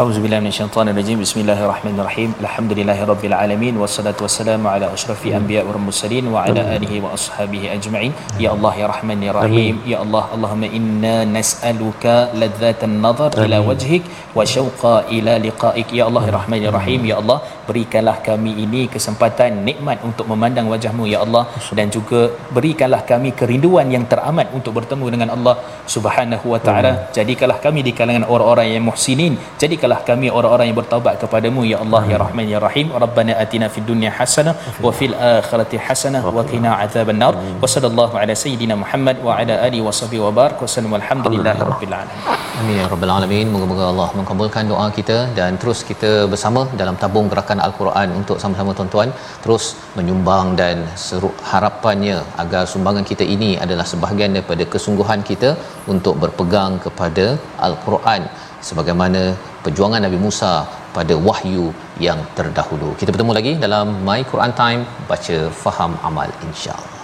auzu 0.00 0.18
billahi 0.24 0.42
minasyaitanir 0.44 0.96
rajim. 0.98 1.18
Bismillahirrahmanirrahim. 1.24 2.30
Alhamdulillahirabbil 2.44 3.34
alamin. 3.36 3.74
Wassalatu 3.82 4.24
wassalamu 4.26 4.68
ala 4.72 4.86
asyrafil 4.96 5.36
anbiya 5.38 5.62
wal 5.68 5.80
mursalin 5.84 6.26
wa 6.34 6.42
ala 6.48 6.62
alihi 6.76 7.00
wa 7.04 7.12
ashabihi 7.18 7.70
ajma'in. 7.76 8.12
Ya 8.44 8.50
allah 8.56 8.72
ya 8.80 8.86
rahman 8.92 9.24
ya 9.26 9.32
rahim. 9.38 9.80
Ya 9.92 9.98
allah 10.04 10.24
allahumma 10.36 10.68
inna 10.78 11.14
nas'aluka 11.36 12.16
ladzatan 12.42 13.00
nazar 13.06 13.30
ila 13.44 13.60
wajhik 13.70 14.04
wa 14.38 14.44
syauqa 14.54 14.94
ila 15.18 15.36
liqa'ik. 15.46 15.88
Ya 16.00 16.04
allah 16.10 16.24
ya 16.28 16.34
rahman 16.38 16.60
ya 16.66 16.72
rahim. 16.78 17.00
Ya 17.12 17.16
allah 17.22 17.38
berikanlah 17.70 18.16
kami 18.28 18.52
ini 18.66 18.82
kesempatan 18.96 19.64
nikmat 19.70 20.04
untuk 20.10 20.28
memandang 20.34 20.68
wajahmu 20.74 21.05
ya 21.12 21.18
Allah. 21.24 21.44
Dan 21.78 21.86
juga 21.96 22.20
berikanlah 22.56 23.02
kami 23.12 23.30
kerinduan 23.40 23.86
yang 23.94 24.04
teramat 24.12 24.48
untuk 24.58 24.72
bertemu 24.78 25.06
dengan 25.14 25.28
Allah 25.36 25.54
Subhanahu 25.94 26.46
wa 26.54 26.60
taala. 26.66 26.92
Jadikanlah 27.18 27.58
kami 27.66 27.80
di 27.88 27.92
kalangan 27.98 28.26
orang-orang 28.34 28.68
yang 28.74 28.84
muhsinin. 28.90 29.34
Jadikanlah 29.62 30.00
kami 30.10 30.28
orang-orang 30.38 30.66
yang 30.70 30.78
bertaubat 30.82 31.14
kepadamu 31.24 31.62
ya 31.72 31.78
Allah 31.84 32.02
ya 32.12 32.18
Rahman 32.24 32.46
ya 32.54 32.60
Rahim. 32.66 32.88
Rabbana 33.04 33.34
atina 33.44 33.68
fid 33.76 33.86
dunya 33.92 34.12
hasanah 34.18 34.54
wa 34.86 34.92
fil 34.98 35.16
akhirati 35.32 35.78
hasanah 35.86 36.22
wa 36.38 36.44
qina 36.52 36.72
adzabannar. 36.84 37.34
Wa 37.64 37.70
sallallahu 37.74 38.20
ala 38.22 38.34
sayidina 38.44 38.76
Muhammad 38.84 39.18
wa 39.28 39.38
ala 39.38 39.56
alihi 39.68 39.84
wa 39.88 39.94
sahbihi 40.00 40.22
wa 40.26 40.32
barak 40.40 40.60
wa 40.66 40.70
sallam. 40.76 40.94
Alhamdulillahi 41.00 41.60
rabbil 41.70 41.94
alamin. 42.00 42.44
Amin 42.60 42.76
ya 42.80 42.84
rabbal 42.92 43.10
alamin. 43.14 43.46
Moga-moga 43.54 43.84
Allah 43.92 44.08
mengabulkan 44.18 44.64
doa 44.72 44.86
kita 44.98 45.16
dan 45.38 45.58
terus 45.62 45.78
kita 45.88 46.10
bersama 46.32 46.60
dalam 46.80 46.96
tabung 47.02 47.26
gerakan 47.32 47.58
al-Quran 47.66 48.08
untuk 48.20 48.36
sama-sama 48.42 48.70
tuan-tuan. 48.78 49.10
Terus 49.44 49.64
menyumbang 49.98 50.46
dan 50.60 50.76
seru 51.04 51.30
harapannya 51.50 52.16
agar 52.42 52.62
sumbangan 52.72 53.04
kita 53.10 53.24
ini 53.34 53.50
adalah 53.64 53.86
sebahagian 53.92 54.34
daripada 54.36 54.66
kesungguhan 54.74 55.22
kita 55.30 55.50
untuk 55.94 56.16
berpegang 56.24 56.74
kepada 56.86 57.26
al-Quran 57.68 58.24
sebagaimana 58.68 59.22
perjuangan 59.64 60.02
Nabi 60.06 60.20
Musa 60.26 60.52
pada 60.96 61.14
wahyu 61.28 61.66
yang 62.08 62.20
terdahulu. 62.38 62.90
Kita 63.00 63.12
bertemu 63.14 63.32
lagi 63.38 63.54
dalam 63.64 63.88
My 64.08 64.20
Quran 64.32 64.54
Time 64.62 64.82
baca 65.10 65.38
faham 65.64 65.94
amal 66.10 66.30
insya-Allah. 66.48 66.95